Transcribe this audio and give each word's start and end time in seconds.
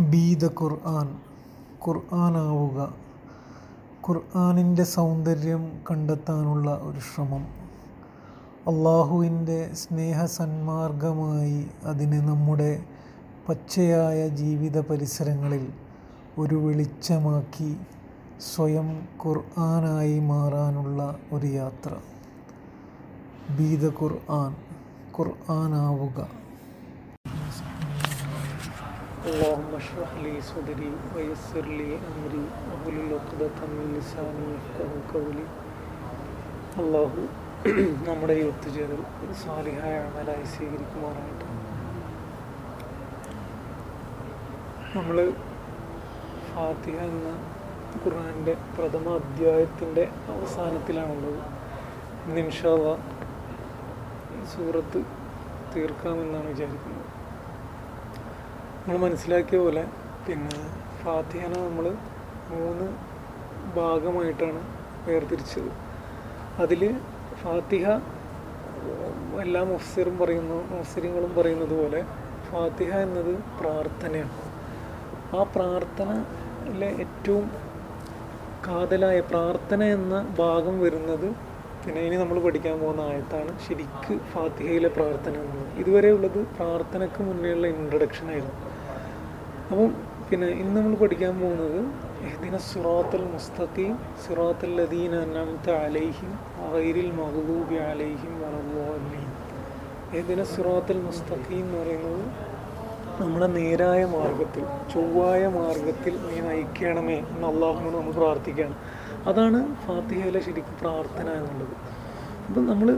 B 0.00 0.34
the 0.34 0.46
ഖുർആൻ 0.46 1.18
ഖുർആനാവുക 1.86 2.94
ഖുർആനിന്റെ 4.08 4.84
സൗന്ദര്യം 4.84 5.72
കണ്ടെത്താനുള്ള 5.90 6.70
ഒരു 6.70 7.00
ശ്രമം. 7.00 7.44
അള്ളാഹുവിന്റെ 8.66 9.70
സ്നേഹസന്മാർഗമായി 9.74 11.66
അതിനെ 11.84 12.20
നമ്മുടെ 12.20 12.84
പച്ചയായ 13.48 14.28
ജീവിത 14.28 14.80
പരിസരങ്ങളിൽ 14.80 15.68
ഒരു 16.38 16.54
വെളിച്ചമാക്കി 16.54 17.76
സ്വയം 18.54 19.08
ഖുർആനായി 19.26 20.18
മാറാനുള്ള 20.18 21.16
ഒരു 21.32 21.46
യാത്ര. 21.46 21.90
ബി 23.58 23.76
ദ 23.76 23.92
ഖുർആൻ 24.02 24.52
ഖുർആനാവുക. 25.18 26.45
اللهم 29.25 29.71
اشرح 29.75 30.11
لي 30.19 30.35
صدري 30.43 30.91
ويسر 31.13 31.65
لي 31.71 31.91
أمري 32.07 32.45
واحلل 32.61 33.09
عقدة 33.15 33.57
من 33.69 33.87
لساني 33.93 34.47
يفقهوا 34.53 35.01
قولي 35.13 35.45
അള്ളാഹു 36.73 37.21
നമ്മുടെ 38.05 38.33
ഈ 38.33 38.43
ഒത്തുചേരൽ 38.49 38.99
ഒരു 39.23 39.33
സാലിഹായ 39.39 39.95
അമലായി 40.03 40.45
സ്വീകരിക്കുമാറായിട്ട് 40.51 41.47
നമ്മൾ 44.93 45.17
ഫാത്തിഹ 46.47 46.97
എന്ന 47.07 47.31
ഖുർആൻ്റെ 47.97 48.53
പ്രഥമ 48.75 49.15
അധ്യായത്തിൻ്റെ 49.17 50.05
അവസാനത്തിലാണുള്ളത് 50.33 51.41
ഇന്ന് 52.23 52.41
ഇൻഷാല്ല 52.45 52.95
ഈ 54.33 54.43
സൂറത്ത് 54.53 55.01
തീർക്കാമെന്നാണ് 55.73 56.49
വിചാരിക്കുന്നത് 56.53 57.04
നമ്മൾ 58.86 59.00
മനസ്സിലാക്കിയ 59.04 59.58
പോലെ 59.60 59.82
പിന്നെ 60.24 60.58
ഫാത്തിഹന 60.98 61.52
നമ്മൾ 61.62 61.86
മൂന്ന് 62.50 62.84
ഭാഗമായിട്ടാണ് 63.78 64.60
വേർതിരിച്ചത്. 65.06 65.70
അതിൽ 66.62 66.82
ഫാത്തിഹ 67.40 67.86
എല്ലാ 69.44 69.62
മുഫ്സിറും 69.70 70.14
പറയുന്നു 70.20 70.58
മുഫ്സിരിങ്ങളും 70.74 71.32
പറയുന്നത് 71.38 71.74
പോലെ 71.80 72.02
ഫാത്തിഹ 72.50 72.92
എന്നത് 73.06 73.32
പ്രാർത്ഥനയാണ്. 73.60 74.36
ആ 75.38 75.40
പ്രാർത്ഥനയിലെ 75.56 76.90
ഏറ്റവും 77.04 77.48
കാതലായ 78.68 79.18
പ്രാർത്ഥന 79.32 79.82
എന്ന 79.96 80.14
ഭാഗം 80.42 80.78
വരുന്നത് 80.84 81.28
പിന്നെ 81.82 82.00
ഇനി 82.06 82.16
നമ്മൾ 82.22 82.38
പഠിക്കാൻ 82.46 82.76
പോകുന്ന 82.84 83.02
ആയത്താണ് 83.10 83.52
ശരിക്ക് 83.66 84.14
ഫാത്തിഹയിലെ 84.32 84.92
പ്രാർത്ഥന 85.00 85.34
എന്നുള്ളത് 85.42 85.74
ഇതുവരെ 85.82 86.12
ഉള്ളത് 86.18 86.40
പ്രാർത്ഥനയ്ക്ക് 86.56 87.20
മുന്നേയുള്ള 87.28 87.66
ഇൻട്രഡക്ഷൻ 87.74 88.26
ആയിരുന്നു. 88.32 88.65
അപ്പം 89.70 89.88
പിന്നെ 90.28 90.48
ഇന്ന് 90.62 90.76
നമ്മൾ 90.76 90.92
പഠിക്കാൻ 91.00 91.32
പോകുന്നത് 91.40 91.78
എഹ്ദിന 92.26 92.56
സുറാത്തൽ 92.66 93.22
മുസ്തഖീം 93.32 93.94
സുറാത്തൽ 94.24 94.70
ലദീന 94.80 95.14
അന്നാമത്തെ 95.24 95.72
അലൈഹിം 95.86 96.32
അഹൈരിൽ 96.64 97.08
മഹദൂബി 97.18 97.76
അലൈഹിം 97.86 98.32
വറദ്ദാലീൻ 98.42 99.26
എഹ്ദിന 100.18 100.42
സുറാത്തൽ 100.52 101.00
മുസ്തഖീം 101.08 101.64
എന്ന് 101.64 101.78
പറയുന്നത് 101.80 102.22
നമ്മുടെ 103.20 103.48
നേരായ 103.58 104.04
മാർഗത്തിൽ 104.14 104.64
ചൊവ്വായ 104.94 105.42
മാർഗത്തിൽ 105.58 106.14
നീ 106.28 106.38
നയിക്കണമേ 106.48 107.18
എന്ന് 107.32 107.46
അള്ളാഹുനോട് 107.52 107.96
നമ്മൾ 107.98 108.14
പ്രാർത്ഥിക്കുകയാണ്. 108.20 108.76
അതാണ് 109.32 109.60
ഫാത്തിഹയിലെ 109.86 110.40
ശരിക്കും 110.48 110.76
പ്രാർത്ഥന 110.82 111.28
എന്നുള്ളത്. 111.40 111.76
അപ്പം 112.48 112.64
നമ്മൾ 112.72 112.88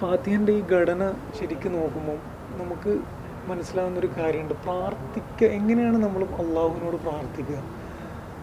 ഫാത്തിഹന്റെ 0.00 0.52
ഈ 0.60 0.64
ഘടന 0.74 1.02
ശരിക്കും 1.40 1.72
നോക്കുമ്പോൾ 1.78 2.18
നമുക്ക് 2.60 2.92
മനസ്സിലാവുന്ന 3.48 3.98
ഒരു 3.98 4.10
കാര്യമുണ്ട്. 4.18 4.54
പ്രാർത്ഥിക്കുക 4.64 5.48
എങ്ങനെയാണ് 5.58 5.98
നമ്മൾ 6.04 6.22
അള്ളാഹുവിനോട് 6.42 6.98
പ്രാർത്ഥിക്കുക? 7.06 7.60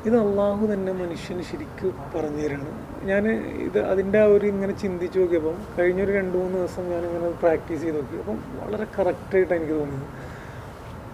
ഇത് 0.08 0.16
അള്ളാഹു 0.26 0.64
തന്നെ 0.74 0.92
മനുഷ്യന് 1.00 1.44
ശരിക്കും 1.50 1.94
പറഞ്ഞു 2.14 2.44
തരാണ് 2.44 2.70
ഞാൻ 3.10 3.24
ഇത് 3.68 3.80
അതിന്റെ 3.92 4.20
ആ 4.22 4.28
ഒരു 4.36 4.46
ഇങ്ങനെ 4.46 4.74
ചിന്തിച്ച് 4.84 5.18
നോക്കിയപ്പം 5.20 5.58
കഴിഞ്ഞൊരു 5.78 6.12
രണ്ട് 6.20 6.36
മൂന്ന് 6.38 6.58
ദിവസം 6.58 6.84
ഞാനിങ്ങനെ 6.94 7.30
പ്രാക്ടീസ് 7.44 7.82
ചെയ്ത് 7.84 7.98
നോക്കി. 7.98 8.18
അപ്പം 8.24 8.38
വളരെ 8.60 8.86
കറക്റ്റായിട്ടാണ് 8.96 9.60
എനിക്ക് 9.60 9.76
തോന്നിയത്. 9.80 10.08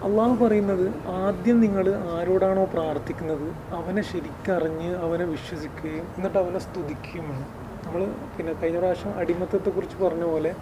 അള്ളാഹു 0.06 0.34
പറയുന്നത് 0.44 0.86
ആദ്യം 1.20 1.60
നിങ്ങൾ 1.60 1.86
ആരോടാണോ 2.16 2.64
പ്രാർത്ഥിക്കുന്നത് 2.74 3.46
അവനെ 3.78 4.02
ശരിക്കറിഞ്ഞ് 4.12 4.90
അവനെ 5.04 5.24
വിശ്വസിക്കുകയും 5.34 6.04
എന്നിട്ട് 6.16 6.38
അവനെ 6.38 6.60
സ്തുതിക്കുകയും 6.66 7.26
വേണം. 7.30 7.48
നമ്മൾ 7.86 8.02
പിന്നെ 8.36 8.52
കഴിഞ്ഞ 8.52 8.78
പ്രാവശ്യം 8.78 9.12
അടിമത്തത്തെക്കുറിച്ച് 9.20 9.96
പറഞ്ഞ 10.04 10.24
പോലെ 10.34 10.52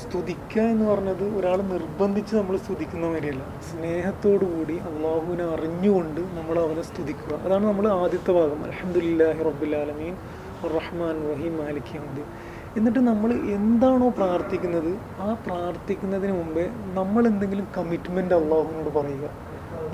സ്തുതിക്കുക 0.00 0.62
എന്ന് 0.62 0.84
പറഞ്ഞത് 0.90 1.24
ഒരാൾ 1.38 1.58
നിർബന്ധിച്ച് 1.62 2.36
നമ്മൾ 2.36 2.56
സ്തുതിക്കുന്ന 2.56 3.06
മാതിരിയല്ല. 3.06 3.44
സ്നേഹത്തോടു 3.70 4.44
കൂടി 4.44 4.76
അള്ളാഹുവിനെ 4.90 5.44
അറിഞ്ഞുകൊണ്ട് 5.44 6.20
നമ്മൾ 6.20 6.58
അവനെ 6.58 6.82
സ്തുതിക്കുക. 6.82 7.34
അതാണ് 7.44 7.66
നമ്മൾ 7.66 7.88
ആദ്യത്തെ 7.88 8.32
ഭാഗം. 8.32 8.64
അലഹമുല്ലാഹി 8.64 9.42
റബ്ബുലാലമീൻ 9.48 10.14
റഹ്മാൻ 10.76 11.16
റഹീം. 11.30 11.54
മാലിക് 11.62 11.92
അഹമ്മദ് 11.92 12.24
എന്നിട്ട് 12.78 12.98
നമ്മൾ 12.98 13.32
എന്താണോ 13.32 14.08
പ്രാർത്ഥിക്കുന്നത് 14.08 14.90
ആ 15.20 15.36
പ്രാർത്ഥിക്കുന്നതിന് 15.46 16.32
മുമ്പേ 16.32 16.70
നമ്മൾ 16.92 17.26
എന്തെങ്കിലും 17.26 17.66
കമ്മിറ്റ്മെന്റ് 17.76 18.34
അള്ളാഹുവിനോട് 18.34 18.98
പറയുക. 18.98 19.26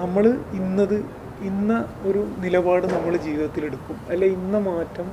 നമ്മൾ 0.03 0.25
ഇന്നത് 0.53 1.05
ഇന്ന 1.51 1.85
ഒരു 2.07 2.27
നിലപാട് 2.39 2.87
നമ്മൾ 2.87 3.17
ജീവിതത്തിൽ 3.17 3.65
എടുക്കും. 3.65 3.99
അല്ലെ 4.11 4.29
ഇന്ന 4.29 4.59
മാറ്റം 4.59 5.09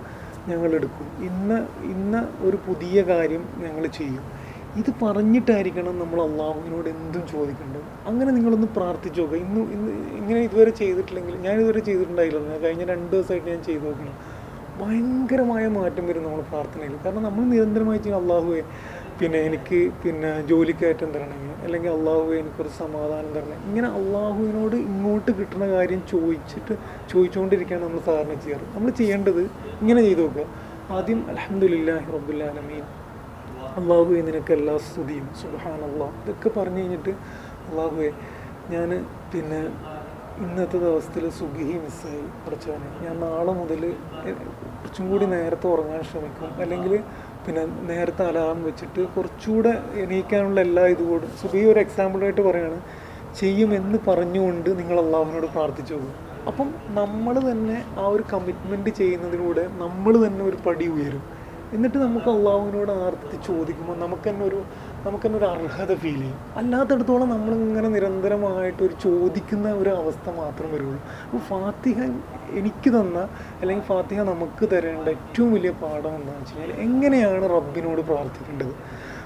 ഞങ്ങൾ 0.48 0.72
എടുക്കും. 0.76 1.08
ഇന്ന 1.24 1.68
ഇന്ന 1.84 2.28
ഒരു 2.42 2.58
പുതിയ 2.68 3.02
കാര്യം 3.02 3.44
ഞങ്ങൾ 3.58 3.86
ചെയ്യും. 3.88 4.45
ഇത് 4.80 4.90
പറഞ്ഞിട്ടായിരിക്കണം 5.04 5.96
നമ്മൾ 6.04 6.20
അള്ളാഹുവിനോട് 6.28 6.88
എന്തും 6.94 7.24
ചോദിക്കേണ്ടത്. 7.34 7.86
അങ്ങനെ 8.10 8.32
നിങ്ങളൊന്ന് 8.38 8.70
പ്രാർത്ഥിച്ചു 8.78 9.20
നോക്കുക 9.22 9.38
ഇന്ന് 9.46 9.62
ഇന്ന് 9.76 9.92
ഇങ്ങനെ 10.20 10.40
ഇതുവരെ 10.48 10.72
ചെയ്തിട്ടില്ലെങ്കിൽ 10.80 11.36
ഞാൻ 11.46 11.54
ഇതുവരെ 11.62 11.82
ചെയ്തിട്ടുണ്ടായില്ല. 11.90 12.40
കഴിഞ്ഞ 12.64 12.84
രണ്ട് 12.94 13.08
ദിവസമായിട്ട് 13.14 13.48
ഞാൻ 13.54 13.62
ചെയ്തു 13.70 13.86
നോക്കണം 13.90 14.18
ഭയങ്കരമായ 14.80 15.66
മാറ്റം 15.78 16.06
വരും 16.10 16.24
നമ്മൾ 16.28 16.42
പ്രാർത്ഥനയിൽ. 16.52 16.96
കാരണം 17.04 17.24
നമ്മൾ 17.28 17.44
നിരന്തരമായി 17.54 18.00
ചെയ്യുന്ന 18.00 18.22
അള്ളാഹുവെ 18.24 18.62
പിന്നെ 19.20 19.40
എനിക്ക് 19.50 19.80
പിന്നെ 20.04 20.32
ജോലിക്കയറ്റം 20.50 21.10
തരണമെങ്കിൽ 21.16 21.54
അല്ലെങ്കിൽ 21.66 21.92
അള്ളാഹുവെ 21.98 22.36
എനിക്കൊരു 22.42 22.72
സമാധാനം 22.82 23.30
തരണം. 23.36 23.60
ഇങ്ങനെ 23.70 23.90
അള്ളാഹുവിനോട് 24.00 24.76
ഇങ്ങോട്ട് 24.90 25.32
കിട്ടുന്ന 25.38 25.66
കാര്യം 25.76 26.02
ചോദിച്ചിട്ട് 26.14 26.74
ചോദിച്ചുകൊണ്ടിരിക്കുകയാണ് 27.12 27.84
നമ്മൾ 27.88 28.02
സാധാരണ 28.10 28.36
ചെയ്യാറ്. 28.46 28.68
നമ്മൾ 28.76 28.90
ചെയ്യേണ്ടത് 29.00 29.42
ഇങ്ങനെ 29.82 30.02
ചെയ്തു 30.10 30.22
നോക്കുക. 30.26 30.46
ആദ്യം 30.98 31.22
അലഹമുല്ലാഹി 31.34 32.08
റബ്ബുല്ലാലമീൻ 32.18 32.86
അള്ളാഹുവെ 33.80 34.20
നിനക്ക് 34.28 34.54
എല്ലാ 34.58 34.74
സ്തുതിയും. 34.88 35.28
സുഹാൻ 35.42 35.80
അള്ളാഹ് 35.88 36.14
ഇതൊക്കെ 36.24 36.50
പറഞ്ഞു 36.58 36.82
കഴിഞ്ഞിട്ട് 36.82 37.14
അള്ളാഹുവെ 37.70 38.10
ഞാൻ 38.74 38.90
പിന്നെ 39.32 39.62
ഇന്നത്തെ 40.46 40.78
ദിവസത്തിൽ 40.84 41.24
സുഖി 41.40 41.66
മിസ്സായി. 41.84 42.22
കുറച്ചാൽ 42.44 42.80
ഞാൻ 43.04 43.16
നാളെ 43.26 43.54
മുതൽ 43.60 43.82
കുറച്ചും 44.78 45.06
കൂടി 45.12 45.26
നേരത്തെ 45.36 45.68
ഉറങ്ങാൻ 45.74 46.02
ശ്രമിക്കും. 46.10 46.50
അല്ലെങ്കിൽ 46.64 46.94
പിന്നെ 47.46 47.64
നേരത്തെ 47.92 48.24
അലാറം 48.30 48.64
വെച്ചിട്ട് 48.64 49.02
കുറച്ചുകൂടെ 49.16 49.74
എണീക്കാനുള്ള 50.04 50.60
എല്ലാ 50.68 50.84
ഇതുകൂടും. 50.94 51.32
സുഖി 51.42 51.64
ഒരു 51.72 51.80
എക്സാമ്പിളായിട്ട് 51.86 52.42
പറയുകയാണ് 52.42 52.80
ചെയ്യുമെന്ന് 53.42 53.98
പറഞ്ഞുകൊണ്ട് 54.10 54.70
നിങ്ങൾ 54.80 54.98
അള്ളാഹുവിനോട് 55.06 55.48
പ്രാർത്ഥിച്ചു 55.56 55.94
പോകും 55.94 56.14
അപ്പം 56.50 56.68
നമ്മൾ 57.00 57.36
തന്നെ 57.52 57.78
ആ 58.02 58.06
ഒരു 58.16 58.24
കമ്മിറ്റ്മെന്റ് 58.34 58.92
ചെയ്യുന്നതിലൂടെ 59.00 59.64
നമ്മൾ 59.84 60.14
തന്നെ 60.26 60.44
ഒരു 60.50 60.58
പടി 60.66 60.88
ഉയരും. 60.96 61.24
എന്നിട്ട് 61.74 61.98
നമുക്ക് 61.98 62.30
അള്ളാഹുവിനോട് 62.30 62.92
ആർത്തി 62.92 63.38
ചോദിക്കുമ്പോൾ 63.48 63.98
നമുക്ക് 63.98 64.30
തന്നെ 64.30 64.46
ഒരു 64.46 64.60
നമുക്ക് 65.06 65.26
തന്നെ 65.26 65.38
ഒരു 65.38 65.46
അർഹത 65.46 65.92
ഫീൽ 65.96 66.20
ചെയ്യും. 66.20 66.38
അല്ലാത്തടത്തോളം 66.58 67.30
നമ്മളിങ്ങനെ 67.30 67.90
നിരന്തരമായിട്ട് 67.90 68.84
ഒരു 68.84 68.96
ചോദിക്കുന്ന 69.04 69.72
ഒരു 69.72 69.90
അവസ്ഥ 69.90 70.30
മാത്രം 70.30 70.72
വരുള്ളൂ. 70.74 71.00
അപ്പോൾ 71.26 71.42
ഫാത്തിഹ 71.50 72.00
എനിക്ക് 72.60 72.90
തന്ന 72.90 73.20
അല്ലെങ്കിൽ 73.62 73.84
ഫാത്തിഹ 73.84 74.22
നമുക്ക് 74.22 74.66
തരേണ്ട 74.76 75.08
ഏറ്റവും 75.10 75.54
വലിയ 75.54 75.72
പാഠം 75.72 76.16
എന്താണെന്ന് 76.16 76.40
വെച്ച് 76.40 76.56
കഴിഞ്ഞാൽ 76.58 76.82
എങ്ങനെയാണ് 76.88 77.50
റബ്ബിനോട് 77.50 78.02
പ്രാർത്ഥിക്കേണ്ടത്? 78.02 78.74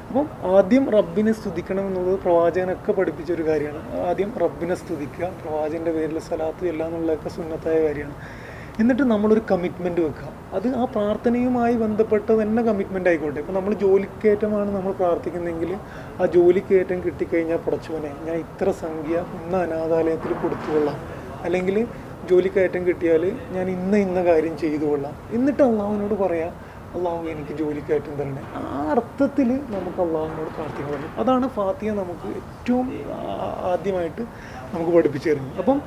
അപ്പം 0.09 0.27
ആദ്യം 0.57 0.91
റബ്ബിനെ 0.91 1.31
സ്തുതിക്കണം 1.31 1.87
എന്നുള്ളത് 1.87 2.19
പ്രവാചകനൊക്കെ 2.19 2.91
പഠിപ്പിച്ച 2.91 3.31
ഒരു 3.31 3.43
കാര്യമാണ്. 3.47 3.81
ആദ്യം 3.99 4.31
റബ്ബിനെ 4.43 4.75
സ്തുതിക്കുക 4.75 5.25
പ്രവാചകന്റെ 5.41 5.91
പേരിൽ 5.91 6.19
സ്ഥലത്ത് 6.19 6.65
എല്ലാം 6.65 6.87
എന്നുള്ളതൊക്കെ 6.87 7.29
സുന്നത്തായ 7.29 7.87
കാര്യമാണ്. 7.87 8.15
എന്നിട്ട് 8.81 9.03
നമ്മളൊരു 9.03 9.41
കമ്മിറ്റ്മെന്റ് 9.51 10.01
വെക്കുക. 10.01 10.29
അത് 10.53 10.67
ആ 10.75 10.83
പ്രാർത്ഥനയുമായി 10.83 11.75
ബന്ധപ്പെട്ട 11.75 12.27
തന്നെ 12.41 12.61
കമ്മിറ്റ്മെന്റ് 12.63 13.09
ആയിക്കോട്ടെ. 13.09 13.39
ഇപ്പോൾ 13.39 13.53
നമ്മൾ 13.53 13.73
ജോലിക്കയറ്റമാണ് 13.73 14.69
നമ്മൾ 14.75 14.91
പ്രാർത്ഥിക്കുന്നതെങ്കിൽ 14.91 15.71
ആ 16.21 16.25
ജോലിക്കയറ്റം 16.35 16.99
കിട്ടിക്കഴിഞ്ഞാൽ 17.05 17.57
പുടച്ചുവനെ 17.57 18.11
ഞാൻ 18.27 18.35
ഇത്ര 18.45 18.71
സംഖ്യ 18.83 19.15
ഇന്ന് 19.37 19.57
അനാഥാലയത്തിൽ 19.57 20.33
കൊടുത്തുകൊള്ളാം 20.33 20.99
അല്ലെങ്കിൽ 21.43 21.87
ജോലിക്കയറ്റം 22.29 22.81
കിട്ടിയാൽ 22.87 23.23
ഞാൻ 23.51 23.69
ഇന്ന 23.69 23.95
ഇന്ന 24.05 24.23
കാര്യം 24.23 24.57
ചെയ്തു 24.57 24.85
കൊള്ളാം. 24.85 25.15
എന്നിട്ട് 25.31 25.63
അള്ളാഹുവിനോട് 25.63 26.15
പറയാം 26.23 26.53
അള്ളാഹു 26.97 27.23
എനിക്ക് 27.33 27.53
ജോലിക്കയറ്റം 27.61 28.13
തരണേ. 28.19 28.43
ആ 28.55 28.61
അർത്ഥത്തിൽ 28.91 29.49
നമുക്ക് 29.75 30.01
അള്ളാഹുവിനോട് 30.05 30.51
പ്രാർത്ഥിക്കാൻ 30.57 30.91
പറ്റും. 30.93 31.11
അതാണ് 31.21 31.47
ഫാത്തിയ 31.49 31.91
നമുക്ക് 32.01 32.29
ഏറ്റവും 32.41 32.87
ആദ്യമായിട്ട് 33.71 34.23
നമുക്ക് 34.73 34.91
പഠിപ്പിച്ചു 34.97 35.29
തരുന്നത്. 35.29 35.59
അപ്പം 35.63 35.81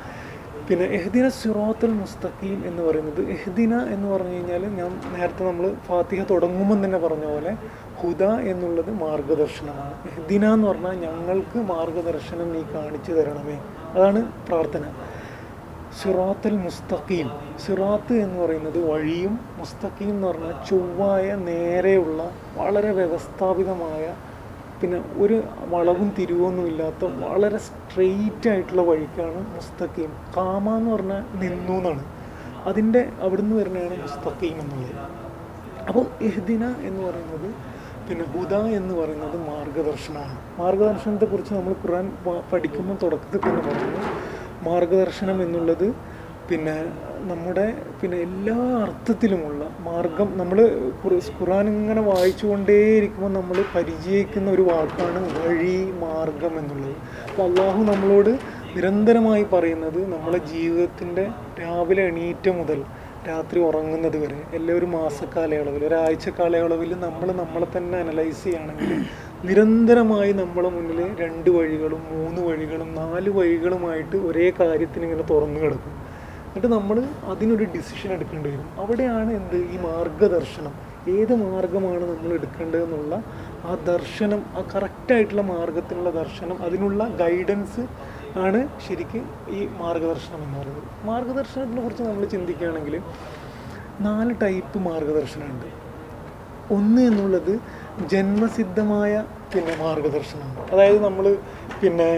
പിന്നെ 0.73 0.87
എഹ്ദിന 0.87 1.29
സിറോത്തൽ 1.29 1.91
മുസ്തഖീം 1.91 2.67
എന്ന് 2.67 2.83
പറയുന്നത് 2.83 3.23
എഹ്ദിന 3.31 3.75
എന്ന് 3.75 4.09
പറഞ്ഞു 4.09 4.33
കഴിഞ്ഞാൽ 4.33 4.67
ഞാൻ 4.67 5.01
നേരത്തെ 5.13 5.45
നമ്മൾ 5.45 5.75
ഫാത്തിഹ 5.87 6.23
തുടങ്ങുമ്പം 6.23 6.85
തന്നെ 6.85 6.99
പറഞ്ഞ 6.99 7.27
പോലെ 7.27 7.57
ഹുദ 8.01 8.23
എന്നുള്ളത് 8.23 8.91
മാർഗദർശനമാണ്. 8.91 9.95
എഹ്ദിന 10.13 10.53
എന്ന് 10.53 10.67
പറഞ്ഞാൽ 10.67 10.95
ഞങ്ങൾക്ക് 11.01 11.59
മാർഗദർശനം 11.59 12.53
നീ 12.53 12.63
കാണിച്ചു 12.63 13.13
തരണമേ. 13.13 13.61
അതാണ് 13.95 14.33
പ്രാർത്ഥന. 14.49 14.85
സിറാത്തൽ 16.03 16.57
മുസ്തഖീം. 16.57 17.31
സിറാത്ത് 17.67 18.13
എന്ന് 18.13 18.45
പറയുന്നത് 18.45 18.91
വഴിയും 18.91 19.39
മുസ്തഖീം 19.59 20.11
എന്ന് 20.11 20.29
പറഞ്ഞാൽ 20.29 20.65
ചൊവ്വായ 20.71 21.35
നേരെയുള്ള 21.35 22.31
വളരെ 22.57 22.93
വ്യവസ്ഥാപിതമായ 22.93 24.15
പിന്നെ 24.83 25.05
ഒരു 25.17 25.43
വളവും 25.69 26.13
തിരിവൊന്നും 26.19 26.67
ഇല്ലാത്ത 26.67 27.05
വളരെ 27.05 27.59
സ്ട്രെയിറ്റ് 27.59 28.49
ആയിട്ടുള്ള 28.49 28.83
വഴിക്കാണ് 28.83 29.41
മുസ്തഖീം. 29.55 30.13
കാമ 30.37 30.77
എന്ന് 30.77 30.91
പറഞ്ഞാൽ 30.91 31.23
നിന്നു 31.41 31.73
എന്നാണ്. 31.73 32.05
അതിന്റെ 32.65 33.09
അവിടുന്ന് 33.21 33.57
വരുന്നതാണ് 33.57 34.03
മുസ്തഖീം 34.03 34.61
എന്നുള്ളത്. 34.61 34.97
അപ്പോൾ 35.89 36.05
എഹ്ദിന 36.23 36.65
എന്ന് 36.65 37.03
പറയുന്നത് 37.07 37.55
പിന്നെ 38.09 38.25
ഹുദ 38.25 38.55
എന്ന് 38.55 38.95
പറയുന്നത് 38.95 39.37
മാർഗദർശനമാണ്. 39.51 40.37
മാർഗദർശനത്തെക്കുറിച്ച് 40.61 41.55
നമ്മൾ 41.55 41.73
ഖുർആൻ 41.73 42.17
പഠിക്കുമ്പോൾ 42.53 42.97
തുടക്കത്തിൽ 43.03 43.49
തന്നെ 43.49 43.63
പറഞ്ഞു. 43.63 44.03
മാർഗദർശനം 44.71 45.43
എന്നുള്ളത് 45.43 45.95
പിന്നെ 46.49 46.77
നമ്മുടെ 47.31 47.67
പിന്നെ 48.01 48.17
എല്ലാ 48.27 48.57
അർത്ഥത്തിലുമുള്ള 48.85 49.63
മാർഗം 49.89 50.29
നമ്മൾ 50.39 50.59
ഖുർആൻ 51.37 51.67
ഇങ്ങനെ 51.73 52.03
വായിച്ചുകൊണ്ടേയിരിക്കുമ്പോൾ 52.03 53.31
നമ്മൾ 53.33 53.59
പരിചയിക്കുന്ന 53.75 54.49
ഒരു 54.51 54.65
വാക്കാണ് 54.71 55.21
വഴി 55.37 55.77
മാർഗം 56.01 56.55
എന്നുള്ളത്. 56.61 56.97
അപ്പോൾ 57.29 57.45
അള്ളാഹു 57.49 57.81
നമ്മളോട് 57.93 58.33
നിരന്തരമായി 58.77 59.45
പറയുന്നത് 59.55 60.01
നമ്മളെ 60.13 60.41
ജീവിതത്തിന്റെ 60.53 61.25
രാവിലെ 61.63 62.05
എണീറ്റ 62.11 62.47
മുതൽ 62.61 62.81
രാത്രി 63.29 63.59
ഉറങ്ങുന്നത് 63.67 64.17
വരെ 64.23 64.39
എല്ലാ 64.59 64.73
ഒരു 64.79 64.87
മാസക്കാലയളവിൽ 64.95 65.83
ഒരാഴ്ച 65.89 66.29
കാലയളവിൽ 66.39 66.91
നമ്മൾ 67.05 67.29
നമ്മളെ 67.43 67.69
തന്നെ 67.77 67.97
അനലൈസ് 68.05 68.41
ചെയ്യുകയാണെങ്കിൽ 68.45 68.91
നിരന്തരമായി 69.49 70.33
നമ്മളെ 70.41 70.71
മുന്നിൽ 70.77 71.01
രണ്ട് 71.23 71.51
വഴികളും 71.51 72.03
മൂന്ന് 72.15 72.41
വഴികളും 72.49 72.89
നാല് 72.95 73.31
വഴികളുമായിട്ട് 73.39 74.17
ഒരേ 74.29 74.49
കാര്യത്തിന് 74.61 75.05
ഇങ്ങനെ 75.09 75.27
തുറന്നു 75.33 75.61
കിടക്കും. 75.61 75.95
എന്നിട്ട് 76.53 76.75
നമ്മൾ 76.75 76.97
അതിനൊരു 77.25 77.65
ഡിസിഷൻ 77.65 78.13
എടുക്കേണ്ടി 78.13 78.51
വരും. 78.51 78.67
അവിടെയാണ് 78.79 79.31
എന്ത്? 79.33 79.57
ഈ 79.57 79.77
മാർഗദർശനം. 79.77 80.73
ഏത് 81.09 81.35
മാർഗമാണ് 81.35 82.05
നമ്മൾ 82.11 82.33
എടുക്കേണ്ടതെന്നുള്ള 82.33 83.15
ആ 83.65 83.75
ദർശനം 83.75 84.43
ആ 84.55 84.63
കറക്റ്റായിട്ടുള്ള 84.75 85.43
മാർഗത്തിനുള്ള 85.43 86.11
ദർശനം 86.11 86.63
അതിനുള്ള 86.63 87.09
ഗൈഡൻസ് 87.09 87.87
ആണ് 88.39 88.69
ശരിക്കും 88.89 89.25
ഈ 89.49 89.67
മാർഗദർശനം 89.67 90.43
എന്ന് 90.45 90.59
പറയുന്നത്. 90.59 91.07
മാർഗദർശനത്തിനെ 91.07 91.83
കുറിച്ച് 91.83 92.03
നമ്മൾ 92.03 92.25
ചിന്തിക്കുകയാണെങ്കിൽ 92.25 93.01
നാല് 94.01 94.35
ടൈപ്പ് 94.43 94.79
മാർഗദർശനമുണ്ട് 94.79 95.69
ഒന്ന് 96.75 97.03
എന്നുള്ളത് 97.03 97.61
ജന്മസിദ്ധമായ 98.09 99.25
പിന്നെ 99.55 99.77
മാർഗദർശനമാണ്. 99.81 100.71
അതായത് 100.71 101.05
നമ്മൾ 101.05 101.39
പിന്നെ 101.83 102.09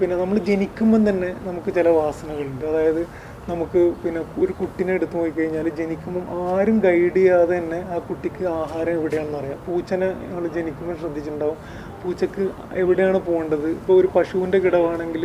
പിന്നെ 0.00 0.16
നമ്മൾ 0.16 0.38
ജനിക്കുമ്പം 0.38 1.08
തന്നെ 1.08 1.36
നമുക്ക് 1.40 1.74
ചില 1.74 1.88
വാസനകളുണ്ട്. 1.88 2.64
അതായത് 2.64 3.27
നമുക്ക് 3.50 3.80
പിന്നെ 4.02 4.20
ഒരു 4.42 4.52
കുട്ടീനെ 4.60 4.92
എടുത്തു 4.98 5.16
നോക്കിക്കഴിഞ്ഞാൽ 5.18 5.68
ജനിക്കുമ്പം 5.80 6.24
ആരും 6.48 6.78
ഗൈഡ് 6.78 7.16
ചെയ്യാതെ 7.16 7.58
തന്നെ 7.58 7.78
ആ 7.94 7.98
കുട്ടിക്ക് 7.98 8.44
ആഹാരം 8.60 8.92
എവിടെയാണെന്ന് 8.92 9.38
അറിയാം. 9.38 9.58
പൂച്ചനെ 9.66 10.08
നമ്മൾ 10.22 10.46
ജനിക്കുമ്പോൾ 10.56 10.96
ശ്രദ്ധിച്ചിട്ടുണ്ടാവും. 11.02 11.58
പൂച്ചക്ക് 12.02 12.44
എവിടെയാണ് 12.82 13.18
പോകേണ്ടത്? 13.18 13.68
ഇപ്പോൾ 13.68 14.00
ഒരു 14.00 14.08
പശുവിന്റെ 14.16 14.58
കിടവാണെങ്കിൽ 14.58 15.24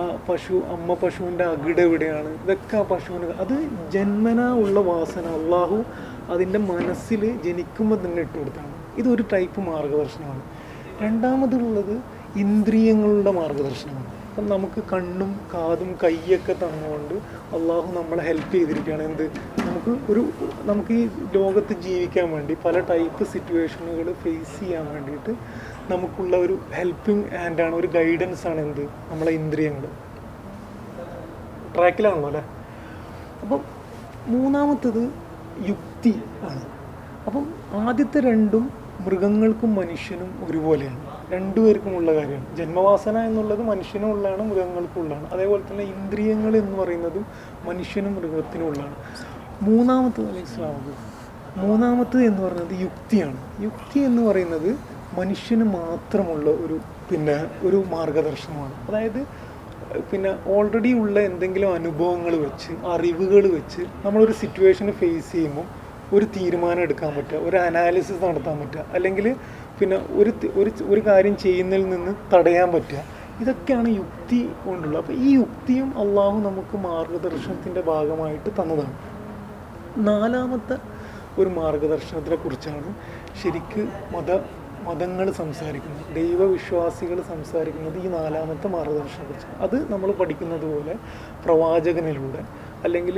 ആ 0.00 0.04
പശു 0.28 0.54
അമ്മ 0.74 0.94
പശുവിന്റെ 0.94 1.44
അകിട് 1.44 1.80
എവിടെയാണ്? 1.80 2.32
ഇതൊക്കെ 2.44 2.76
ആ 2.76 2.82
പശുവിന് 2.92 3.32
അത് 3.44 3.56
ജന്മനാ 3.96 4.48
ഉള്ള 4.64 4.80
വാസന. 4.92 5.26
അള്ളാഹു 5.40 5.78
അതിന്റെ 6.34 6.58
മനസ്സിൽ 6.72 7.22
ജനിക്കുമ്പോൾ 7.46 7.98
തന്നെ 8.06 8.22
ഇട്ട് 8.22 8.36
കൊടുത്താണ്. 8.38 8.72
ഇതൊരു 8.98 9.24
ടൈപ്പ് 9.32 9.60
മാർഗദർശനമാണ് 9.60 10.42
രണ്ടാമതുള്ളത് 11.02 11.94
ഇന്ദ്രിയങ്ങളുടെ 12.44 13.30
മാർഗദർശനമാണ് 13.30 14.19
അപ്പം 14.30 14.48
നമുക്ക് 14.48 14.84
കണ്ണും 14.92 15.40
കാതും 15.54 15.98
കൈയൊക്കെ 16.04 16.52
തന്നുകൊണ്ട് 16.52 17.14
അള്ളാഹു 17.56 17.92
നമ്മളെ 17.92 18.22
ഹെൽപ്പ് 18.22 18.52
ചെയ്തിരിക്കുകയാണ്. 18.52 19.02
എന്ത്? 19.02 19.22
നമുക്ക് 19.60 20.12
ഒരു 20.12 20.26
നമുക്ക് 20.60 20.92
ഈ 20.92 21.08
ലോകത്ത് 21.34 21.72
ജീവിക്കാൻ 21.72 22.30
വേണ്ടി 22.30 22.56
പല 22.64 22.80
ടൈപ്പ് 22.80 23.24
സിറ്റുവേഷനുകൾ 23.24 24.12
ഫേസ് 24.12 24.60
ചെയ്യാൻ 24.60 24.86
വേണ്ടിയിട്ട് 24.86 25.34
നമുക്കുള്ള 25.92 26.36
ഒരു 26.36 26.58
ഹെൽപ്പിംഗ് 26.74 27.26
ഹാൻഡാണ് 27.36 27.74
ഒരു 27.74 27.86
ഗൈഡൻസ് 27.86 28.46
ആണ് 28.46 28.60
എന്ത്? 28.60 28.80
നമ്മളെ 28.80 29.30
ഇന്ദ്രിയങ്ങൾ. 29.30 29.86
ട്രാക്കിലാണല്ലോ 31.74 32.26
അല്ലേ? 32.26 32.44
അപ്പം 33.42 33.60
മൂന്നാമത്തത് 34.26 35.12
യുക്തി 35.68 36.22
ആണ്. 36.50 36.64
അപ്പം 37.26 37.54
ആദ്യത്തെ 37.72 38.20
രണ്ടും 38.20 38.79
മൃഗങ്ങൾക്കും 39.04 39.74
മനുഷ്യനും 39.74 40.30
ഒരുപോലെയാണ്. 40.48 41.00
രണ്ടുപേർക്കും 41.32 41.96
ഉള്ള 41.96 42.14
കാര്യമാണ്. 42.14 42.56
ജന്മവാസന 42.56 43.18
എന്നുള്ളത് 43.18 43.62
മനുഷ്യനും 43.62 44.10
ഉള്ളതാണ് 44.12 44.42
മൃഗങ്ങൾക്കും 44.50 45.02
ഉള്ളതാണ്. 45.02 45.26
അതേപോലെ 45.30 45.62
തന്നെ 45.70 45.84
ഇന്ദ്രിയങ്ങൾ 45.84 46.56
എന്ന് 46.56 46.78
പറയുന്നതും 46.78 47.26
മനുഷ്യനും 47.64 48.14
മൃഗത്തിനും 48.14 48.66
ഉള്ളതാണ്. 48.66 48.96
മൂന്നാമത്തത് 49.62 50.26
അല്ലെങ്കിൽ 50.26 50.50
ഇസ്ലാമത് 50.50 50.92
മൂന്നാമത്തത് 51.56 52.22
എന്ന് 52.24 52.42
പറയുന്നത് 52.42 52.80
യുക്തിയാണ്. 52.80 53.38
യുക്തി 53.60 54.00
എന്ന് 54.00 54.22
പറയുന്നത് 54.22 54.70
മനുഷ്യന് 55.18 55.64
മാത്രമുള്ള 55.64 56.50
ഒരു 56.50 56.76
പിന്നെ 57.10 57.38
ഒരു 57.62 57.84
മാർഗദർശനമാണ്. 57.88 58.74
അതായത് 58.88 59.20
പിന്നെ 60.12 60.36
ഓൾറെഡി 60.46 60.92
ഉള്ള 60.92 61.20
എന്തെങ്കിലും 61.20 61.74
അനുഭവങ്ങൾ 61.74 62.36
വെച്ച് 62.36 62.72
അറിവുകൾ 62.86 63.44
വെച്ച് 63.54 64.06
നമ്മളൊരു 64.06 64.32
സിറ്റുവേഷന് 64.32 64.92
ഫേസ് 64.92 65.32
ചെയ്യുമ്പോൾ 65.32 65.66
ഒരു 66.12 66.26
തീരുമാനം 66.36 66.82
എടുക്കാൻ 66.82 67.10
പറ്റുക 67.16 67.38
ഒരു 67.48 67.56
അനാലിസിസ് 67.56 68.22
നടത്താൻ 68.24 68.56
പറ്റുക 68.60 68.84
അല്ലെങ്കിൽ 68.94 69.26
പിന്നെ 69.80 69.98
ഒരു 70.12 70.30
ഒരു 70.56 70.70
ഒരു 70.88 71.00
കാര്യം 71.00 71.36
ചെയ്യുന്നതിൽ 71.36 71.84
നിന്ന് 71.88 72.12
തടയാൻ 72.32 72.68
പറ്റുക. 72.72 73.00
ഇതൊക്കെയാണ് 73.40 73.88
യുക്തി 73.88 74.40
കൊണ്ടുള്ളത് 74.64 74.98
അപ്പോൾ 75.02 75.14
ഈ 75.26 75.30
യുക്തിയും 75.34 75.90
അള്ളാഹു 75.98 76.38
നമുക്ക് 76.38 76.76
മാർഗദർശനത്തിന്റെ 76.88 77.80
ഭാഗമായിട്ട് 77.80 78.50
തന്നതാണ്. 78.60 78.96
നാലാമത്തെ 80.08 80.76
ഒരു 81.38 81.50
മാർഗദർശനത്തിനെ 81.50 82.36
കുറിച്ചാണ് 82.36 82.90
ശരിക്ക് 83.42 83.82
മത 84.16 84.30
മതങ്ങൾ 84.86 85.26
സംസാരിക്കുന്നത് 85.32 86.04
ദൈവവിശ്വാസികൾ 86.14 87.18
സംസാരിക്കുന്നത് 87.22 87.96
ഈ 88.04 88.08
നാലാമത്തെ 88.08 88.68
മാർഗദർശനത്തെക്കുറിച്ചാണ് 88.68 89.56
അത് 89.66 89.76
നമ്മൾ 89.92 90.10
പഠിക്കുന്നത് 90.12 90.66
പോലെ 90.72 90.94
പ്രവാചകനിലൂടെ 91.44 92.42
അല്ലെങ്കിൽ 92.84 93.16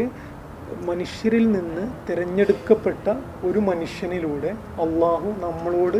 മനുഷ്യരിൽ 0.80 1.52
നിന്ന് 1.52 1.84
തിരഞ്ഞെടുക്കപ്പെട്ട 2.08 3.14
ഒരു 3.44 3.58
മനുഷ്യനിലൂടെ 3.58 4.50
അള്ളാഹു 4.84 5.28
നമ്മളോട് 5.40 5.98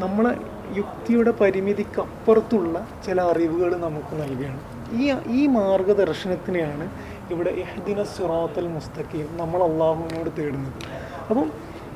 നമ്മളെ 0.00 0.32
യുക്തിയുടെ 0.76 1.30
പരിമിതിക്കപ്പുറത്തുള്ള 1.30 2.88
ചില 3.06 3.20
അറിവുകൾ 3.20 3.76
നമുക്ക് 3.76 4.22
നൽകുകയാണ്. 4.22 4.60
ഈ 4.92 5.14
ഈ 5.26 5.46
മാർഗദർശനത്തിനെയാണ് 5.46 6.90
ഇവിടെ 7.30 7.50
എഹ്ദിന 7.50 8.02
സുറാത്തൽ 8.02 8.68
മുസ്തഖീം 8.68 9.28
നമ്മൾ 9.36 9.62
അള്ളാഹുവിനോട് 9.62 10.30
തേടുന്നത്. 10.38 10.78
അപ്പം 11.30 11.50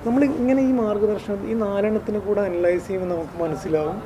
നമ്മൾ 0.06 0.24
ഇങ്ങനെ 0.24 0.62
ഈ 0.62 0.72
മാർഗദർശനം 0.72 1.50
ഈ 1.50 1.54
നാലെണ്ണത്തിനെ 1.54 2.18
കൂടെ 2.18 2.40
അനലൈസ് 2.40 2.86
ചെയ്യുമ്പോൾ 2.86 3.14
നമുക്ക് 3.14 3.42
മനസ്സിലാവും. 3.44 4.02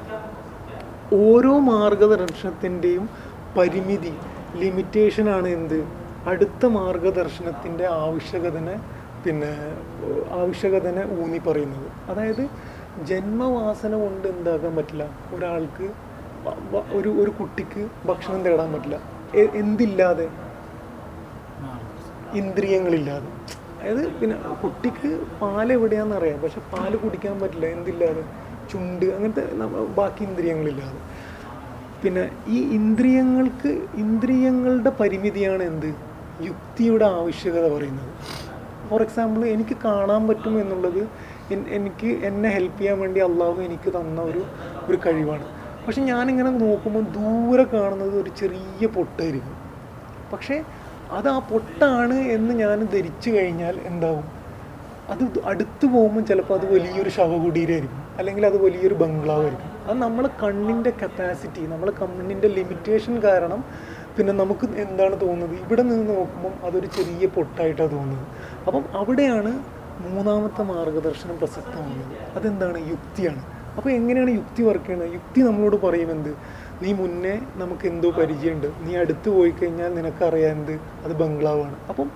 ഓരോ 1.12 1.59
മാർഗദർശനത്തിന്റെയും 1.59 3.09
പരിമിതി 3.59 4.12
ലിമിറ്റേഷനാണ് 4.57 5.49
എന്ത്? 5.49 6.00
അടുത്ത 6.29 6.67
മാർഗദർശനത്തിന്റെ 6.67 7.87
ആവശ്യകതനെ 7.87 8.75
പിന്നെ 9.25 9.53
ആവശ്യകതനെ 10.41 11.03
ഊന്നി 11.23 11.39
പറയുന്നത്. 11.39 11.89
അതായത് 12.11 12.45
ജന്മവാസന 13.11 13.93
കൊണ്ട് 14.03 14.29
എന്താക്കാൻ 14.29 14.77
പറ്റില്ല? 14.77 15.05
ഒരാൾക്ക് 15.35 15.87
ഒരു 16.99 17.11
ഒരു 17.23 17.31
കുട്ടിക്ക് 17.31 17.83
ഭക്ഷണം 18.09 18.45
തേടാൻ 18.45 18.73
പറ്റില്ല. 18.75 18.99
എന്തില്ലാതെ? 19.62 20.29
ഇന്ദ്രിയങ്ങളില്ലാതെ. 22.41 23.31
അതായത് 23.81 24.05
പിന്നെ 24.21 24.37
കുട്ടിക്ക് 24.62 25.11
പാൽ 25.43 25.73
എവിടെയാണെന്ന് 25.73 26.17
അറിയാം. 26.17 26.39
പക്ഷെ 26.43 26.61
പാൽ 26.73 26.97
കുടിക്കാൻ 26.97 27.41
പറ്റില്ല. 27.41 27.67
എന്തില്ലാതെ? 27.67 28.23
ചുണ്ട് 28.73 29.07
അങ്ങനത്തെ 29.07 29.45
ബാക്കി 29.99 30.23
ഇന്ദ്രിയങ്ങളില്ലാതെ. 30.29 31.00
പിന്നെ 32.03 32.31
ഈ 32.49 32.59
ഇന്ദ്രിയങ്ങൾക്ക് 32.79 33.71
ഇന്ദ്രിയങ്ങളുടെ 34.03 34.91
പരിമിതിയാണ് 35.00 35.62
എന്ത്? 35.62 35.91
യുക്തിയുടെ 36.49 37.07
ആവശ്യകത 37.19 37.67
പറയുന്നത്. 37.77 38.11
ഫോർ 38.89 39.01
എക്സാമ്പിൾ 39.03 39.43
എനിക്ക് 39.55 39.77
കാണാൻ 39.85 40.23
പറ്റും 40.29 40.55
എന്നുള്ളത് 40.61 41.03
എനിക്ക് 41.77 42.11
എന്നെ 42.29 42.49
ഹെൽപ്പ് 42.49 42.79
ചെയ്യാൻ 42.79 42.99
വേണ്ടി 43.01 43.21
അള്ളാഹു 43.21 43.59
എനിക്ക് 43.61 43.91
തന്ന 43.97 44.21
ഒരു 44.31 44.43
ഒരു 44.89 44.99
കഴിവാണ്. 45.07 45.47
പക്ഷെ 45.87 46.01
ഞാനിങ്ങനെ 46.03 46.51
നോക്കുമ്പോൾ 46.51 47.05
ദൂരെ 47.19 47.65
കാണുന്നത് 47.75 48.15
ഒരു 48.23 48.31
ചെറിയ 48.41 48.87
പൊട്ടായിരിക്കും. 48.97 49.57
പക്ഷേ 50.33 50.57
അത് 51.19 51.29
ആ 51.29 51.39
പൊട്ടാണ് 51.39 52.15
എന്ന് 52.15 52.55
ഞാൻ 52.55 52.79
ധരിച്ചു 52.85 53.31
കഴിഞ്ഞാൽ 53.31 53.77
എന്താവും? 53.91 54.27
അത് 55.13 55.23
അടുത്ത് 55.45 55.87
പോകുമ്പോൾ 55.87 56.21
ചിലപ്പോൾ 56.21 56.55
അത് 56.55 56.67
വലിയൊരു 56.75 57.11
ശവകുടീരമായിരിക്കും 57.11 58.03
അല്ലെങ്കിൽ 58.19 58.45
അത് 58.47 58.59
വലിയൊരു 58.65 58.95
ബംഗ്ലാവായിരിക്കും. 58.95 59.71
അത് 59.87 59.97
നമ്മളെ 60.03 60.31
കണ്ണിന്റെ 60.43 60.93
കപ്പാസിറ്റി 61.03 61.63
നമ്മളെ 61.67 61.93
കണ്ണിന്റെ 62.03 62.49
ലിമിറ്റേഷൻ 62.49 63.15
കാരണം 63.23 63.65
പിന്നെ 64.17 64.33
നമുക്ക് 64.33 64.67
എന്താണ് 64.85 65.21
തോന്നുന്നത്? 65.21 65.55
ഇവിടെ 65.64 65.83
നിന്ന് 65.83 66.14
നോക്കുമ്പം 66.14 66.55
അതൊരു 66.67 66.87
ചെറിയ 66.87 67.26
പൊട്ടായിട്ടാണ് 67.26 67.90
തോന്നുന്നത്. 67.90 68.26
അപ്പം 68.67 68.85
അവിടെയാണ് 68.95 69.52
മൂന്നാമത്തെ 70.00 70.62
മാർഗദർശനം 70.62 71.37
പ്രസക്തമാകുന്നത്. 71.38 72.14
അതെന്താണ്? 72.37 72.79
യുക്തിയാണ്. 72.93 73.43
അപ്പോൾ 73.76 73.90
എങ്ങനെയാണ് 73.90 74.31
യുക്തി 74.31 74.62
വർക്ക് 74.62 74.85
ചെയ്യുന്നത്? 74.85 75.12
യുക്തി 75.12 75.40
നമ്മളോട് 75.40 75.76
പറയുമെന്ത് 75.76 76.33
നീ 76.83 76.93
മുന്നേ 76.93 77.35
നമുക്ക് 77.57 77.87
എന്തോ 77.87 78.09
പരിചയമുണ്ട്. 78.11 78.69
നീ 78.85 78.97
അടുത്ത് 78.97 79.29
പോയി 79.29 79.50
കഴിഞ്ഞാൽ 79.50 79.90
നിനക്കറിയാമെന്ത് 79.95 80.75
അത് 81.05 81.12
ബംഗ്ലാവാണ്. 81.12 81.76
അപ്പം 81.88 82.09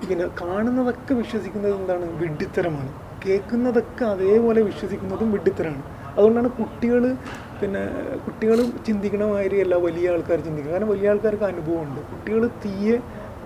പിന്നെ 0.00 0.26
കാണുന്നതൊക്കെ 0.40 1.14
വിശ്വസിക്കുന്നത് 1.14 1.74
എന്താണ്? 1.80 2.06
വിഡ്ഢിത്തരമാണ്. 2.20 2.92
കേൾക്കുന്നതൊക്കെ 3.24 4.04
അതേപോലെ 4.04 4.60
വിശ്വസിക്കുന്നതും 4.60 5.32
വിഡ്ഢിത്തരമാണ് 5.32 5.84
അതുകൊണ്ടാണ് 6.16 6.48
കുട്ടികൾ 6.50 7.02
പിന്നെ 7.62 7.82
കുട്ടികൾ 8.26 8.58
ചിന്തിക്കണ 8.86 9.24
മാതിരിയല്ല 9.24 9.74
വലിയ 9.74 10.10
ആൾക്കാർ 10.10 10.40
ചിന്തിക്കുക 10.40 10.72
കാരണം 10.72 10.88
വലിയ 10.88 11.08
ആൾക്കാർക്ക് 11.08 11.44
അനുഭവമുണ്ട്. 11.44 12.00
കുട്ടികൾ 12.00 12.46
തീയെ 12.46 12.96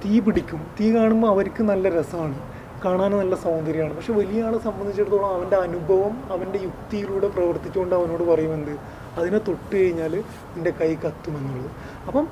തീ 0.05 0.21
പിടിക്കും. 0.21 0.67
തീ 0.81 0.95
കാണുമ്പോൾ 0.95 1.29
അവർക്ക് 1.29 1.63
നല്ല 1.63 1.89
രസമാണ്. 1.89 2.39
കാണാൻ 2.85 3.11
നല്ല 3.11 3.35
സൗന്ദര്യമാണ്. 3.35 3.97
പക്ഷെ 3.97 4.13
വലിയ 4.13 4.43
ആളെ 4.43 4.59
സംബന്ധിച്ചിടത്തോളം 4.59 5.27
അവന്റെ 5.27 5.57
അനുഭവം 5.57 6.33
അവന്റെ 6.33 6.59
യുക്തിയിലൂടെ 6.59 7.29
പ്രവർത്തിച്ചുകൊണ്ട് 7.29 7.95
അവനോട് 7.95 8.23
പറയുമെന്ത് 8.23 8.75
അതിനെ 9.17 9.39
തൊട്ട് 9.39 9.77
കഴിഞ്ഞാൽ 9.77 10.15
നിന്റെ 10.55 10.71
കൈ 10.71 10.95
കത്തുമെന്നുള്ളത് 10.95 11.71
അപ്പം 12.07 12.29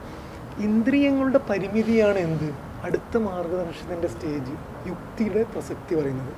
ഇന്ദ്രിയങ്ങളുടെ 0.59 1.41
പരിമിതിയാണ് 1.51 2.19
എന്ത്? 2.19 2.55
അടുത്ത 2.85 3.17
മാർഗദർശനത്തിന്റെ 3.17 4.09
സ്റ്റേജ് 4.09 4.53
യുക്തിയുടെ 4.89 5.43
പ്രസക്തി 5.43 5.95
പറയുന്നത്. 5.95 6.35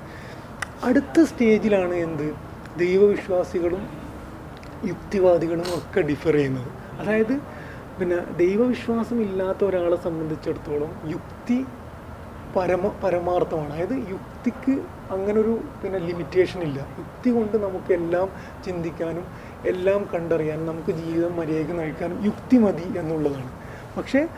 അടുത്ത 0.84 1.22
സ്റ്റേജിലാണ് 1.22 1.94
എന്ത്? 1.94 2.34
ദൈവവിശ്വാസികളും 2.78 4.05
യുക്തിവാദികളും 4.85 5.64
ഒക്കെ 5.75 6.00
ഡിഫർ 6.00 6.33
ചെയ്യുന്നത്. 6.33 6.71
അതായത് 7.00 7.40
പിന്നെ 8.00 8.16
ദൈവവിശ്വാസം 8.16 9.21
ഇല്ലാത്ത 9.23 9.64
ഒരാളെ 9.64 9.97
സംബന്ധിച്ചിടത്തോളം 9.97 11.11
യുക്തി 11.11 11.66
പരമ 12.56 12.88
പരമാർത്ഥമാണ്. 13.04 13.73
അതായത് 13.73 14.11
യുക്തിക്ക് 14.11 14.80
അങ്ങനൊരു 15.11 15.61
പിന്നെ 15.83 15.99
ലിമിറ്റേഷൻ 15.99 16.61
ഇല്ല. 16.61 16.78
യുക്തി 16.99 17.30
കൊണ്ട് 17.30 17.56
നമുക്ക് 17.56 17.92
എല്ലാം 17.92 18.28
ചിന്തിക്കാനും 18.66 19.25
എല്ലാം 19.66 20.09
കണ്ടറിയാനും 20.14 20.66
നമുക്ക് 20.66 20.90
ജീവിതം 20.90 21.37
മര്യാദയ്ക്ക് 21.37 21.78
നയിക്കാനും 21.78 22.25
യുക്തി 22.25 22.56
മതി 22.56 22.99
എന്നുള്ളതാണ്. 22.99 23.50
പക്ഷേ 23.97 24.28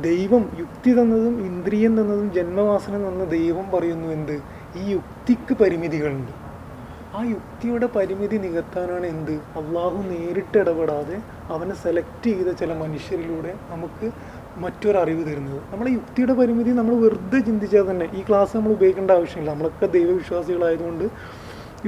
ദൈവം 0.00 0.50
യുക്തി 0.58 0.90
തന്നതും 1.00 1.40
ഇന്ദ്രിയം 1.40 2.00
തന്നതും 2.00 2.32
ജന്മവാസന 2.32 3.08
തന്ന 3.08 3.24
ദൈവം 3.24 3.70
പറയുന്നു 3.70 4.08
എന്ത്? 4.08 4.42
ഈ 4.76 4.92
യുക്തിക്ക് 4.92 5.54
പരിമിതികളുണ്ട്. 5.54 6.47
ആ 7.16 7.20
യുക്തിയുടെ 7.24 7.86
പരിമിതി 7.96 8.36
നികത്താനാണ് 8.36 9.06
എന്ത്? 9.06 9.32
അള്ളാഹു 9.60 9.98
നേരിട്ട് 10.10 10.56
ഇടപെടാതെ 10.62 11.16
അവനെ 11.54 11.74
സെലക്ട് 11.84 12.28
ചെയ്ത 12.28 12.50
ചില 12.60 12.72
മനുഷ്യരിലൂടെ 12.82 13.52
നമുക്ക് 13.70 14.06
മറ്റൊരറിവ് 14.64 15.22
തരുന്നത്. 15.28 15.60
നമ്മളെ 15.72 15.90
യുക്തിയുടെ 15.98 16.34
പരിമിതി 16.40 16.70
നമ്മൾ 16.80 16.94
വെറുതെ 17.04 17.38
ചിന്തിച്ചാൽ 17.48 17.84
തന്നെ 17.90 18.06
ഈ 18.18 18.22
ക്ലാസ് 18.28 18.52
നമ്മൾ 18.56 18.72
ഉപയോഗിക്കേണ്ട 18.76 19.12
ആവശ്യമില്ല. 19.18 19.50
നമ്മളൊക്കെ 19.54 19.88
ദൈവവിശ്വാസികളായതുകൊണ്ട് 19.96 21.04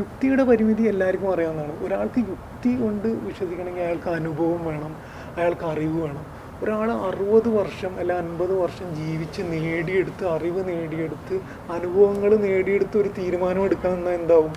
യുക്തിയുടെ 0.00 0.44
പരിമിതി 0.50 0.82
എല്ലാവർക്കും 0.92 1.30
അറിയാവുന്നതാണ്. 1.34 1.74
ഒരാൾക്ക് 1.84 2.20
യുക്തി 2.32 2.72
കൊണ്ട് 2.82 3.08
വിശ്വസിക്കണമെങ്കിൽ 3.28 3.84
അയാൾക്ക് 3.86 4.10
അനുഭവം 4.18 4.60
വേണം 4.70 4.92
അയാൾക്ക് 5.38 5.66
അറിവ് 5.72 5.98
വേണം. 6.06 6.24
ഒരാൾ 6.62 6.88
അറുപത് 7.08 7.48
വർഷം 7.60 7.92
അല്ല 8.00 8.12
അൻപത് 8.22 8.54
വർഷം 8.62 8.88
ജീവിച്ച് 9.00 9.42
നേടിയെടുത്ത് 9.52 10.24
അറിവ് 10.36 10.62
നേടിയെടുത്ത് 10.70 11.36
അനുഭവങ്ങൾ 11.76 12.30
നേടിയെടുത്ത് 12.46 12.96
ഒരു 13.02 13.10
തീരുമാനം 13.18 13.62
എടുക്കാൻ 13.68 13.96
എന്താവും? 14.18 14.52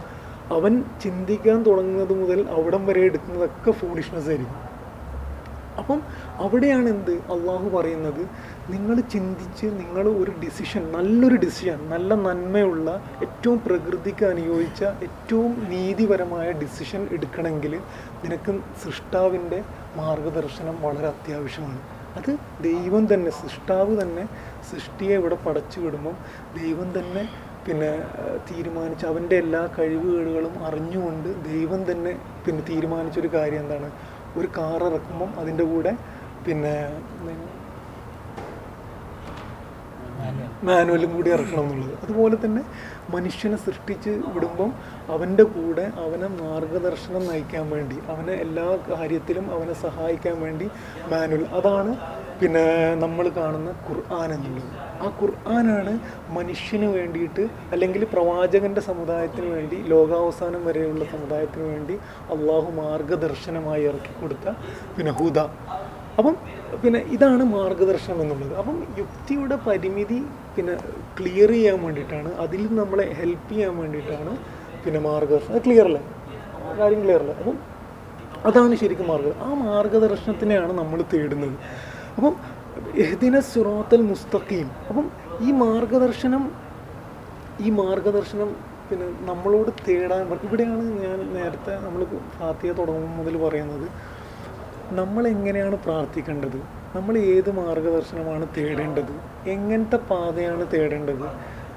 അവൻ 0.51 0.83
ചിന്തിക്കാൻ 1.03 1.63
തുടങ്ങുന്നത് 1.63 2.21
മുതൽ 2.21 2.49
അവിടം 2.49 2.85
വരെ 2.85 3.01
എടുക്കുന്നതൊക്കെ 3.01 3.71
ഫൂളിഷ്നെസ് 3.71 4.27
ആയിരിക്കും. 4.27 4.73
അപ്പം 5.77 6.01
അവിടെയാണ് 6.35 6.89
എന്ത്? 6.89 7.11
അള്ളാഹു 7.11 7.77
പറയുന്നത് 7.77 8.29
നിങ്ങൾ 8.69 8.99
ചിന്തിച്ച് 8.99 9.65
നിങ്ങൾ 9.65 10.09
ഒരു 10.09 10.31
ഡിസിഷൻ 10.31 10.91
നല്ലൊരു 10.91 11.35
ഡിസിഷൻ 11.35 11.89
നല്ല 11.89 12.15
നന്മയുള്ള 12.15 13.03
ഏറ്റവും 13.21 13.59
പ്രകൃതിക്ക് 13.59 14.25
അനുയോജിച്ച 14.25 14.83
ഏറ്റവും 14.83 15.69
നീതിപരമായ 15.69 16.51
ഡിസിഷൻ 16.51 17.07
എടുക്കണമെങ്കിൽ 17.11 17.79
നിനക്ക് 18.23 18.59
സൃഷ്ടാവിന്റെ 18.83 19.63
മാർഗദർശനം 19.95 20.81
വളരെ 20.81 21.07
അത്യാവശ്യമാണ്. 21.07 21.79
അത് 22.15 22.37
ദൈവം 22.63 23.13
തന്നെ 23.13 23.31
സൃഷ്ടാവ് 23.31 24.01
തന്നെ 24.01 24.25
സൃഷ്ടിയെ 24.71 25.15
ഇവിടെ 25.17 25.35
പടച്ചു 25.35 25.79
വിടുമ്പം 25.79 26.17
ദൈവം 26.61 26.99
തന്നെ 26.99 27.29
പിന്നെ 27.65 27.91
തീരുമാനിച്ച് 28.49 29.05
അവന്റെ 29.11 29.35
എല്ലാ 29.43 29.61
കഴിവുകേടുകളും 29.77 30.55
അറിഞ്ഞുകൊണ്ട് 30.67 31.29
ദൈവം 31.49 31.81
തന്നെ 31.91 32.13
പിന്നെ 32.45 32.63
തീരുമാനിച്ചൊരു 32.71 33.29
കാര്യം 33.37 33.61
എന്താണ്? 33.65 33.89
ഒരു 34.39 34.47
കാർ 34.57 34.81
ഇറക്കുമ്പം 34.89 35.31
അതിന്റെ 35.41 35.65
കൂടെ 35.73 35.93
പിന്നെ 36.45 36.75
മാനുവലും 40.67 41.09
കൂടി 41.15 41.29
ഇറക്കണം 41.35 41.63
എന്നുള്ളത്. 41.63 41.93
അതുപോലെ 42.03 42.35
തന്നെ 42.43 42.61
മനുഷ്യനെ 43.13 43.57
സൃഷ്ടിച്ച് 43.63 44.11
വിടുമ്പം 44.33 44.69
അവന്റെ 45.13 45.45
കൂടെ 45.55 45.85
അവനെ 46.03 46.27
മാർഗദർശനം 46.41 47.23
നയിക്കാൻ 47.29 47.65
വേണ്ടി 47.73 47.97
അവനെ 48.13 48.33
എല്ലാ 48.45 48.67
കാര്യത്തിലും 48.89 49.45
അവനെ 49.55 49.75
സഹായിക്കാൻ 49.85 50.35
വേണ്ടി 50.45 50.67
മാനുവൽ. 51.13 51.43
അതാണ് 51.59 51.91
പിന്നെ 52.43 52.63
നമ്മൾ 53.01 53.25
കാണുന്ന 53.37 53.69
ഖുർആൻ 53.87 54.29
എന്നുള്ളത്. 54.35 54.71
ആ 55.03 55.07
ഖുർആനാണ് 55.19 55.91
മനുഷ്യന് 56.37 56.87
വേണ്ടിയിട്ട് 56.95 57.43
അല്ലെങ്കിൽ 57.73 58.01
പ്രവാചകന്റെ 58.13 58.81
സമുദായത്തിന് 58.87 59.49
വേണ്ടി 59.55 59.77
ലോകാവസാനം 59.91 60.61
വരെയുള്ള 60.67 61.03
സമുദായത്തിന് 61.13 61.65
വേണ്ടി 61.73 61.95
അള്ളാഹു 62.35 62.69
മാർഗദർശനമായി 62.81 63.83
ഇറക്കി 63.89 64.13
കൊടുത്ത 64.21 64.45
പിന്നെ 64.97 65.13
ഹുദ. 65.19 65.39
അപ്പം 66.19 66.35
പിന്നെ 66.81 66.99
ഇതാണ് 67.15 67.43
മാർഗദർശനം 67.43 68.19
എന്നുള്ളത്. 68.23 68.53
അപ്പം 68.61 68.75
യുക്തിയുടെ 69.01 69.55
പരിമിതി 69.67 70.19
പിന്നെ 70.57 70.75
ക്ലിയർ 71.19 71.51
ചെയ്യാൻ 71.57 71.79
വേണ്ടിയിട്ടാണ് 71.85 72.29
അതിൽ 72.45 72.61
നമ്മളെ 72.81 73.05
ഹെൽപ്പ് 73.21 73.49
ചെയ്യാൻ 73.53 73.73
വേണ്ടിയിട്ടാണ് 73.81 74.33
പിന്നെ 74.83 74.99
മാർഗദർശനം. 75.07 75.63
ക്ലിയർ 75.67 75.85
അല്ലേ? 75.91 76.03
കാര്യം 76.81 77.01
ക്ലിയർ 77.05 77.21
അല്ലേ? 77.25 77.37
അപ്പം 77.41 77.57
അതാണ് 78.49 78.75
ശരിക്കും 78.83 79.07
മാർഗം 79.13 79.41
ആ 79.47 79.49
മാർഗദർശനത്തിനെയാണ് 79.65 80.73
നമ്മൾ 80.81 80.99
തേടുന്നത്. 81.13 81.57
അപ്പം 82.17 82.35
എഹ്ദിന 82.95 83.39
സുറാത്തൽ 83.39 84.01
മുസ്തഖീം. 84.01 84.67
അപ്പം 84.89 85.11
ഈ 85.41 85.51
മാർഗദർശനം 85.51 86.51
ഈ 87.61 87.69
മാർഗദർശനം 87.69 88.55
പിന്നെ 88.89 89.07
നമ്മളോട് 89.19 89.71
തേടാൻ 89.87 90.39
ഇവിടെയാണ് 90.43 90.83
ഞാൻ 91.03 91.33
നേരത്തെ 91.33 91.73
നമ്മൾ 91.85 92.05
ഫാത്തിയ 92.39 92.71
തുടങ്ങും 92.71 93.17
മുതൽ 93.17 93.37
പറയുന്നത്. 93.37 93.87
നമ്മൾ 94.91 95.27
എങ്ങനെയാണ് 95.27 95.75
പ്രാർത്ഥിക്കേണ്ടത്? 95.75 96.57
നമ്മൾ 96.95 97.17
ഏത് 97.17 97.51
മാർഗദർശനമാണ് 97.51 98.47
തേടേണ്ടത്? 98.57 99.13
എങ്ങനത്തെ 99.49 99.95
പാതയാണ് 99.95 100.67
തേടേണ്ടത്? 100.73 101.27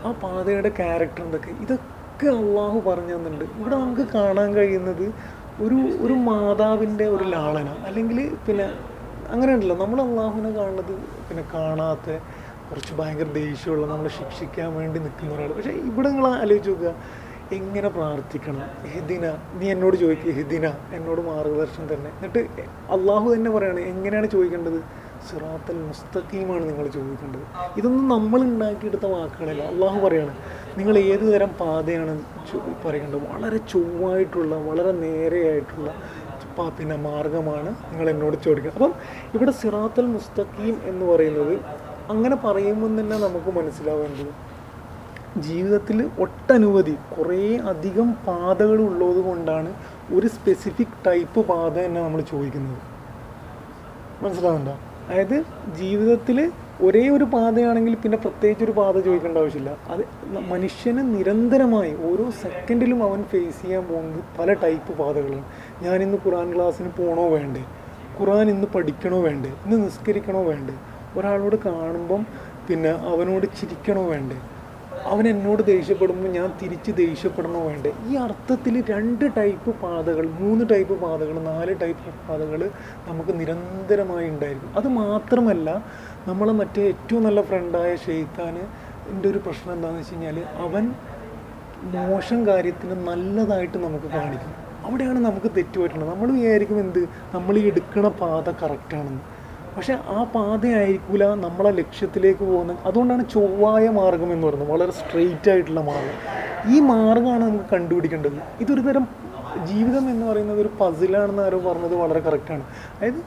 ആ 0.05 0.12
പാതയുടെ 0.12 0.69
ക്യാരക്ടർ 0.69 1.23
എന്തൊക്കെ? 1.23 1.50
ഇതൊക്കെ 1.50 2.26
അള്ളാഹു 2.26 2.81
പറഞ്ഞു 2.81 3.14
തന്നിട്ടുണ്ട്. 3.14 3.45
ഇവിടെ 3.59 3.76
നമുക്ക് 3.76 4.00
കാണാൻ 4.00 4.55
കഴിയുന്നത് 4.55 5.07
ഒരു 5.62 5.78
ഒരു 6.00 6.12
മാതാവിന്റെ 6.12 7.05
ഒരു 7.05 7.25
ലാളന 7.25 7.69
അല്ലെങ്കിൽ 7.69 8.37
പിന്നെ 8.49 8.66
അങ്ങനെ 9.33 9.50
ഉണ്ടല്ലോ 9.54 9.76
നമ്മൾ 9.76 9.99
അള്ളാഹുവിനെ 10.06 10.50
കാണുന്നത് 10.59 10.92
പിന്നെ 11.28 11.45
കാണാത്ത 11.54 12.09
കുറച്ച് 12.68 12.92
ഭയങ്കര 12.99 13.28
ദേഷ്യമുള്ള 13.42 13.87
നമ്മളെ 13.87 14.11
ശിക്ഷിക്കാൻ 14.18 14.71
വേണ്ടി 14.76 14.99
നിൽക്കുന്ന 15.00 15.35
ഒരാൾ 15.35 15.50
പക്ഷേ 15.56 15.71
ഇവിടെ 15.71 16.09
നിങ്ങൾ 16.09 16.26
ആലോചിച്ച് 16.42 16.71
നോക്കുക. 16.71 16.92
എങ്ങനെ 17.56 17.88
പ്രാർത്ഥിക്കണം? 17.88 18.68
ഹിദിന 18.92 19.26
നീ 19.59 19.66
എന്നോട് 19.73 19.97
ചോദിക്കുക 19.97 20.33
ഹിദിന 20.38 20.66
എന്നോട് 20.97 21.21
മാർഗദർശനം 21.21 21.87
തന്നെ 21.92 22.11
എന്നിട്ട് 22.16 22.40
അള്ളാഹു 22.97 23.26
തന്നെ 23.35 23.50
പറയാണ് 23.50 23.80
എങ്ങനെയാണ് 23.92 24.28
ചോദിക്കേണ്ടത്? 24.30 24.78
സിറാത്തൽ 25.26 25.76
മുസ്തഖീമാണ് 25.90 26.64
നിങ്ങൾ 26.68 26.87
ചോദിക്കേണ്ടത്. 26.97 27.45
ഇതൊന്നും 27.78 28.09
നമ്മൾ 28.09 28.40
ഉണ്ടാക്കിയെടുത്ത 28.40 29.06
വാക്കുകളല്ല. 29.06 29.62
അള്ളാഹു 29.73 29.99
പറയാണ് 30.06 30.35
നിങ്ങൾ 30.78 30.99
ഏത് 30.99 31.25
തരം 31.35 31.50
പാതയാണ് 31.61 32.14
പറയേണ്ടത്? 32.85 33.21
വളരെ 33.33 33.59
ചൊവ്വായിട്ടുള്ള 33.73 34.54
വളരെ 34.68 34.92
നേരെയായിട്ടുള്ള 35.04 35.88
പ- 36.58 36.72
പിന്നെ 36.78 36.96
മാർഗമാണ് 36.96 37.68
നിങ്ങൾ 37.68 38.10
എന്നോട് 38.10 38.36
ചോദിക്കുക. 38.44 38.70
അപ്പം 38.70 38.94
ഇവിടെ 39.34 39.50
സിറാത്തൽ 39.50 40.06
മുസ്തഖീം 40.06 40.80
എന്ന് 40.84 41.06
പറയുന്നത് 41.06 41.60
അങ്ങനെ 42.10 42.36
പറയുമ്പോൾ 42.36 42.86
തന്നെ 42.86 43.18
നമുക്ക് 43.18 43.58
മനസ്സിലാവേണ്ടത് 43.58 44.56
ജീവിതത്തിൽ 45.40 46.10
ഒട്ടനവധി 46.18 46.96
കുറേ 47.18 47.56
അധികം 47.56 48.12
പാതകൾ 48.12 48.80
ഉള്ളത് 48.80 49.25
കൊണ്ടാണ് 49.25 49.75
ഒരു 50.14 50.26
സ്പെസിഫിക് 50.26 51.06
ടൈപ്പ് 51.06 51.46
പാത 51.46 51.72
തന്നെ 51.72 52.02
നമ്മൾ 52.02 52.20
ചോദിക്കുന്നത്. 52.20 52.78
മനസ്സിലാവുന്നുണ്ടോ? 54.25 54.78
അതായത് 55.08 55.44
ജീവിതത്തിൽ 55.76 56.52
ഒരേ 56.82 57.08
ഒരു 57.08 57.25
പാതയാണെങ്കിൽ 57.25 57.94
പിന്നെ 57.94 58.18
പ്രത്യേകിച്ച് 58.18 58.64
ഒരു 58.64 58.72
പാത 58.72 59.00
ചോദിക്കേണ്ട 59.00 59.38
ആവശ്യമില്ല. 59.38 59.76
അത് 59.88 60.00
മനുഷ്യന് 60.28 61.18
നിരന്തരമായി 61.18 61.94
ഓരോ 61.94 62.30
സെക്കൻഡിലും 62.30 63.02
അവൻ 63.02 63.22
ഫേസ് 63.22 63.62
ചെയ്യാൻ 63.62 63.86
പോകുന്നത് 63.86 64.25
പല 64.38 64.52
ടൈപ്പ് 64.52 64.98
പാതകളാണ്. 64.98 65.44
ഞാനിന്ന് 65.83 66.18
ഖുറാൻ 66.26 66.54
ക്ലാസ്സിന് 66.54 66.88
പോകണോ 66.99 67.28
വേണ്ടേ? 67.28 67.64
ഖുറാൻ 68.21 68.50
ഇന്ന് 68.50 68.66
പഠിക്കണോ 68.75 69.21
വേണ്ടേ? 69.21 69.49
ഇന്ന് 69.49 69.87
നിസ്കരിക്കണോ 69.87 70.42
വേണ്ടേ? 70.42 70.75
ഒരാളോട് 71.18 71.56
കാണുമ്പം 71.56 72.26
പിന്നെ 72.68 72.88
അവനോട് 72.88 73.47
ചിരിക്കണോ 73.61 74.04
വേണ്ടേ? 74.04 74.37
അവൻ 75.04 75.28
എന്നോട് 75.28 75.66
ദേഷ്യപ്പെടുമ്പോൾ 75.66 76.28
ഞാൻ 76.28 76.52
തിരിച്ച് 76.62 76.92
ദേഷ്യപ്പെടണോ 76.92 77.66
വേണ്ടേ? 77.66 77.92
ഈ 78.06 78.16
അർത്ഥത്തിൽ 78.16 78.85
രണ്ട് 78.90 79.37
ടൈപ്പ് 79.37 79.71
പാതകൾ 79.71 80.28
മൂന്ന് 80.28 80.64
ടൈപ്പ് 80.71 81.00
പാതകൾ 81.00 81.38
നാല് 81.38 81.80
ടൈപ്പ് 81.83 82.28
പാതകൾ 82.28 82.71
നമുക്ക് 83.09 83.40
നിരന്തരമായി 83.40 84.28
ഉണ്ടായിരിക്കും. 84.28 84.76
അത് 84.76 84.88
മാത്രമല്ല 84.88 85.85
നമ്മളെ 86.28 86.52
മറ്റേ 86.52 86.83
ഏറ്റവും 86.83 87.23
നല്ല 87.23 87.42
ഫ്രണ്ടായ 87.42 87.97
ഷെയ്ത്താന് 87.97 88.59
എന്റെ 89.11 89.28
ഒരു 89.28 89.38
പ്രശ്നം 89.38 89.73
എന്താണെന്ന് 89.73 90.00
വെച്ച് 90.00 90.14
കഴിഞ്ഞാൽ 90.14 90.38
അവൻ 90.40 90.95
മോശം 91.85 92.47
കാര്യത്തിന് 92.47 93.09
നല്ലതായിട്ട് 93.09 93.78
നമുക്ക് 93.78 94.06
കാണിക്കും. 94.06 94.65
അവിടെയാണ് 94.87 95.19
നമുക്ക് 95.19 95.50
തെറ്റ് 95.57 95.78
പറ്റുന്നത് 95.78 96.11
നമ്മൾ 96.11 96.28
വിചാരിക്കും 96.33 96.78
എന്ത്? 96.81 97.00
നമ്മൾ 97.35 97.59
ഈ 97.59 97.64
എടുക്കുന്ന 97.66 98.09
പാത 98.23 98.50
കറക്റ്റാണെന്ന് 98.62 99.23
പക്ഷെ 99.76 99.95
ആ 100.09 100.19
പാതയായിരിക്കില്ല 100.35 101.25
നമ്മളെ 101.47 101.71
ലക്ഷ്യത്തിലേക്ക് 101.71 102.45
പോകുന്ന 102.45 102.76
അതുകൊണ്ടാണ് 102.85 103.28
ചൊവ്വായ 103.28 103.88
മാർഗം 103.88 104.31
എന്ന് 104.33 104.47
പറയുന്നത്. 104.47 104.71
വളരെ 104.71 104.93
സ്ട്രെയിറ്റ് 104.93 105.50
ആയിട്ടുള്ള 105.50 105.81
മാർഗം. 105.81 106.14
ഈ 106.69 106.81
മാർഗമാണ് 106.93 107.45
നമുക്ക് 107.45 107.69
കണ്ടുപിടിക്കേണ്ടത്. 107.75 108.38
ഇതൊരു 108.61 108.81
തരം 108.81 109.05
ജീവിതം 109.66 110.11
എന്ന് 110.11 110.25
പറയുന്നത് 110.26 110.61
ഒരു 110.61 110.71
പസിലാണെന്ന് 110.81 111.43
ആരോ 111.43 111.59
പറഞ്ഞത് 111.59 111.95
വളരെ 111.95 112.21
കറക്റ്റാണ് 112.21 112.64
അതായത് 112.97 113.21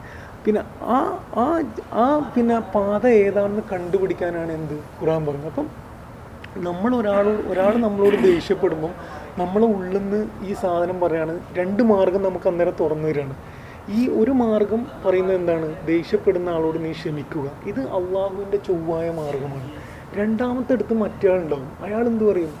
പിന്നെ 0.44 0.60
ആ 0.82 0.98
ആ 1.36 1.46
ആ 1.92 2.04
പിന്നെ 2.34 2.56
പാത 2.74 3.06
ഏതാണെന്ന് 3.24 3.62
കണ്ടുപിടിക്കാനാണ് 3.72 4.52
എന്ത്? 4.52 4.76
ഖുറാൻ 5.00 5.26
പറഞ്ഞത് 5.26 5.46
അപ്പം 5.46 5.66
നമ്മൾ 6.56 6.90
ഒരാൾ 6.96 7.26
ഒരാൾ 7.48 7.72
നമ്മളോട് 7.76 8.16
ദേഷ്യപ്പെടുമ്പം 8.22 8.92
നമ്മളെ 9.40 9.66
ഉള്ളിൽ 9.74 9.98
നിന്ന് 9.98 10.20
ഈ 10.48 10.54
സാധനം 10.54 11.00
പറയാണ് 11.00 11.34
രണ്ട് 11.58 11.82
മാർഗം 11.82 12.22
നമുക്ക് 12.22 12.48
അന്നേരം 12.48 12.74
തുറന്നു 12.80 13.08
തരികയാണ് 13.08 13.34
ഈ 13.98 14.00
ഒരു 14.20 14.30
മാർഗം 14.30 14.80
പറയുന്നത് 15.04 15.36
എന്താണ്? 15.36 15.68
ദേഷ്യപ്പെടുന്ന 15.86 16.48
ആളോട് 16.48 16.78
നീ 16.84 16.90
ക്ഷമിക്കുക. 16.92 17.46
ഇത് 17.70 17.80
അള്ളാഹുവിന്റെ 17.98 18.56
ചൊവ്വായ 18.56 19.06
മാർഗമാണ്. 19.10 19.68
രണ്ടാമത്തെ 20.18 20.72
അടുത്ത് 20.72 20.94
മറ്റേയാളുണ്ടാവും. 20.94 21.68
അയാൾ 21.84 22.02
എന്ത് 22.06 22.24
പറയും? 22.30 22.52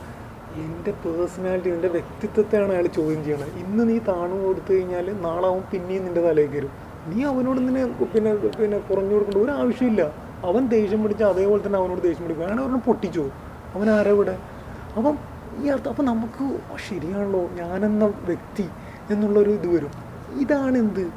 എന്റെ 0.62 0.92
പേഴ്സണാലിറ്റി 1.02 1.70
എന്റെ 1.76 1.88
വ്യക്തിത്വത്തെയാണ് 1.88 2.72
അയാൾ 2.72 2.86
ചോദ്യം 2.98 3.20
ചെയ്യണത് 3.24 3.52
ഇന്ന് 3.64 3.82
നീ 3.90 3.96
താണു 4.08 4.36
കൊടുത്തു 4.44 4.70
കഴിഞ്ഞാൽ 4.72 5.06
നാളെ 5.26 5.46
അവൻ 5.50 5.62
പിന്നെയും 5.72 6.04
നിന്റെ 6.06 6.22
തലയിൽ 6.28 6.50
കയറും. 6.54 6.72
നീ 7.10 7.18
അവനോട് 7.32 7.60
ഇങ്ങനെ 7.60 7.82
പിന്നെ 8.14 8.32
പിന്നെ 8.60 8.78
കുറഞ്ഞു 8.78 9.14
കൊടുക്കേണ്ട 9.14 9.38
ഒരു 9.44 9.52
ആവശ്യമില്ല. 9.60 10.02
അവൻ 10.44 10.62
ദേഷ്യം 10.76 11.02
പിടിച്ച 11.02 11.22
അതേപോലെ 11.22 11.66
തന്നെ 11.66 11.78
അവനോട് 11.78 12.02
ദേഷ്യം 12.08 12.24
പിടിക്കും. 12.24 12.46
അയാൾ 12.46 12.60
അവനെ 12.60 12.80
പൊട്ടിച്ചു? 12.88 13.24
അവൻ 13.76 13.90
ആരാ 13.90 14.10
ഇവിടെ? 14.10 14.36
അപ്പം 14.96 15.14
അർത്ഥം 15.58 15.88
അപ്പം 15.90 16.04
നമുക്ക് 16.04 16.58
ശരിയാണല്ലോ 16.88 17.48
ഞാനെന്ന 17.48 18.04
വ്യക്തി 18.04 18.68
എന്നുള്ളൊരു 19.10 19.50
ഇത് 19.50 19.66
വരും. 19.66 19.90
ഇതാണ് 20.40 20.78
എന്ത് 20.78 21.10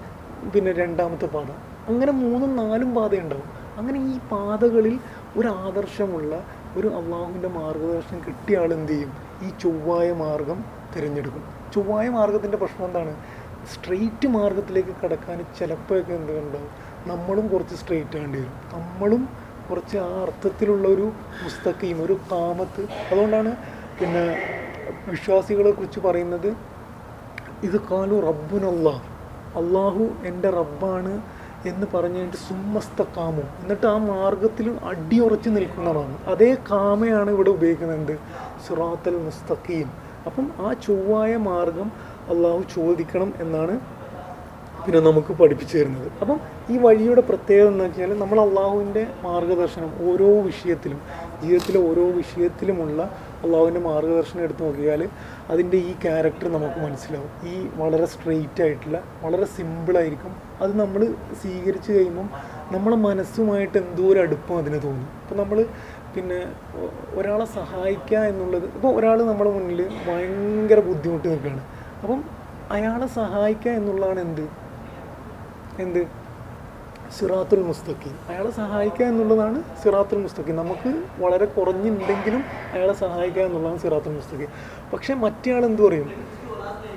പിന്നെ 0.51 0.71
രണ്ടാമത്തെ 0.71 1.25
പാത. 1.25 1.45
അങ്ങനെ 1.87 2.11
മൂന്നും 2.11 2.55
നാലും 2.55 2.95
പാതയുണ്ടാവും. 2.95 3.43
അങ്ങനെ 3.77 3.99
ഈ 3.99 4.19
പാതകളിൽ 4.31 4.99
ഒരു 5.37 5.47
ആദർശമുള്ള 5.47 6.43
ഒരു 6.75 6.87
അള്ളാഹുവിന്റെ 6.87 7.47
മാർഗദർശനം 7.47 8.19
കിട്ടിയ 8.27 8.57
ആൾ 8.57 8.73
എന്ത് 8.73 8.91
ചെയ്യും? 8.91 9.13
ഈ 9.41 9.49
ചൊവ്വായ 9.61 10.11
മാർഗം 10.11 10.65
തിരഞ്ഞെടുക്കും. 10.95 11.43
ചൊവ്വായ 11.75 12.09
മാർഗത്തിന്റെ 12.09 12.57
പ്രശ്നം 12.57 12.87
എന്താണ്? 12.87 13.15
സ്ട്രെയിറ്റ് 13.73 14.27
മാർഗത്തിലേക്ക് 14.27 14.95
കടക്കാൻ 15.03 15.45
ചിലപ്പോഴൊക്കെ 15.59 16.13
എന്ത് 16.13 16.39
ഉണ്ടാവും 16.39 16.67
നമ്മളും 17.07 17.47
കുറച്ച് 17.47 17.75
സ്ട്രെയിറ്റ് 17.75 18.17
ആകേണ്ടി 18.17 18.39
വരും. 18.39 18.51
നമ്മളും 18.73 19.29
കുറച്ച് 19.69 19.97
ആ 19.97 20.21
അർത്ഥത്തിലുള്ള 20.21 20.87
ഒരു 20.87 21.11
പുസ്തകയും 21.43 22.05
ഒരു 22.05 22.19
കാമത്ത്. 22.31 22.81
അതുകൊണ്ടാണ് 23.11 23.55
പിന്നെ 24.03 24.23
വിശ്വാസികളെ 25.09 25.71
കുറിച്ച് 25.71 25.99
പറയുന്നത് 25.99 26.47
ഇത് 27.63 27.77
കാലു 27.91 28.15
റബ്ബുനല്ല 28.19 28.89
അള്ളാഹു 29.59 30.05
എന്റെ 30.25 30.49
റബ്ബാണ് 30.49 31.21
എന്ന് 31.65 31.87
പറഞ്ഞിട്ട് 31.93 32.37
സുമ്മസ്ത 32.37 33.01
കാമു 33.17 33.43
എന്നിട്ട് 33.61 33.87
ആ 33.87 33.97
മാർഗത്തിൽ 33.97 34.67
അടിയുറച്ച് 34.83 35.49
നിൽക്കുന്നതാണ്. 35.49 36.15
അതേ 36.27 36.57
കാമയാണ് 36.71 37.31
ഇവിടെ 37.31 37.49
ഉപയോഗിക്കുന്നത്. 37.49 38.15
സുറാത്തൽ 38.67 39.17
മുസ്തഖീം. 39.17 39.89
അപ്പം 40.25 40.47
ആ 40.59 40.73
ചൊവ്വായ 40.73 41.37
മാർഗം 41.37 41.91
അള്ളാഹു 42.29 42.61
ചോദിക്കണം 42.75 43.33
എന്നാണ് 43.39 43.79
പിന്നെ 44.85 44.99
നമുക്ക് 44.99 45.33
പഠിപ്പിച്ചു 45.33 45.77
തരുന്നത്. 45.77 46.11
അപ്പം 46.21 46.39
ഈ 46.69 46.77
വഴിയുടെ 46.77 47.21
പ്രത്യേകത 47.21 47.67
എന്ന് 47.67 47.83
വെച്ചാൽ 47.83 48.19
നമ്മൾ 48.19 48.39
അള്ളാഹുവിന്റെ 48.41 49.07
മാർഗദർശനം 49.23 49.91
ഓരോ 50.09 50.41
വിഷയത്തിലും 50.41 50.99
ജീവിതത്തിലെ 51.43 51.79
ഓരോ 51.89 52.07
വിഷയത്തിലുമുള്ള 52.11 53.32
അള്ളാഹുവിന്റെ 53.43 53.79
മാർഗദർശനം 53.79 54.43
എടുത്തു 54.43 54.63
നോക്കിയാൽ 54.63 55.01
അതിന്റെ 55.49 55.77
ഈ 55.77 55.91
ക്യാരക്ടർ 56.03 56.47
നമുക്ക് 56.47 56.79
മനസ്സിലാവും. 56.79 57.31
ഈ 57.47 57.55
വളരെ 57.75 58.05
സ്ട്രെയിറ്റ് 58.05 58.63
ആയിട്ടുള്ള 58.63 59.03
വളരെ 59.21 59.45
സിമ്പിളായിരിക്കും 59.45 60.33
അത് 60.61 60.79
നമ്മൾ 60.79 61.01
സ്വീകരിച്ച് 61.41 61.91
കഴിയുമ്പം 61.91 62.29
നമ്മളെ 62.71 62.95
മനസ്സുമായിട്ട് 62.95 63.77
എന്തോ 63.77 64.03
ഒരു 64.03 64.19
അടുപ്പം 64.19 64.57
അതിന് 64.57 64.79
തോന്നും. 64.83 65.09
അപ്പം 65.23 65.37
നമ്മൾ 65.37 65.65
പിന്നെ 66.15 66.39
ഒരാളെ 67.19 67.45
സഹായിക്കുക 67.45 68.17
എന്നുള്ളത് 68.17 68.65
ഇപ്പോൾ 68.65 68.91
ഒരാൾ 68.95 69.23
നമ്മുടെ 69.23 69.51
മുന്നിൽ 69.51 69.81
ഭയങ്കര 70.07 70.79
ബുദ്ധിമുട്ട് 70.79 71.27
നിൽക്കുകയാണ്. 71.27 71.63
അപ്പം 72.03 72.19
അയാളെ 72.71 73.07
സഹായിക്കുക 73.07 73.71
എന്നുള്ളതാണ് 73.71 74.19
എന്ത്? 74.19 74.45
എന്ത്? 75.79 76.22
സിറാത്തുൽ 77.19 77.61
മുസ്തഖീം. 77.61 78.15
അയാളെ 78.29 78.51
സഹായിക്കുക 78.51 79.05
എന്നുള്ളതാണ് 79.05 79.63
സിറാത്തുൽ 79.83 80.17
മുസ്തഖീം. 80.17 80.55
നമുക്ക് 80.55 81.03
വളരെ 81.17 81.45
കുറഞ്ഞുണ്ടെങ്കിലും 81.45 82.43
അയാളെ 82.73 82.93
സഹായിക്കുക 82.93 83.41
എന്നുള്ളതാണ് 83.41 83.79
സിറാത്തുൽ 83.79 84.11
മുസ്തഖീം. 84.11 84.47
പക്ഷേ 84.93 85.13
മറ്റേ 85.13 85.51
ആൾ 85.55 85.65
എന്ത് 85.65 85.81
പറയും? 85.81 86.09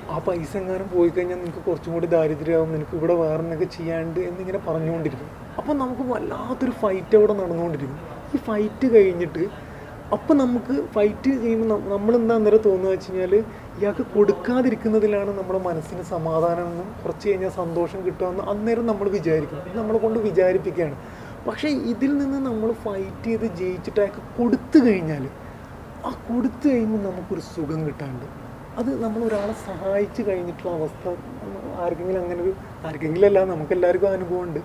ആ 0.09 0.17
പൈസ 0.17 0.57
എങ്ങാനും 0.57 0.89
പോയി 0.93 1.09
കഴിഞ്ഞാൽ 1.09 1.37
നിനക്ക് 1.37 1.57
കുറച്ചും 1.57 1.93
കൂടി 1.93 2.07
ദാരിദ്ര്യമാവും 2.07 2.73
നിനക്ക് 2.73 2.97
ഇവിടെ 2.97 3.13
വേറെ 3.13 3.41
എന്തൊക്കെ 3.43 3.65
ചെയ്യാണ്ട് 3.65 4.19
എന്നിങ്ങനെ 4.19 4.59
പറഞ്ഞുകൊണ്ടിരിക്കും. 4.67 5.29
അപ്പം 5.57 5.77
നമുക്ക് 5.77 6.01
വല്ലാത്തൊരു 6.01 6.71
ഫൈറ്റ് 6.71 7.17
അവിടെ 7.17 7.33
നടന്നുകൊണ്ടിരിക്കും. 7.33 7.99
ഈ 8.35 8.37
ഫൈറ്റ് 8.37 8.95
കഴിഞ്ഞിട്ട് 8.95 9.45
അപ്പം 10.11 10.37
നമുക്ക് 10.37 10.85
ഫൈറ്റ് 10.93 11.31
ചെയ്യുമ്പോൾ 11.43 11.89
നമ്മളെന്താ 11.89 12.35
അന്നേരം 12.35 12.57
തോന്നുക 12.65 12.89
വെച്ച് 12.89 13.11
കഴിഞ്ഞാൽ 13.11 13.43
ഇയാൾക്ക് 13.79 14.03
കൊടുക്കാതിരിക്കുന്നതിലാണ് 14.15 15.31
നമ്മുടെ 15.39 15.59
മനസ്സിന് 15.67 16.03
സമാധാനമെന്നും 16.13 16.87
കുറച്ച് 17.01 17.25
കഴിഞ്ഞാൽ 17.29 17.51
സന്തോഷം 17.61 17.99
കിട്ടുമെന്ന് 18.05 18.43
അന്നേരം 18.51 18.85
നമ്മൾ 18.91 19.09
വിചാരിക്കും. 19.17 19.59
നമ്മളെ 19.79 19.99
കൊണ്ട് 20.05 20.19
വിചാരിപ്പിക്കുകയാണ്. 20.19 20.97
പക്ഷേ 21.47 21.69
ഇതിൽ 21.93 22.11
നിന്ന് 22.17 22.39
നമ്മൾ 22.47 22.69
ഫൈറ്റ് 22.85 23.27
ചെയ്ത് 23.27 23.47
ജയിച്ചിട്ട് 23.59 23.99
അയാൾക്ക് 23.99 24.23
കൊടുത്തു 24.37 24.79
കഴിഞ്ഞാൽ 24.87 25.23
ആ 26.07 26.11
കൊടുത്തു 26.29 26.65
കഴിയുമ്പോൾ 26.67 27.01
നമുക്കൊരു 27.09 27.43
സുഖം 27.53 27.79
കിട്ടാണ്ട്. 27.87 28.25
അത് 28.79 28.89
നമ്മൾ 29.03 29.21
ഒരാളെ 29.27 29.53
സഹായിച്ചു 29.67 30.21
കഴിഞ്ഞിട്ടുള്ള 30.27 30.71
അവസ്ഥ 30.79 31.13
ആർക്കെങ്കിലും 31.83 32.19
അങ്ങനെ 32.23 32.41
ഒരു 32.45 32.53
ആർക്കെങ്കിലും 32.87 33.27
അല്ല 33.27 33.39
നമുക്കെല്ലാവർക്കും 33.51 34.09
അനുഭവമുണ്ട്. 34.17 34.59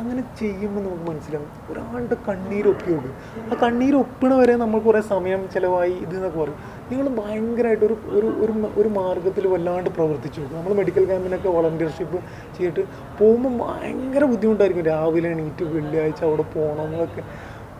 അങ്ങനെ 0.00 0.22
ചെയ്യുമ്പോൾ 0.38 0.82
നമുക്ക് 0.86 1.06
മനസ്സിലാവും 1.10 1.50
ഒരാളുടെ 1.70 2.16
കണ്ണീര് 2.28 2.68
ഒപ്പി 2.68 2.94
ആ 3.50 3.56
കണ്ണീര് 3.62 3.96
ഒപ്പിണ 4.04 4.30
വരെ 4.40 4.54
നമ്മൾ 4.62 4.78
കുറേ 4.78 5.00
സമയം 5.12 5.40
ചിലവായി 5.54 5.94
ഇതെന്നൊക്കെ 6.04 6.38
പറയും. 6.40 6.60
നിങ്ങൾ 6.90 7.06
ഭയങ്കരമായിട്ട് 7.20 7.84
ഒരു 7.88 7.96
ഒരു 8.16 8.28
ഒരു 8.44 8.52
ഒരു 8.80 8.88
മാർഗത്തിൽ 8.98 9.44
വല്ലാണ്ട് 9.52 9.90
പ്രവർത്തിച്ചു 9.96 10.38
നോക്കും. 10.40 10.56
നമ്മൾ 10.58 10.72
മെഡിക്കൽ 10.80 11.04
ക്യാമ്പിനൊക്കെ 11.10 11.50
വളണ്ടിയർഷിപ്പ് 11.56 12.18
ചെയ്തിട്ട് 12.56 12.82
പോകുമ്പോൾ 13.20 13.54
ഭയങ്കര 13.62 14.24
ബുദ്ധിമുട്ടായിരിക്കും. 14.32 14.86
രാവിലെ 14.92 15.28
എണീറ്റ് 15.36 15.64
വെള്ളിയാഴ്ച 15.74 16.20
അവിടെ 16.28 16.44
പോകണം 16.54 16.84
എന്നൊക്കെ. 16.88 17.24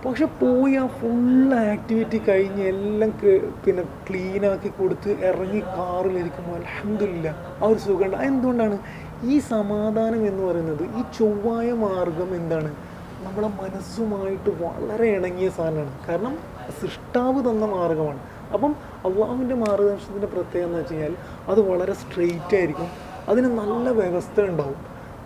പക്ഷെ 0.04 0.26
പോയി 0.40 0.74
ആ 0.80 0.86
ഫുൾ 0.96 1.50
ആക്ടിവിറ്റി 1.72 2.18
കഴിഞ്ഞ് 2.28 2.64
എല്ലാം 2.72 3.10
പിന്നെ 3.64 3.82
ക്ലീനാക്കി 4.06 4.70
കൊടുത്ത് 4.78 5.10
ഇറങ്ങി 5.28 5.60
കാറിലിരിക്കുമ്പോൾ 5.76 6.56
അലഹമില്ല 6.58 7.28
ആ 7.60 7.64
ഒരു 7.66 7.80
സുഖമുണ്ട് 7.86 8.16
എന്തുകൊണ്ടാണ് 8.30 8.76
ഈ 9.32 9.36
സമാധാനം 9.52 10.22
എന്ന് 10.30 10.42
പറയുന്നത് 10.48 10.84
ഈ 10.98 11.02
ചൊവ്വായ 11.18 11.68
മാർഗം 11.86 12.30
എന്താണ്? 12.40 12.70
നമ്മളെ 13.26 13.50
മനസ്സുമായിട്ട് 13.62 14.50
വളരെ 14.64 15.06
ഇണങ്ങിയ 15.16 15.48
സാധനമാണ്. 15.58 15.92
കാരണം 16.08 16.34
സൃഷ്ടാവ് 16.80 17.40
തന്ന 17.48 17.64
മാർഗമാണ് 17.76 18.20
അപ്പം 18.52 18.76
അള്ളാഹുവിന്റെ 19.04 19.54
മാർഗദർശനത്തിന്റെ 19.54 20.26
പ്രത്യേകത 20.26 20.66
എന്ന് 20.66 20.78
വെച്ച് 20.78 20.94
കഴിഞ്ഞാൽ 20.94 21.14
അത് 21.48 21.61
വളരെ 21.61 21.92
സ്ട്രെയിറ്റ് 21.92 22.57
ആയിരിക്കും. 22.57 22.88
അതിന് 23.28 23.46
നല്ല 23.46 23.90
വ്യവസ്ഥ 23.90 24.40
ഉണ്ടാവും. 24.40 24.76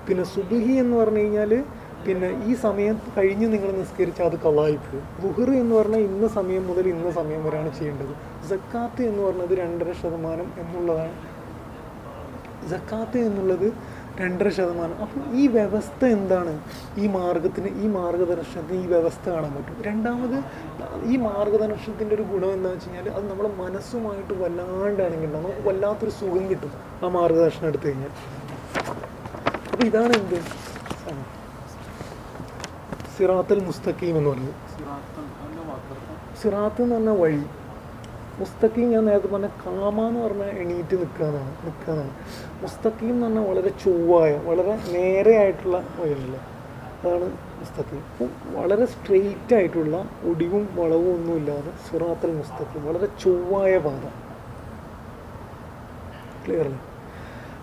പിന്നെ 0.08 0.24
സുബിഹി 0.24 0.72
എന്ന് 0.72 0.96
പറഞ്ഞു 0.96 1.18
കഴിഞ്ഞാൽ 1.18 1.64
പിന്നെ 2.06 2.44
ഈ 2.46 2.54
സമയം 2.54 3.00
കഴിഞ്ഞ് 3.18 3.52
നിങ്ങൾ 3.52 3.70
നിസ്കരിച്ചാൽ 3.72 4.24
അത് 4.24 4.38
കളായിപ്പോവും 4.40 5.04
ബുഹർ 5.22 5.50
എന്ന് 5.50 5.74
പറഞ്ഞാൽ 5.76 6.00
ഇന്ന 6.00 6.28
സമയം 6.28 6.66
മുതൽ 6.66 6.88
ഇന്ന 6.88 7.10
സമയം 7.10 7.44
വരെയാണ് 7.44 7.78
ചെയ്യേണ്ടത്. 7.78 8.14
ജക്കാത്ത് 8.48 9.02
എന്ന് 9.02 9.22
പറഞ്ഞത് 9.22 9.58
രണ്ടര 9.58 9.92
ശതമാനം 9.92 10.52
എന്നുള്ളതാണ്. 10.58 11.12
ജക്കാത്ത് 12.68 13.18
എന്നുള്ളത് 13.18 13.72
രണ്ടര 14.20 14.48
ശതമാനം. 14.48 15.00
അപ്പം 15.02 15.38
ഈ 15.38 15.46
വ്യവസ്ഥ 15.46 16.04
എന്താണ്? 16.04 16.60
ഈ 16.96 17.06
മാർഗത്തിന് 17.06 17.80
ഈ 17.80 17.86
മാർഗദർശനത്തിന് 17.86 18.82
ഈ 18.82 18.86
വ്യവസ്ഥ 18.86 19.30
കാണാൻ 19.30 19.54
പറ്റും. 19.54 19.82
രണ്ടാമത് 19.82 20.44
ഈ 21.04 21.16
മാർഗദർശനത്തിന്റെ 21.16 22.14
ഒരു 22.14 22.22
ഗുണം 22.22 22.52
എന്താണെന്ന് 22.52 22.68
വെച്ച് 22.68 22.90
കഴിഞ്ഞാൽ 22.90 23.14
അത് 23.14 23.30
നമ്മുടെ 23.30 23.54
മനസ്സുമായിട്ട് 23.54 24.34
വല്ലാണ്ടാണെങ്കിൽ 24.34 25.32
നമുക്ക് 25.32 25.68
വല്ലാത്തൊരു 25.68 26.10
സുഖം 26.10 26.50
കിട്ടും 26.50 26.72
ആ 27.04 27.08
മാർഗദർശനം 27.08 27.68
എടുത്തു 27.68 27.84
കഴിഞ്ഞാൽ. 27.84 28.10
അപ്പം 29.72 29.86
ഇതാണ് 29.86 30.12
എന്ത്? 30.12 30.40
സിറാത്തൽ 33.18 33.64
മുസ്തഖീം 33.64 34.16
എന്ന് 34.16 34.30
പറയുന്നത്. 34.30 34.54
സിറാത്ത് 36.42 36.82
എന്ന് 36.82 36.94
പറഞ്ഞ 36.94 37.08
വഴി. 37.08 37.42
മുസ്തഖീം 38.40 38.90
ഞാൻ 38.90 39.04
നേരത്തെ 39.04 39.26
പറഞ്ഞ 39.26 39.46
കാമ 39.46 40.08
എന്ന് 40.08 40.20
പറഞ്ഞാൽ 40.20 40.50
എണീറ്റ് 40.50 40.94
നിൽക്കാനാണ് 40.94 41.66
നിൽക്കാനാണ്. 41.66 42.10
മുസ്തഖീം 42.62 43.10
എന്ന് 43.10 43.26
പറഞ്ഞാൽ 43.26 43.42
വളരെ 43.42 43.68
ചൊവ്വായ 43.68 44.32
വളരെ 44.36 44.74
നേരെയായിട്ടുള്ള 44.92 45.76
വഴിയല്ലേ? 45.98 46.40
അതാണ് 47.00 47.26
മുസ്തഖീം. 47.60 48.02
അപ്പം 48.10 48.30
വളരെ 48.52 48.86
സ്ട്രെയിറ്റ് 48.86 49.54
ആയിട്ടുള്ള 49.54 50.08
ഒടിവും 50.24 50.68
വളവും 50.72 51.14
ഒന്നും 51.14 51.36
ഇല്ലാതെ 51.36 51.72
സിറാത്തൽ 51.88 52.30
മുസ്തഖീം. 52.32 52.86
വളരെ 52.86 53.06
ചൊവ്വായ 53.06 53.78
പാത. 53.78 54.04
ക്ലിയർ 56.44 56.64
അല്ലേ? 56.64 56.80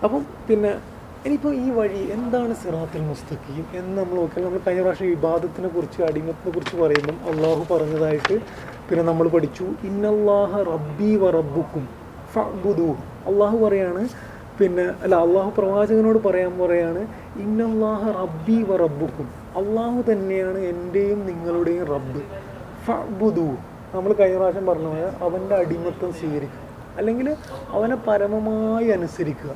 അപ്പം 0.04 0.26
പിന്നെ 0.48 0.72
ഇനിയിപ്പോൾ 1.26 1.54
ഈ 1.54 1.70
വഴി 1.70 2.10
എന്താണ് 2.12 2.54
സിറാത്തുൽ 2.54 3.00
മുസ്തഖീം 3.00 3.64
എന്ന് 3.74 4.02
നമ്മൾ 4.02 4.14
നോക്കിയാൽ 4.14 4.44
നമ്മൾ 4.46 4.60
കഴിഞ്ഞ 4.66 4.80
പ്രാവശ്യം 4.80 5.08
വിവാദത്തിനെ 5.08 5.68
കുറിച്ച് 5.68 6.02
അടിമത്തിനെ 6.02 6.50
കുറിച്ച് 6.52 6.76
പറയുമ്പം 6.76 7.16
അള്ളാഹു 7.30 7.74
പറഞ്ഞതായിട്ട് 7.74 8.36
പിന്നെ 8.88 9.04
നമ്മൾ 9.10 9.26
പഠിച്ചു 9.28 9.66
ഇന്നല്ലാഹ 9.90 10.62
റബ്ബി 10.72 11.12
വ 11.22 11.30
റബ്ബുക്കും 11.38 11.84
അള്ളാഹു 13.30 13.56
പറയാണ് 13.64 14.02
പിന്നെ 14.58 14.84
അല്ല 15.04 15.14
അള്ളാഹു 15.26 15.50
പ്രവാചകനോട് 15.56 16.18
പറയാൻ 16.26 16.52
പറയാണ് 16.60 17.00
ഇന്നല്ലാഹ 17.44 18.02
റബ്ബി 18.20 18.58
വ 18.68 18.76
റബ്ബുക്കും 18.84 19.26
അള്ളാഹു 19.60 19.98
തന്നെയാണ് 20.10 20.58
എന്റെയും 20.72 21.20
നിങ്ങളുടെയും 21.30 21.84
റബ്ബ്. 21.94 22.20
ഫബുദു 22.86 23.48
നമ്മൾ 23.94 24.10
കഴിഞ്ഞ 24.18 24.36
പ്രാവശ്യം 24.36 24.66
പറഞ്ഞ 24.70 24.86
പോലെ 24.92 25.08
അവന്റെ 25.26 25.54
അടിമത്തം 25.62 26.10
സ്വീകരിക്കുക. 26.18 26.62
അല്ലെങ്കിൽ 26.98 27.28
അവനെ 27.76 27.96
പരമമായി 28.06 28.88
അനുസരിക്കുക. 28.96 29.52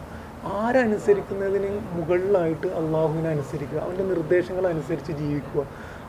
ആരനുസരിക്കുന്നതിന് 0.60 1.70
മുകളിലായിട്ട് 1.96 2.68
അള്ളാഹുവിനെ 2.80 3.28
അനുസരിക്കുക. 3.36 3.78
അവന്റെ 3.86 4.04
നിർദ്ദേശങ്ങൾ 4.12 4.66
അനുസരിച്ച് 4.72 5.12
ജീവിക്കുക. 5.22 5.62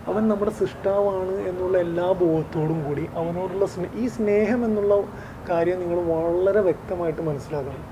അവൻ 0.09 0.27
നമ്മുടെ 0.27 0.51
സൃഷ്ടാവാണ് 0.51 1.35
എന്നുള്ള 1.49 1.77
എല്ലാ 1.77 2.11
ബോധത്തോടും 2.11 2.83
കൂടി 2.83 3.09
അവനോടുള്ള 3.15 3.65
സ്നേ 3.65 3.87
ഈ 3.95 4.07
സ്നേഹം 4.07 4.65
എന്നുള്ള 4.65 5.03
കാര്യം 5.49 5.79
നിങ്ങൾ 5.79 5.99
വളരെ 6.01 6.59
വ്യക്തമായിട്ട് 6.59 7.21
മനസ്സിലാക്കണം. 7.21 7.83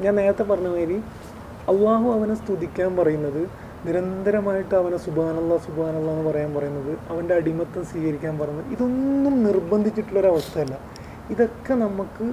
ഞാൻ 0.00 0.14
നേരത്തെ 0.14 0.42
പറഞ്ഞ 0.42 0.68
മാതിരി 0.68 0.98
അള്ളാഹു 1.68 2.06
അവനെ 2.10 2.34
സ്തുതിക്കാൻ 2.34 2.96
പറയുന്നത് 2.96 3.42
നിരന്തരമായിട്ട് 3.86 4.74
അവനെ 4.74 4.96
സുബാനല്ല 4.96 5.56
സുബാനല്ല 5.56 6.10
എന്ന് 6.10 6.30
പറയാൻ 6.30 6.54
പറയുന്നത് 6.54 6.92
അവന്റെ 7.10 7.34
അടിമത്തം 7.34 7.84
സ്വീകരിക്കാൻ 7.84 8.38
പറയുന്നത് 8.38 8.72
ഇതൊന്നും 8.72 9.44
നിർബന്ധിച്ചിട്ടുള്ളൊരവസ്ഥയല്ല. 9.44 10.78
ഇതൊക്കെ 11.30 11.74
നമുക്ക് 11.74 12.26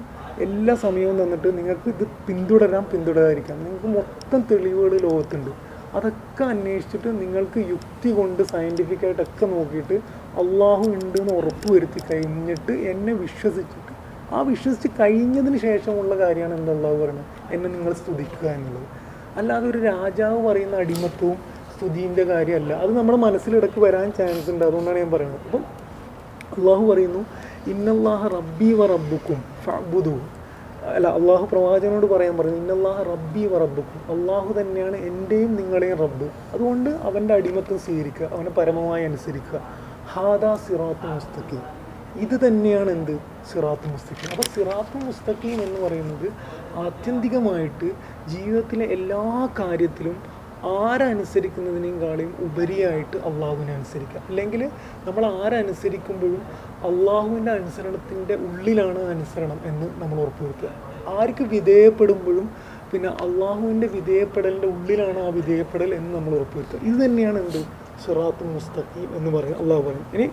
എല്ലാ 0.43 0.75
സമയവും 0.75 1.23
തന്നിട്ട് 1.23 1.57
നിങ്ങൾക്ക് 1.57 1.89
ഇത് 1.89 2.07
പിന്തുടരാം 2.27 2.85
പിന്തുടരാതിരിക്കാം. 2.91 3.57
നിങ്ങൾക്ക് 3.63 3.87
മൊത്തം 3.87 4.41
തെളിവുകൾ 4.51 4.99
ലോകത്തുണ്ട്. 5.07 5.64
അതൊക്കെ 5.95 6.43
അന്വേഷിച്ചിട്ട് 6.43 7.09
നിങ്ങൾക്ക് 7.21 7.59
യുക്തി 7.73 8.09
കൊണ്ട് 8.09 8.43
സയന്റിഫിക്കായിട്ടൊക്കെ 8.43 9.45
നോക്കിയിട്ട് 9.45 9.93
അള്ളാഹു 10.41 10.85
ഉണ്ട് 10.97 11.17
എന്ന് 11.21 11.33
ഉറപ്പ് 11.33 11.73
വരുത്തി 11.73 12.01
കഴിഞ്ഞിട്ട് 12.11 12.71
എന്നെ 12.71 13.13
വിശ്വസിച്ചിട്ട്. 13.13 13.93
ആ 14.33 14.41
വിശ്വസിച്ച് 14.41 14.89
കഴിഞ്ഞതിന് 14.99 15.57
ശേഷമുള്ള 15.57 16.15
കാര്യമാണ് 16.15 16.53
എന്താ 16.59 16.71
അള്ളാഹു 16.71 16.95
പറയുന്നത്? 16.95 17.25
എന്നെ 17.51 17.69
നിങ്ങൾ 17.69 17.93
സ്തുതിക്കുക 17.93 18.47
എന്നുള്ളത്. 18.49 18.87
അല്ലാതെ 19.37 19.69
ഒരു 19.69 19.79
രാജാവ് 19.83 20.47
പറയുന്ന 20.47 20.75
അടിമത്വവും 20.75 21.37
സ്തുതിന്റെ 21.75 22.23
കാര്യമല്ല. 22.23 22.73
അത് 22.73 22.97
നമ്മുടെ 22.97 23.17
മനസ്സിലിടക്ക് 23.17 23.79
വരാൻ 23.79 24.11
ചാൻസ് 24.11 24.49
ഉണ്ട്. 24.49 24.65
അതുകൊണ്ടാണ് 24.65 24.97
ഞാൻ 24.97 25.11
പറയുന്നത്. 25.11 25.41
അപ്പം 25.45 25.63
അള്ളാഹു 26.57 26.85
പറയുന്നു 26.91 27.21
ഇന്നല്ലാഹ 27.67 28.27
റബ്ബി 28.27 28.73
വ 28.73 28.85
റബ്ബുക്കും 28.85 29.39
ഫഅ്ബുദു 29.65 30.15
അല്ല 30.93 31.07
അള്ളാഹു 31.07 31.45
പ്രവാചകനോട് 31.45 32.05
പറയാൻ 32.05 32.37
പറഞ്ഞു 32.37 32.55
ഇന്നല്ലാഹ 32.55 33.03
റബ്ബി 33.03 33.47
റബ്ബുക്കും. 33.47 34.19
അള്ളാഹു 34.19 34.61
തന്നെയാണ് 34.61 34.97
എന്റെയും 34.97 35.55
നിങ്ങളെയും 35.55 35.97
റബ്ബ്. 35.97 36.29
അതുകൊണ്ട് 36.53 36.89
അവന്റെ 36.89 37.33
അടിമത്വം 37.33 37.79
സ്വീകരിക്കുക 37.79 38.25
അവനെ 38.25 38.49
പരമമായി 38.49 39.05
അനുസരിക്കുക. 39.05 39.61
ഹാദാ 40.13 40.55
സിറാത്ത് 40.55 41.07
മുസ്തഖീം. 41.07 41.63
ഇത് 42.15 42.47
തന്നെയാണ് 42.47 42.91
എന്ത്? 42.91 43.19
സിറാത്ത് 43.51 43.87
മുസ്തഖീം. 43.89 44.31
അപ്പോൾ 44.31 44.43
സിറാത്ത് 44.55 45.05
മുസ്തഖീം 45.05 45.63
എന്ന് 45.63 45.81
പറയുന്നത് 45.81 46.27
ആത്യന്തികമായിട്ട് 46.75 47.91
ജീവിതത്തിലെ 48.27 48.85
എല്ലാ 48.85 49.49
കാര്യത്തിലും 49.59 50.35
ആരനുസരിക്കുന്നതിനേക്കാളും 50.65 52.35
ഉപരിയായിട്ട് 52.39 53.17
അള്ളാഹുവിനെ 53.17 53.73
അനുസരിക്കുക. 53.73 54.21
അല്ലെങ്കിൽ 54.29 54.69
നമ്മൾ 55.05 55.25
ആരനുസരിക്കുമ്പോഴും 55.25 56.41
അള്ളാഹുവിന്റെ 56.89 57.51
അനുസരണത്തിന്റെ 57.51 58.35
ഉള്ളിലാണ് 58.47 59.01
അനുസരണം 59.13 59.59
എന്ന് 59.69 59.87
നമ്മൾ 60.01 60.17
ഉറപ്പുവരുത്തുക. 60.25 60.71
ആർക്ക് 61.19 61.43
വിധേയപ്പെടുമ്പോഴും 61.55 62.47
പിന്നെ 62.91 63.09
അള്ളാഹുവിന്റെ 63.25 63.87
വിധേയപ്പെടലിന്റെ 63.97 64.67
ഉള്ളിലാണ് 64.75 65.19
ആ 65.27 65.29
വിധേയപ്പെടൽ 65.39 65.91
എന്ന് 65.99 66.11
നമ്മൾ 66.17 66.33
ഉറപ്പുവരുത്തുക. 66.39 66.79
ഇത് 66.89 66.97
തന്നെയാണ് 67.05 67.39
എന്ത്? 67.45 67.61
സിറാത്ത് 68.03 68.43
മുസ്തഖീം 68.55 69.09
എന്ന് 69.17 69.29
പറയുന്നത് 69.35 69.61
അള്ളാഹു 69.63 69.83
പറയും 69.87 70.07
ഇനി 70.15 70.27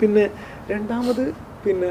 പിന്നെ 0.00 0.24
രണ്ടാമത് 0.70 1.24
പിന്നെ 1.64 1.90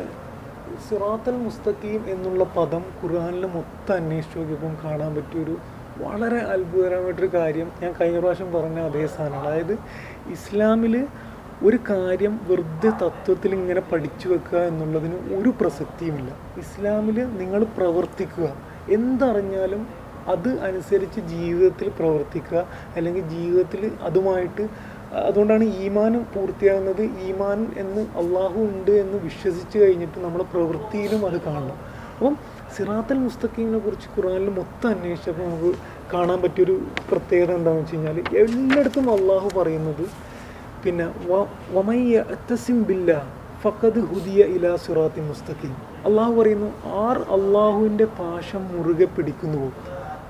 സിറാത്തൽ 0.87 1.35
മുസ്തഖീം 1.47 2.01
എന്നുള്ള 2.13 2.43
പദം 2.57 2.83
ഖുർആാനിൽ 2.99 3.45
മൊത്തം 3.57 3.93
അന്വേഷിച്ച് 3.95 4.37
നോക്കിയപ്പം 4.39 4.73
കാണാൻ 4.83 5.11
പറ്റിയൊരു 5.15 5.55
വളരെ 6.03 6.39
അത്ഭുതകരമായിട്ടൊരു 6.53 7.29
കാര്യം 7.33 7.67
ഞാൻ 7.81 7.91
കഴിഞ്ഞ 8.01 8.17
പ്രാവശ്യം 8.19 8.49
പറഞ്ഞ 8.53 8.79
അതേ 8.89 9.05
സാധനമാണ്. 9.15 9.47
അതായത് 9.47 9.73
ഇസ്ലാമിൽ 10.35 10.95
ഒരു 11.65 11.77
കാര്യം 11.89 12.39
വെറുതെ 12.49 12.89
തത്വത്തിൽ 12.89 13.53
ഇങ്ങനെ 13.53 13.81
പഠിച്ചു 13.81 14.27
വെക്കുക 14.29 14.57
എന്നുള്ളതിന് 14.57 15.39
ഒരു 15.39 15.49
പ്രസക്തിയുമില്ല. 15.61 16.31
ഇസ്ലാമിൽ 16.57 17.17
നിങ്ങൾ 17.37 17.63
പ്രവർത്തിക്കുക. 17.63 18.47
എന്തറിഞ്ഞാലും 18.89 19.87
അത് 20.27 20.49
അനുസരിച്ച് 20.59 21.19
ജീവിതത്തിൽ 21.19 21.89
പ്രവർത്തിക്കുക. 21.89 22.65
അല്ലെങ്കിൽ 22.95 23.27
ജീവിതത്തിൽ 23.27 23.91
അതുമായിട്ട് 24.01 24.67
അതുകൊണ്ടാണ് 25.13 25.63
ഈമാൻ 25.63 26.25
പൂർത്തിയാകുന്നത്. 26.35 27.01
ഈമാൻ 27.01 27.73
എന്ന് 27.77 28.01
അള്ളാഹു 28.01 28.59
ഉണ്ട് 28.59 28.91
എന്ന് 28.91 29.17
വിശ്വസിച്ച് 29.17 29.77
കഴിഞ്ഞിട്ട് 29.77 30.19
നമ്മുടെ 30.19 30.45
പ്രവൃത്തിയിലും 30.53 31.25
അത് 31.25 31.41
കാണണം. 31.41 31.77
അപ്പം 32.17 32.35
സിറാത്തൽ 32.77 33.17
മുസ്തഖീമിനെ 33.17 33.79
കുറിച്ച് 33.79 34.07
ഖുറാനിൽ 34.17 34.49
മൊത്തം 34.49 34.89
അന്വേഷിച്ചപ്പോൾ 34.89 35.43
നമുക്ക് 35.43 35.75
കാണാൻ 36.13 36.41
പറ്റിയൊരു 36.41 36.81
പ്രത്യേകത 37.11 37.51
എന്താണെന്ന് 37.51 37.83
വെച്ച് 37.83 37.95
കഴിഞ്ഞാൽ 37.95 38.19
എല്ലായിടത്തും 38.37 39.11
അള്ളാഹു 39.13 39.59
പറയുന്നത് 39.59 40.28
പിന്നെ 40.85 41.13
വമയ്യസിം 41.73 42.83
ബില്ല 42.83 43.39
ഫക്കത് 43.63 43.99
ഹുദിയ 43.99 44.43
ഇലാ 44.43 44.75
സുറാത്തി 44.75 45.21
മുസ്തഖീം. 45.21 45.75
അള്ളാഹു 46.05 46.41
പറയുന്നു 46.41 46.69
ആർ 46.85 47.17
അള്ളാഹുവിന്റെ 47.17 48.05
പാശം 48.05 48.77
മുറുകെ 48.77 49.05
പിടിക്കുന്നുവോ? 49.05 49.71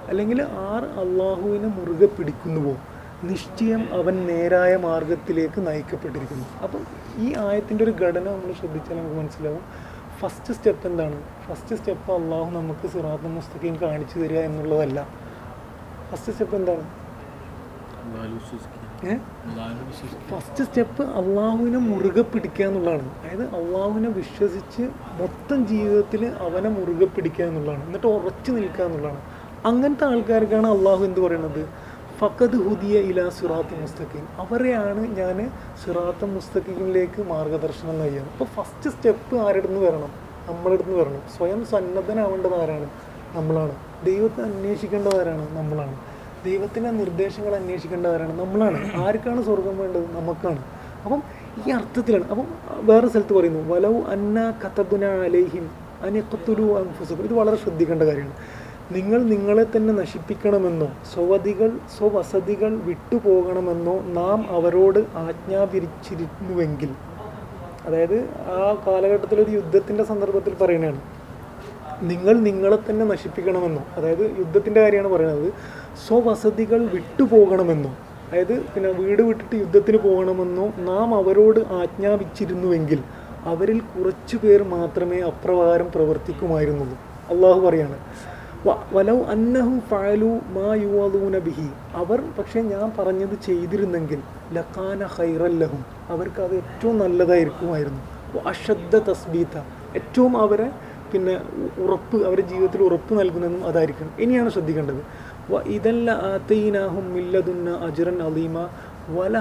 അല്ലെങ്കിൽ 0.10 0.42
ആർ 0.42 0.84
അള്ളാഹുവിനെ 0.86 1.68
മുറുകെ 1.68 2.06
പിടിക്കുന്നുവോ? 2.06 2.76
നിശ്ചയം 3.24 3.94
അവൻ 3.94 4.28
നേരായ 4.28 4.76
മാർഗത്തിലേക്ക് 4.76 5.68
നയിക്കപ്പെട്ടിരിക്കുന്നു. 5.68 6.46
അപ്പം 6.64 6.84
ഈ 7.18 7.36
ആയത്തിന്റെ 7.38 7.84
ഒരു 7.84 7.92
ഘടന 7.92 8.24
നമ്മൾ 8.24 8.54
ശ്രദ്ധിച്ചാൽ 8.54 8.98
നമുക്ക് 8.98 9.16
മനസ്സിലാവും. 9.16 9.64
ഫസ്റ്റ് 10.20 10.54
സ്റ്റെപ്പ് 10.54 10.88
എന്താണ്? 10.88 11.24
ഫസ്റ്റ് 11.48 11.76
സ്റ്റെപ്പ് 11.76 12.12
അള്ളാഹു 12.12 12.50
നമുക്ക് 12.52 12.88
സിറാത്ത് 12.88 13.28
മുസ്തഖീം 13.28 13.78
കാണിച്ചു 13.82 14.20
തരിക 14.20 14.38
എന്നുള്ളതല്ല. 14.38 15.08
ഫസ്റ്റ് 16.12 16.32
സ്റ്റെപ്പ് 16.32 16.56
എന്താണ്? 16.56 16.86
ഫസ്റ്റ് 20.30 20.64
സ്റ്റെപ്പ് 20.64 21.04
അള്ളാഹുവിനെ 21.04 21.80
മുറുകെ 21.80 22.22
പിടിക്കുക 22.22 22.66
എന്നുള്ളതാണ്. 22.66 23.20
അതായത് 23.20 23.56
അള്ളാഹുവിനെ 23.56 24.10
വിശ്വസിച്ച് 24.10 24.82
മൊത്തം 25.22 25.68
ജീവിതത്തിൽ 25.68 26.26
അവനെ 26.26 26.70
മുറുകെ 26.70 27.06
പിടിക്കുക 27.06 27.46
എന്നുള്ളതാണ്. 27.46 27.86
എന്നിട്ട് 27.86 28.08
ഉറച്ചു 28.08 28.52
നിൽക്കുക 28.52 28.86
എന്നുള്ളതാണ്. 28.86 29.22
അങ്ങനത്തെ 29.66 30.06
ആൾക്കാർക്കാണ് 30.06 30.68
അള്ളാഹു 30.68 31.04
എന്ത് 31.04 31.20
പറയുന്നത് 31.20 31.70
ഫക്കത് 32.20 32.56
ഹുദിയ 32.56 33.00
ഇല 33.00 33.30
സിറാത്ത് 33.30 33.82
മുസ്തഖീം. 33.82 34.28
അവരെയാണ് 34.38 35.18
ഞാൻ 35.18 35.52
സിറാത്ത് 35.86 36.26
മുസ്തഖീമിലേക്ക് 36.26 37.22
മാർഗദർശനം 37.22 38.00
നൽകിയത്. 38.00 38.30
അപ്പോൾ 38.32 38.46
ഫസ്റ്റ് 38.46 38.90
സ്റ്റെപ്പ് 38.90 39.36
ആരുടെ 39.36 39.68
നിന്ന് 39.68 39.86
വരണം? 39.86 40.10
നമ്മളുടെ 40.50 40.84
നിന്ന് 40.84 41.00
വരണം. 41.04 41.22
സ്വയം 41.38 41.66
സന്നദ്ധനാവേണ്ടത് 41.66 42.62
ആരാണ്? 42.62 42.90
നമ്മളാണ്. 43.34 43.76
ദൈവത്തെ 44.06 44.42
അന്വേഷിക്കേണ്ടത് 44.42 45.22
ആരാണ്? 45.22 45.58
നമ്മളാണ്. 45.58 46.09
ദൈവത്തിന്റെ 46.46 46.92
നിർദ്ദേശങ്ങൾ 46.92 47.56
അന്വേഷിക്കേണ്ടവരാണ്. 47.56 48.40
നമ്മളാണ്. 48.40 48.92
ആർക്കാണ് 48.96 49.44
സ്വർഗം 49.44 49.78
വേണ്ടത്? 49.78 50.16
നമുക്കാണ്. 50.16 50.64
അപ്പം 51.06 51.24
ഈ 51.68 51.72
അർത്ഥത്തിലാണ്. 51.72 52.30
അപ്പം 52.30 52.48
വേറെ 52.82 53.08
സ്ഥലത്ത് 53.08 53.34
പറയുന്നു 53.34 53.74
വലൗ 53.74 54.02
അന്ന 54.02 54.54
കത്തബുന 54.66 55.06
അലേഹിം 55.06 55.72
അനിക്കത്തുലു 56.02 56.80
അൻഫുസുക്കും 56.80 57.26
ഇത് 57.26 57.34
വളരെ 57.34 57.56
ശ്രദ്ധിക്കേണ്ട 57.56 58.04
കാര്യമാണ്. 58.04 58.36
നിങ്ങൾ 58.92 59.24
നിങ്ങളെ 59.24 59.66
തന്നെ 59.76 59.94
നശിപ്പിക്കണമെന്നോ 59.94 60.88
സ്വവതികൾ 61.14 61.72
സ്വവസതികൾ 61.98 62.78
വിട്ടുപോകണമെന്നോ 62.78 64.00
നാം 64.02 64.46
അവരോട് 64.50 65.00
ആജ്ഞാപിരിച്ചിരുന്നുവെങ്കിൽ 65.00 66.90
അതായത് 67.86 68.30
ആ 68.30 68.84
കാലഘട്ടത്തിൽ 68.88 69.42
ഒരു 69.42 69.52
യുദ്ധത്തിന്റെ 69.52 70.04
സന്ദർഭത്തിൽ 70.04 70.54
പറയുന്നതാണ്. 70.56 71.02
നിങ്ങൾ 72.02 72.40
നിങ്ങളെ 72.40 72.78
തന്നെ 72.90 73.06
നശിപ്പിക്കണമെന്നോ 73.06 73.84
അതായത് 73.98 74.40
യുദ്ധത്തിന്റെ 74.40 74.82
കാര്യമാണ് 74.82 75.08
പറയുന്നത്. 75.08 75.54
സ്വവസതികൾ 76.06 76.82
വിട്ടുപോകണമെന്നോ 76.96 77.92
അതായത് 78.28 78.56
പിന്നെ 78.74 78.90
വീട് 79.02 79.22
വിട്ടിട്ട് 79.28 79.56
യുദ്ധത്തിന് 79.64 80.00
പോകണമെന്നോ 80.06 80.66
നാം 80.90 81.10
അവരോട് 81.20 81.60
ആജ്ഞാപിച്ചിരുന്നുവെങ്കിൽ 81.82 83.00
അവരിൽ 83.52 83.80
കുറച്ചു 83.92 84.38
പേർ 84.38 84.62
മാത്രമേ 84.76 85.20
അപ്രകാരം 85.30 85.88
പ്രവർത്തിക്കുമായിരുന്നുള്ളൂ. 85.96 86.98
അള്ളാഹു 87.34 87.60
പറയാണ് 87.68 87.98
വലൗ 88.96 89.18
അന്നഹു 89.34 89.74
ഫാലു 89.90 90.30
മാ 90.56 90.70
യുവാദൂന 90.84 91.38
ബിഹി. 91.48 91.68
അവർ 92.02 92.20
പക്ഷേ 92.38 92.60
ഞാൻ 92.74 92.88
പറഞ്ഞത് 92.98 93.36
ചെയ്തിരുന്നെങ്കിൽ 93.48 94.20
ലഖാന 94.58 95.04
ഹൈറല്ലഹും 95.16 95.82
അവർക്ക് 96.14 96.42
അത് 96.48 96.56
ഏറ്റവും 96.62 96.96
നല്ലതായിരിക്കുമായിരുന്നു. 97.04 98.02
വ 98.36 98.40
തസ്ബീത 99.10 99.56
ഏറ്റവും 100.00 100.34
അവരെ 100.44 100.68
പിന്നെ 101.12 101.36
ഉറപ്പ് 101.84 102.18
അവരുടെ 102.26 102.44
ജീവിതത്തിൽ 102.50 102.82
ഉറപ്പ് 102.88 103.14
നൽകുന്നതും 103.20 103.62
അതായിരിക്കണം. 103.70 104.12
ഇനിയാണ് 104.24 104.50
ശ്രദ്ധിക്കേണ്ടത്. 104.56 105.02
വ 105.50 105.60
ഇതല്ല 105.68 106.12
അലീമ 108.26 108.58
വല 109.10 109.38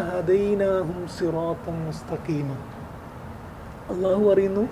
മുസ്തഖീമ 1.80 2.50
അള്ളാഹു 3.90 4.22
പറയുന്നു 4.28 4.64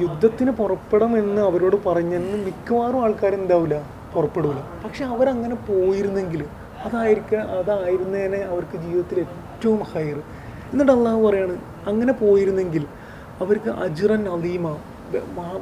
യുദ്ധത്തിന് 0.00 0.52
പുറപ്പെടണമെന്ന് 0.52 1.40
അവരോട് 1.42 1.76
പറഞ്ഞെന്ന് 1.86 2.36
മിക്കവാറും 2.44 3.00
ആൾക്കാർ 3.02 3.32
എന്താവില്ല 3.34 3.78
പുറപ്പെടില്ല 4.14 4.60
പക്ഷെ 4.84 5.04
അവരങ്ങനെ 5.04 5.56
പോയിരുന്നെങ്കിൽ 5.66 6.42
അതായിരിക്ക 6.84 7.34
അതായിരുന്നേനെ 7.58 8.40
അവർക്ക് 8.44 8.76
ജീവിതത്തിൽ 8.76 9.18
ഏറ്റവും 9.20 9.82
ഹയർ 9.92 10.18
എന്നിട്ട് 10.72 10.92
അള്ളാഹു 10.92 11.20
പറയാണ് 11.26 11.56
അങ്ങനെ 11.86 12.12
പോയിരുന്നെങ്കിൽ 12.12 12.84
അവർക്ക് 13.40 13.70
അജുറൻ 13.84 14.24
അലീമ 14.28 14.66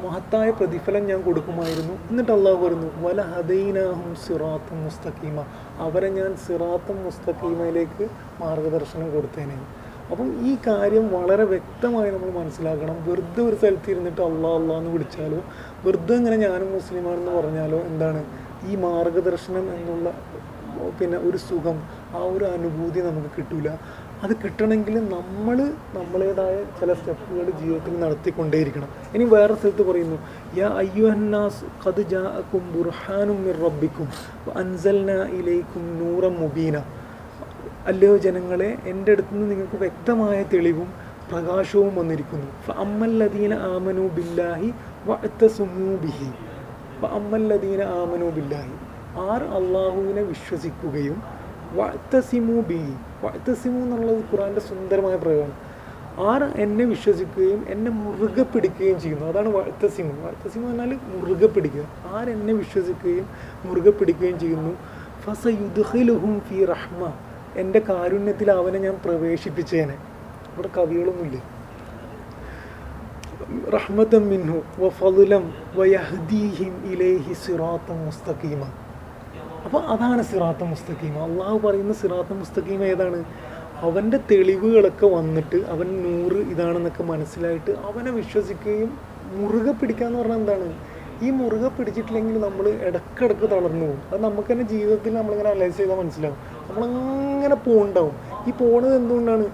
മഹത്തായ 0.04 0.50
പ്രതിഫലം 0.50 1.06
ഞാൻ 1.06 1.22
കൊടുക്കുമായിരുന്നു. 1.22 1.94
എന്നിട്ട് 2.10 2.32
അള്ളാഹു 2.32 2.66
പറയുന്നു 2.66 3.08
വല 3.08 3.20
ഹദൈനാഹും 3.20 4.14
സിറാത്തും 4.14 4.84
മുസ്തഖീമ. 4.84 5.44
അവരെ 5.78 6.08
ഞാൻ 6.08 6.36
സിറാത്തും 6.36 7.04
മുസ്തഖീമയിലേക്ക് 7.04 8.08
മാർഗദർശനം 8.40 9.12
കൊടുത്തേനെ. 9.12 9.58
അപ്പം 10.10 10.46
ഈ 10.48 10.56
കാര്യം 10.66 11.08
വളരെ 11.12 11.44
വ്യക്തമായി 11.44 12.10
നമ്മൾ 12.10 12.30
മനസ്സിലാക്കണം. 12.30 12.96
വെറുതെ 13.08 13.42
ഒരു 13.42 13.56
സ്ഥലത്ത് 13.56 13.90
ഇരുന്നിട്ട് 13.90 14.20
അള്ളാഹ് 14.20 14.54
അള്ളാഹ് 14.54 14.80
എന്ന് 14.80 14.90
വിളിച്ചാലോ? 14.90 15.40
വെറുതെ 15.84 16.14
ഇങ്ങനെ 16.14 16.36
ഞാനും 16.36 16.72
മുസ്ലിമാണെന്ന് 16.72 17.32
പറഞ്ഞാലോ? 17.32 17.78
എന്താണ്? 17.78 18.24
ഈ 18.68 18.76
മാർഗദർശനം 18.76 19.74
എന്നുള്ള 19.74 20.14
പിന്നെ 21.00 21.18
ഒരു 21.18 21.36
സുഖം 21.36 21.82
ആ 22.14 22.18
ഒരു 22.18 22.44
അനുഭൂതി 22.44 23.00
നമുക്ക് 23.00 23.30
കിട്ടൂല. 23.38 23.70
അത് 24.24 24.32
കിട്ടണമെങ്കിൽ 24.40 24.96
നമ്മൾ 25.14 25.58
നമ്മളേതായ 25.98 26.56
ചില 26.78 26.90
സ്റ്റെപ്പുകൾ 26.98 27.46
ജീവിതത്തിൽ 27.60 27.94
നടത്തിക്കൊണ്ടേയിരിക്കണം. 28.02 28.88
ഇനി 29.14 29.24
വേറെ 29.34 29.54
സ്ഥലത്ത് 29.60 29.84
പറയുന്നു 29.90 30.18
യാ 30.58 30.68
അയ്യുഹന്നാസ് 30.82 31.62
കത് 31.84 32.02
ജാക്കും 32.12 32.64
ബുർഹാനും 32.74 33.38
മിർ 33.46 33.58
റബ്ബിക്കും 33.66 34.08
അൻസൽന 34.62 35.10
ഇലൈക്കും 35.38 35.84
നൂറം 36.00 36.34
മുബീന. 36.42 36.76
അല്ലയോ 37.90 38.14
ജനങ്ങളെ 38.26 38.70
എന്റെ 38.92 39.12
അടുത്തു 39.12 39.32
നിന്ന് 39.34 39.50
നിങ്ങൾക്ക് 39.50 39.78
വ്യക്തമായ 39.84 40.38
തെളിവും 40.52 40.88
പ്രകാശവും 41.30 41.92
വന്നിരിക്കുന്നു. 41.96 42.48
അമ്മല്ലദീന 42.84 43.52
ആമനു 43.74 44.06
ബില്ലാഹി 44.16 44.70
വഅത്തസുമു 45.08 45.90
ബിഹി. 46.04 46.30
അമ്മല്ലദീന 47.18 47.82
ആമനു 48.00 48.26
ബില്ലാഹി. 48.38 48.74
ആർ 49.30 49.42
അള്ളാഹുവിനെ 49.58 50.22
വിശ്വസിക്കുകയും 50.22 51.16
വഅത്തസിമു 51.78 52.58
ബിഹി. 52.70 52.96
വഅത്തസിമു 53.24 53.80
എന്നുള്ളത് 53.80 54.22
ഖുറാന്റെ 54.32 54.60
സുന്ദരമായ 54.60 55.16
പ്രയോഗമാണ്. 55.16 55.56
ആർ 56.30 56.44
എന്നെ 56.44 56.84
വിശ്വസിക്കുകയും 56.84 57.60
എന്നെ 57.68 57.90
മുറുകെ 57.90 58.42
പിടിക്കുകയും 58.42 59.00
ചെയ്യുന്നു? 59.00 59.26
അതാണ് 59.26 59.48
വഴത്തസിമു 59.48 60.12
വഴത്തസിമു 60.24 60.66
എന്നാൽ 60.68 60.98
മുറുകെ 61.12 61.46
പിടിക്കുക. 61.46 61.84
ആരെന്നെ 62.06 62.52
വിശ്വസിക്കുകയും 62.52 63.26
മുറുകെ 63.64 63.90
പിടിക്കുകയും 63.90 64.38
ചെയ്യുന്നു? 64.38 64.72
ഫസ 65.24 65.46
യുദ്ഹിലുഹും 65.46 66.40
ഫി 66.40 66.64
റഹ്മ. 66.64 67.12
എന്റെ 67.56 67.80
കാരുണ്യത്തിൽ 67.88 68.50
അവനെ 68.50 68.78
ഞാൻ 68.78 68.96
പ്രവേശിപ്പിച്ചേനെ. 69.04 69.96
ഇവിടെ 70.52 70.68
കവികളൊന്നുമില്ലേ. 70.76 71.42
റഹ്മത്തം 73.74 74.22
മിൻഹു 74.28 74.88
ഫലം 74.88 75.44
വയഹദീഹിം 75.76 76.74
ഇലേഹി 76.92 77.32
സിറാത്തം 77.32 77.98
മുസ്തഖീമ. 78.06 78.62
അപ്പോൾ 79.70 79.82
അതാണ് 79.94 80.22
സിറാത്ത 80.28 80.62
മുസ്തഖീമ 80.70 81.16
അള്ളാഹു 81.26 81.58
പറയുന്ന 81.64 81.92
സിറാത്ത 81.98 82.32
മുസ്തഖീമ 82.38 82.82
ഏതാണ്? 82.92 83.18
അവന്റെ 83.86 84.18
തെളിവുകളൊക്കെ 84.30 85.06
വന്നിട്ട് 85.06 85.58
അവൻ 85.74 85.88
നൂറ് 86.06 86.38
ഇതാണെന്നൊക്കെ 86.52 87.02
മനസ്സിലായിട്ട് 87.02 87.72
അവനെ 87.88 88.10
വിശ്വസിക്കുകയും 88.10 88.90
മുറുകെ 89.36 89.72
പിടിക്കുക 89.80 90.06
എന്ന് 90.06 90.18
പറഞ്ഞാൽ 90.18 90.40
എന്താണ്? 90.40 90.66
ഈ 91.22 91.30
മുറുകെ 91.30 91.70
പിടിച്ചിട്ടില്ലെങ്കിൽ 91.76 92.36
നമ്മൾ 92.40 92.68
ഇടക്കിടക്ക് 92.88 93.46
തളർന്നു 93.54 93.84
പോകും. 93.86 94.02
അത് 94.10 94.20
നമുക്ക് 94.26 94.52
തന്നെ 94.52 94.66
ജീവിതത്തിൽ 94.74 95.14
നമ്മളിങ്ങനെ 95.20 95.50
അനലൈസ് 95.54 95.76
ചെയ്താൽ 95.76 95.98
മനസ്സിലാവും. 96.02 96.38
നമ്മളങ്ങനെ 96.68 97.58
പോകണ്ടാവും 97.68 98.14
ഈ 98.48 98.58
പോണത് 98.62 98.96
എന്തുകൊണ്ടാണ്? 98.96 99.48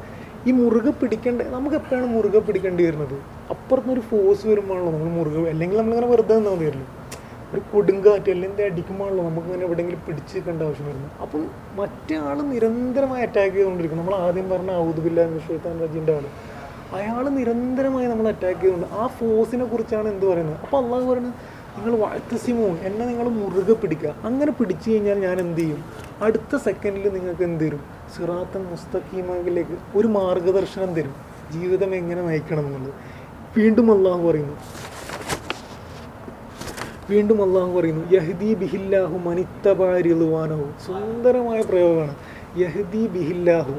ഈ 0.48 0.52
മുറുകെ 0.62 0.94
പിടിക്കേണ്ട 1.02 1.42
നമുക്ക് 1.56 1.76
എപ്പോഴാണ് 1.76 2.06
മുറുകെ 2.16 2.38
പിടിക്കേണ്ടി 2.38 2.84
വരുന്നത്? 2.88 3.16
അപ്പുറത്തുനിന്ന് 3.50 4.00
ഒരു 4.00 4.06
ഫോഴ്സ് 4.10 4.46
വരുമ്പോഴാണല്ലോ 4.46 4.92
നമ്മൾ 4.92 5.12
മുറുകെ 5.20 5.48
അല്ലെങ്കിൽ 5.54 5.78
നമ്മളിങ്ങനെ 5.82 6.10
വെറുതെ 6.14 6.36
നിന്നാൽ 6.38 6.54
മതിയല്ലോ. 6.54 6.86
ഒരു 7.52 7.60
കൊടുങ്കാറ്റ് 7.72 8.30
അല്ലെങ്കിൽ 8.34 8.64
അടിക്കുമ്പോഴല്ലോ 8.68 9.22
നമുക്ക് 9.28 9.46
ഇങ്ങനെ 9.48 9.64
എവിടെയെങ്കിലും 9.68 10.00
പിടിച്ച് 10.06 10.32
നിൽക്കേണ്ട 10.36 10.62
ആവശ്യം 10.68 10.86
വരുന്നത്. 10.88 11.10
അപ്പം 11.24 11.42
മറ്റേ 11.78 12.16
ആൾ 12.28 12.38
നിരന്തരമായി 12.52 13.22
അറ്റാക്ക് 13.26 13.54
ചെയ്തുകൊണ്ടിരിക്കും 13.56 13.98
നമ്മൾ 14.02 14.14
ആദ്യം 14.24 14.46
പറഞ്ഞ 14.52 14.70
ഔദുബില്ല 14.86 15.26
ഷെയ്ത്താൻ 15.48 15.76
റജീന്റെ 15.84 16.14
ആൾ 16.16 16.26
അയാൾ 16.96 17.24
നിരന്തരമായി 17.36 18.06
നമ്മൾ 18.12 18.26
അറ്റാക്ക് 18.32 18.60
ചെയ്തുകൊണ്ട് 18.60 18.88
ആ 19.00 19.04
ഫോഴ്സിനെ 19.18 19.64
കുറിച്ചാണ് 19.64 20.08
എന്ത് 20.14 20.26
പറയുന്നത്? 20.30 20.58
അപ്പോൾ 20.64 20.78
അള്ളാഹ് 20.82 21.06
പറയുന്നത് 21.10 21.34
നിങ്ങൾ 21.76 21.94
വാഴ്ത്തസിമോ 22.02 22.68
എന്നെ 22.88 23.04
നിങ്ങൾ 23.06 23.26
മുറുകെ 23.38 23.74
പിടിക്കുക. 23.80 24.10
അങ്ങനെ 24.28 24.52
പിടിച്ചു 24.58 24.86
കഴിഞ്ഞാൽ 24.90 25.18
ഞാൻ 25.26 25.36
എന്ത് 25.44 25.60
ചെയ്യും? 25.60 25.80
അടുത്ത 26.26 26.56
സെക്കൻഡിൽ 26.66 27.06
നിങ്ങൾക്ക് 27.16 27.44
എന്ത് 27.48 27.64
തരും? 27.64 27.82
സിറാത്തൻ 28.14 28.62
മുസ്തഖീമിലേക്ക് 28.72 29.76
ഒരു 29.98 30.08
മാർഗദർശനം 30.18 30.92
തരും. 30.98 31.14
ജീവിതം 31.54 31.90
എങ്ങനെ 32.00 32.22
നയിക്കണം 32.28 32.66
എന്നുള്ളത് 32.68 32.94
വീണ്ടും 33.56 33.88
അള്ളാഹു 33.96 34.22
പറയുന്നു 34.28 34.56
വീണ്ടും 37.10 37.38
അള്ളാഹു 37.42 37.70
പറയുന്നു 37.70 38.04
യഹദി 38.10 38.48
ബിഹില്ലാഹു 38.54 39.16
മനിത്തബാരിളുവാനഹു 39.18 40.64
സുന്ദരമായ 40.86 41.60
പ്രയോഗമാണ്. 41.62 42.14
യഹദി 42.56 43.02
ബിഹില്ലാഹു. 43.06 43.74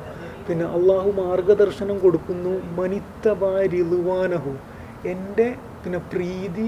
പിന്നെ 0.47 0.65
അള്ളാഹു 0.65 1.09
മാർഗദർശനം 1.11 1.97
കൊടുക്കുന്നു 1.99 2.53
മനിത്തബാരിളുവാനഹു 2.77 4.53
എന്റെ 5.05 5.47
പിന്നെ 5.83 5.99
പ്രീതി 6.13 6.67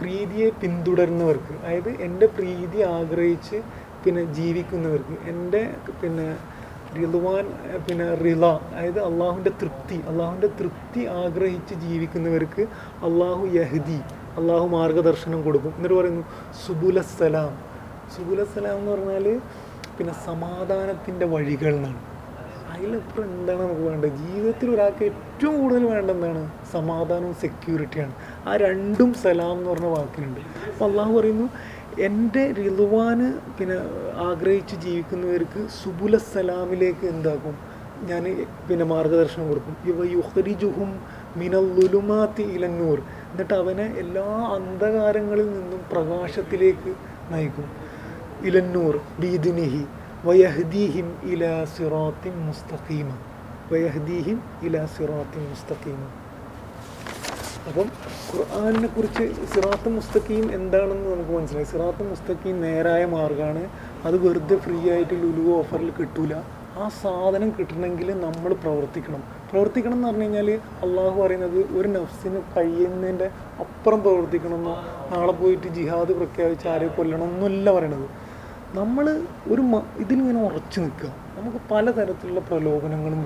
പ്രീതിയെ 0.00 0.48
പിന്തുടരുന്നവർക്ക് 0.60 1.52
അതായത് 1.62 1.90
എന്റെ 2.02 2.26
പ്രീതി 2.26 2.80
ആഗ്രഹിച്ച് 2.96 3.58
പിന്നെ 4.04 4.24
ജീവിക്കുന്നവർക്ക് 4.32 5.16
എന്റെ 5.28 5.62
പിന്നെ 6.02 6.26
റിലുവാൻ 6.96 7.44
പിന്നെ 7.86 8.08
റില 8.14 8.44
അതായത് 8.70 9.00
അള്ളാഹുവിന്റെ 9.00 9.52
തൃപ്തി 9.60 9.98
അള്ളാഹുവിന്റെ 10.08 10.50
തൃപ്തി 10.58 11.02
ആഗ്രഹിച്ച് 11.22 11.74
ജീവിക്കുന്നവർക്ക് 11.84 12.64
അള്ളാഹു 13.02 13.44
യഹ്ദി 13.52 14.00
അള്ളാഹു 14.38 14.66
മാർഗദർശനം 14.66 15.42
കൊടുക്കും. 15.42 15.72
എന്നിട്ട് 15.76 15.94
പറയുന്നു 15.94 16.24
സുബുലസ്സലാം. 16.66 17.52
സുബുലസ്സലാം 18.16 18.78
എന്ന് 18.78 18.92
പറഞ്ഞാൽ 18.92 19.40
പിന്നെ 19.98 20.14
സമാധാനത്തിന്റെ 20.26 21.26
വഴികൾ 21.26 21.74
എന്നാണ്. 21.74 22.00
അതിലപ്പുറം 22.72 23.24
എന്താണ് 23.24 23.62
നമുക്ക് 23.62 23.80
വേണ്ടത്? 23.80 24.14
ജീവിതത്തിൽ 24.16 24.70
ഒരാൾക്ക് 24.70 25.04
ഏറ്റവും 25.04 25.62
കൂടുതൽ 25.62 25.84
വേണ്ട 25.84 26.10
എന്താണ്? 26.10 26.50
സമാധാനവും 26.72 27.34
സെക്യൂരിറ്റിയാണ് 27.34 28.14
ആ 28.48 28.56
രണ്ടും 28.56 29.14
സലാം 29.14 29.52
എന്ന് 29.58 29.70
പറഞ്ഞ 29.70 29.86
വാക്കിനുണ്ട് 29.86 30.40
അപ്പോൾ 30.40 30.84
അള്ളാഹു 30.90 31.12
പറയുന്നു 31.18 31.48
എന്റെ 32.00 32.52
റിലുവാന് 32.52 33.26
പിന്നെ 33.58 33.76
ആഗ്രഹിച്ച് 34.16 34.76
ജീവിക്കുന്നവർക്ക് 34.76 35.66
സുബുല 35.82 36.16
സലാമിലേക്ക് 36.16 37.06
എന്താക്കും? 37.06 37.54
ഞാൻ 38.02 38.46
പിന്നെ 38.68 38.84
മാർഗദർശനം 38.84 39.48
കൊടുക്കും. 39.48 39.76
ഇവ 39.84 40.04
യുഹരിജുഹും 40.12 40.92
മിനല്ലുലുമാത്തി 41.36 42.42
ഇലന്നൂർ. 42.42 42.98
എന്നിട്ട് 43.00 43.54
അവനെ 43.54 43.84
എല്ലാ 43.84 44.54
അന്ധകാരങ്ങളിൽ 44.54 45.52
നിന്നും 45.52 45.80
പ്രകാശത്തിലേക്ക് 45.92 46.94
നയിക്കും. 47.30 47.70
ഇലന്നൂർ 48.42 49.00
ബീദിനിഹി 49.18 49.84
വയഹ്ദീഹിം 50.24 51.16
ഇല 51.22 51.64
സിറാത്തിൻ 51.64 52.46
മുസ്തഖീമ. 52.46 53.16
വയഹ്ദീഹിം 53.72 54.42
ഇല 54.62 54.86
സിറാത്തിൻ 54.86 55.48
മുസ്തഖീമ. 55.48 56.08
അപ്പം 57.68 57.88
ഖുർആാനിനെ 58.34 58.88
കുറിച്ച് 58.88 59.46
സിറാത്ത് 59.54 59.88
മുസ്തഖീം 59.88 60.54
എന്താണെന്ന് 60.54 61.14
നമുക്ക് 61.14 61.30
മനസ്സിലായി. 61.30 61.64
സിറാത്ത് 61.64 62.10
മുസ്തഖീം 62.10 62.62
നേരായ 62.62 63.04
മാർഗമാണ്. 63.04 63.68
അത് 64.04 64.28
വെറുതെ 64.28 64.56
ഫ്രീ 64.56 64.90
ആയിട്ട് 64.90 65.14
ലുലു 65.14 65.50
ഓഫറിൽ 65.58 65.90
കിട്ടൂല. 65.90 66.34
ആ 66.76 66.88
സാധനം 67.02 67.52
കിട്ടണമെങ്കിൽ 67.58 68.20
നമ്മൾ 68.20 68.54
പ്രവർത്തിക്കണം. 68.54 69.41
പ്രവർത്തിക്കണം 69.52 69.94
എന്ന് 69.94 70.08
പറഞ്ഞു 70.08 70.22
കഴിഞ്ഞാൽ 70.22 70.50
അള്ളാഹു 70.84 71.22
പറയുന്നത് 71.22 71.58
ഒരു 71.78 71.88
നഫ്സിന് 71.88 72.40
കഴിയുന്നതിന്റെ 72.56 73.26
അപ്പുറം 73.60 74.00
പ്രവർത്തിക്കണമെന്നോ 74.02 74.74
നാളെ 75.12 75.32
പോയിട്ട് 75.32 75.68
ജിഹാദ് 75.78 76.12
പ്രഖ്യാപിച്ച് 76.20 76.68
ആരെ 76.68 76.86
കൊല്ലണം 76.86 77.24
എന്നല്ല 77.24 77.72
പറയണത്. 77.72 78.06
നമ്മൾ 78.78 79.06
ഒരു 79.52 79.62
ഇതിലിങ്ങനെ 80.02 80.40
ഉറച്ചു 80.48 80.78
നിൽക്കുക. 80.80 81.10
നമുക്ക് 81.38 81.60
പലതരത്തിലുള്ള 81.70 82.40
പ്രലോഭനങ്ങളും 82.40 83.20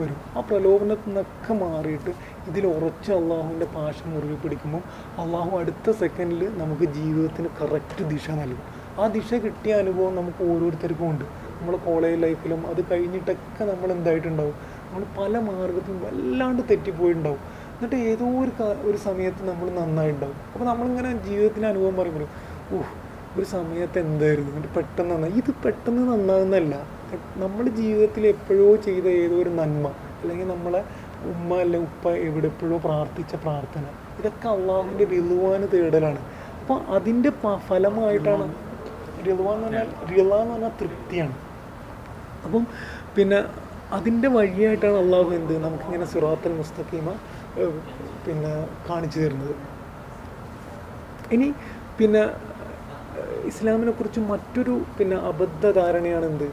വരും. 0.00 0.18
ആ 0.36 0.40
പ്രലോഭനത്തിൽ 0.40 1.08
നിന്നൊക്കെ 1.08 1.54
മാറിയിട്ട് 1.62 2.12
ഇതിൽ 2.50 2.66
ഉറച്ച് 2.66 3.10
അള്ളാഹുവിന്റെ 3.12 3.66
പാശ 3.74 3.96
മുറുകെ 4.12 4.36
പിടിക്കുമ്പോൾ 4.42 4.82
അള്ളാഹു 5.22 5.52
അടുത്ത 5.60 5.90
സെക്കൻഡിൽ 6.02 6.42
നമുക്ക് 6.62 6.86
ജീവിതത്തിന് 6.98 7.48
കറക്റ്റ് 7.60 8.04
ദിശ 8.12 8.30
നൽകും. 8.42 8.62
ആ 9.00 9.06
ദിശ 9.16 9.34
കിട്ടിയ 9.34 9.74
അനുഭവം 9.82 10.16
നമുക്ക് 10.20 10.42
ഓരോരുത്തർക്കും 10.52 11.10
ഉണ്ട്. 11.10 11.24
നമ്മൾ 11.58 11.76
കോളേജ് 11.88 12.22
ലൈഫിലും 12.22 12.62
അത് 12.70 12.80
കഴിഞ്ഞിട്ടൊക്കെ 12.90 13.64
നമ്മൾ 13.72 13.88
എന്തായിട്ടുണ്ടാവും? 13.96 14.56
നമ്മൾ 14.92 15.04
പല 15.18 15.38
മാർഗത്തിലും 15.48 15.98
വല്ലാണ്ട് 16.04 16.62
തെറ്റിപ്പോയിട്ടുണ്ടാവും 16.70 17.42
എന്നിട്ട് 17.74 17.98
ഏതോ 18.08 18.26
ഒരു 18.40 18.52
ഒരു 18.88 18.98
സമയത്ത് 19.04 19.42
നമ്മൾ 19.50 19.66
നന്നായിട്ടുണ്ടാവും 19.78 20.36
അപ്പോൾ 20.52 20.64
നമ്മളിങ്ങനെ 20.64 21.10
ജീവിതത്തിന്റെ 21.28 21.68
അനുഭവം 21.68 21.94
പറയുമ്പോൾ 22.00 22.26
ഊഹ് 22.76 22.90
ഒരു 23.36 23.46
സമയത്ത് 23.52 23.98
എന്തായിരുന്നു? 23.98 24.50
എന്നിട്ട് 24.50 24.74
പെട്ടെന്ന് 24.76 25.14
നന്നായി. 25.14 25.34
ഇത് 25.42 25.50
പെട്ടെന്ന് 25.64 26.02
നന്നാകുന്നതല്ല 26.12 26.74
നമ്മൾ 27.42 27.64
ജീവിതത്തിൽ 27.80 28.26
എപ്പോഴോ 28.26 28.66
ചെയ്ത 28.86 29.06
ഏതോ 29.22 29.36
ഒരു 29.44 29.52
നന്മ 29.60 29.86
അല്ലെങ്കിൽ 30.20 30.48
നമ്മളെ 30.48 30.82
ഉമ്മ 31.30 31.60
അല്ലെ 31.64 31.78
ഉപ്പ 31.78 32.10
എവിടെ 32.26 32.46
എപ്പോഴോ 32.52 32.76
പ്രാർത്ഥിച്ച 32.86 33.34
പ്രാർത്ഥന 33.44 33.84
ഇതൊക്കെ 34.20 34.48
അള്ളാഹുവിന്റെ 34.48 35.04
റിലുവാന് 35.14 35.66
തേടലാണ്. 35.74 36.20
അപ്പോൾ 36.60 36.78
അതിന്റെ 36.96 37.32
ഫലമായിട്ടാണ് 37.68 38.46
റിലുവാന്ന് 39.26 39.66
പറഞ്ഞാൽ 39.66 39.88
റിള 40.12 40.30
എന്ന് 40.42 40.54
പറഞ്ഞാൽ 40.54 40.72
തൃപ്തിയാണ്. 40.80 41.34
അപ്പം 42.44 42.64
പിന്നെ 43.16 43.38
അതിന്റെ 43.96 44.28
വഴിയായിട്ടാണ് 44.36 44.98
അള്ളാഹു 45.04 45.30
എന്ത് 45.38 45.54
നമുക്കിങ്ങനെ 45.64 46.06
സിറാത്തൽ 46.12 46.52
മുസ്തഖീമ 46.62 47.08
പിന്നെ 48.26 48.52
കാണിച്ചു 48.88 49.18
തരുന്നത്. 49.22 49.54
ഇനി 51.36 51.48
പിന്നെ 51.98 52.22
ഇസ്ലാമിനെ 53.50 53.92
കുറിച്ച് 53.96 54.20
മറ്റൊരു 54.32 54.74
പിന്നെ 54.98 55.16
അബദ്ധ 55.30 55.70
ധാരണയാണ് 55.78 56.26
എന്ത്? 56.32 56.48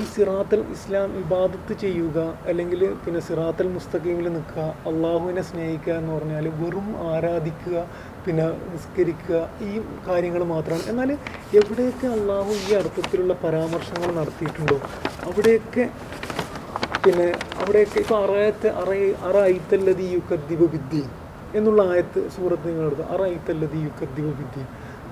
ഈ 0.00 0.02
സിറാത്തൽ 0.14 0.60
ഇസ്ലാം 0.74 1.08
ഇബാദത്ത് 1.20 1.74
ചെയ്യുക 1.82 2.18
അല്ലെങ്കിൽ 2.50 2.80
പിന്നെ 3.04 3.20
സിറാത്തൽ 3.28 3.66
മുസ്തഖീമിൽ 3.76 4.26
നിൽക്കുക 4.34 4.66
അള്ളാഹുവിനെ 4.90 5.42
സ്നേഹിക്കുക 5.48 5.94
എന്ന് 6.00 6.12
പറഞ്ഞാൽ 6.16 6.46
വെറും 6.60 6.88
ആരാധിക്കുക 7.12 7.78
പിന്നെ 8.24 8.46
നിസ്കരിക്കുക 8.72 9.40
ഈ 9.68 9.72
കാര്യങ്ങൾ 10.08 10.42
മാത്രമാണ്. 10.54 10.86
എന്നാൽ 10.92 11.10
എവിടെയൊക്കെ 11.60 12.08
അള്ളാഹു 12.16 12.52
ഈ 12.66 12.68
അർത്ഥത്തിലുള്ള 12.80 13.36
പരാമർശങ്ങൾ 13.44 14.12
നടത്തിയിട്ടുണ്ടോ? 14.20 14.78
അവിടെയൊക്കെ 15.30 15.86
പിന്നെ 17.04 17.26
അവിടെയൊക്കെ 17.60 17.98
ഇപ്പോൾ 18.00 18.18
അറായത്ത് 18.24 18.68
അറയ 18.80 19.02
അറായിത്തല്ലതി 19.28 20.06
യുക്കദ്ദിബ 20.16 20.62
ബിദ്ദി 20.74 21.02
എന്നുള്ള 21.58 21.82
ആയത്ത് 21.92 22.20
സൂറത്ത് 22.36 22.66
നിങ്ങൾ 22.70 22.86
എടുത്തു. 22.86 23.04
അറായിത്തല്ലതി 23.14 23.78
യുക്കദ്ദിബ 23.88 24.28
ബിദ്ദി 24.40 24.62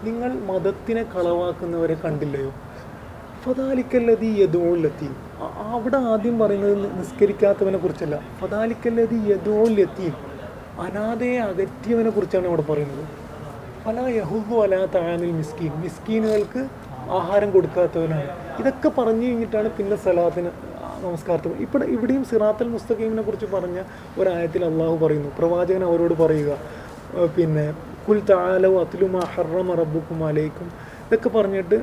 നിങ്ങൾ 0.07 0.31
മതത്തിനെ 0.49 1.03
കളവാക്കുന്നവരെ 1.14 1.96
കണ്ടില്ലയോ? 2.05 2.51
ഫതാലിക്കല്ലതി 3.44 4.31
യദോലെത്തി 4.42 5.11
അവിടെ 5.75 5.99
ആദ്യം 6.12 6.37
പറയുന്നത് 6.38 6.99
നിസ്കരിക്കാത്തവനെ 6.99 7.79
കുറിച്ചല്ല. 7.79 8.16
ഫതാലിക്കല്ലതി 8.40 9.18
യദോലെത്തി 9.33 10.09
അനാഥയെ 10.87 11.38
അകറ്റിയവനെ 11.51 12.11
കുറിച്ചാണ് 12.11 12.46
ഇവിടെ 12.51 12.64
പറയുന്നത്. 12.70 13.05
പല 13.87 13.99
യഹുദു 14.20 14.55
അലാ 14.64 14.81
താനിൽ 14.94 15.33
മിസ്കീൻ. 15.40 15.72
മിസ്കീനുകൾക്ക് 15.85 16.62
ആഹാരം 17.18 17.51
കൊടുക്കാത്തവനാണ്. 17.57 18.31
ഇതൊക്കെ 18.61 18.88
പറഞ്ഞു 18.99 19.27
കഴിഞ്ഞിട്ടാണ് 19.27 19.68
പിന്നെ 19.79 19.96
സലാത്തിന് 20.05 20.51
നമസ്കാരത്തിൽ 21.05 21.53
ഇപ്പോൾ 21.65 21.81
ഇവിടെയും 21.95 22.25
സിറാത്തൽ 22.31 22.69
മുസ്തഖീമിനെ 22.69 23.23
കുറിച്ച് 23.23 23.47
പറഞ്ഞ 23.55 23.79
ഒരായത്തിൽ 24.21 24.63
അള്ളാഹു 24.65 24.97
പറയുന്നു. 25.05 25.31
പ്രവാചകൻ 25.39 25.83
അവരോട് 25.85 26.15
പറയുക 26.23 26.53
പിന്നെ 27.37 27.65
കുൽ 28.07 28.19
താലോ 28.31 28.71
അത്തിലുമാ 28.83 29.23
ഹറമ 29.35 29.75
റബ്ബുക്കും 29.81 30.21
അലൈക്കും 30.27 30.69
ഇതൊക്കെ 31.07 31.29
പറഞ്ഞിട്ട് 31.29 31.79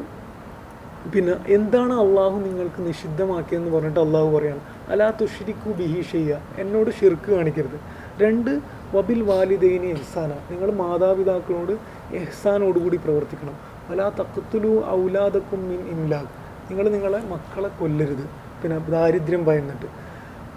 പിന്നെ 1.13 1.33
എന്താണ് 1.57 1.93
അള്ളാഹു 2.03 2.35
നിങ്ങൾക്ക് 2.47 2.81
നിഷിദ്ധമാക്കിയെന്ന് 2.87 3.71
പറഞ്ഞിട്ട് 3.75 3.99
അള്ളാഹു 3.99 4.29
പറയാണ് 4.37 4.61
അലാ 4.91 5.07
തുഷിരിക്കു 5.21 5.71
ബിഹി 5.79 6.01
ചെയ്യുക 6.11 6.39
എന്നോട് 6.61 6.89
ഷിർക്ക് 6.99 7.29
കാണിക്കരുത്. 7.35 7.77
രണ്ട് 8.23 8.51
വബിൽ 8.95 9.21
വാലിദൈനി 9.31 9.89
എഹ്സാന 9.97 10.31
നിങ്ങൾ 10.51 10.69
മാതാപിതാക്കളോട് 10.83 11.73
എഹ്സാനോടുകൂടി 12.21 12.97
പ്രവർത്തിക്കണം. 13.05 13.57
അലാ 13.91 14.07
തക്കത്തുലു 14.19 14.71
ഔലാദക്കും 14.99 15.61
മിൻ 15.71 15.79
ഇംലാഖ് 15.93 16.31
നിങ്ങൾ 16.69 16.85
നിങ്ങളെ 16.95 17.19
മക്കളെ 17.33 17.69
കൊല്ലരുത്. 17.79 18.25
പിന്നെ 18.63 18.77
ദാരിദ്ര്യം 18.95 19.43
ഭയന്നിട്ട്. 19.49 19.87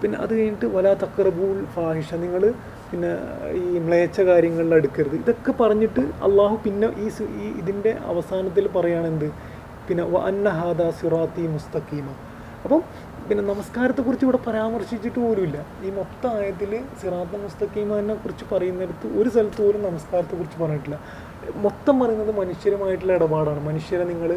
പിന്നെ 0.03 0.16
അത് 0.25 0.33
കഴിഞ്ഞിട്ട് 0.38 0.66
വല 0.77 0.88
തക്കറബൂൽ 1.03 1.59
ഫാഹിഷ 1.75 2.14
നിങ്ങൾ 2.25 2.42
പിന്നെ 2.90 3.11
ഈ 3.62 3.79
മ്ലേച്ച 3.87 4.21
കാര്യങ്ങളിൽ 4.31 4.75
അടുക്കരുത്. 4.75 5.16
ഇതൊക്കെ 5.23 5.53
പറഞ്ഞിട്ട് 5.62 6.03
അള്ളാഹു 6.27 6.57
പിന്നെ 6.66 6.88
ഈ 7.05 7.09
ഇതിന്റെ 7.62 7.92
അവസാനത്തിൽ 8.12 8.66
പറയുകയാണെന്ത് 8.77 9.29
പിന്നെ 9.88 10.05
വ 10.12 10.23
അന്ന 10.31 10.49
സിറാത്തി 11.01 11.42
മുസ്തഖീമ. 11.57 12.09
അപ്പം 12.64 12.81
പിന്നെ 13.29 13.42
നമസ്കാരത്തെക്കുറിച്ച് 13.45 14.27
ഇവിടെ 14.27 14.38
പരാമർശിച്ചിട്ട് 14.47 15.19
പോലുമില്ല. 15.19 15.59
ഈ 15.87 15.88
മൊത്തം 15.90 16.31
ആയത്തിൽ 16.40 16.73
സിറാത്ത 17.01 17.35
മുസ്തഖീമനെ 17.45 18.14
കുറിച്ച് 18.23 18.45
പറയുന്നിടത്ത് 18.53 19.07
ഒരു 19.21 19.29
സ്ഥലത്ത് 19.29 19.61
പോലും 19.62 19.83
നമസ്കാരത്തെക്കുറിച്ച് 19.83 20.59
പറഞ്ഞിട്ടില്ല. 20.62 20.99
മൊത്തം 21.64 21.94
പറയുന്നത് 22.00 22.32
മനുഷ്യരുമായിട്ടുള്ള 22.40 23.14
ഇടപാടാണ്. 23.18 23.61
മനുഷ്യരെ 23.68 24.04
നിങ്ങൾ 24.12 24.30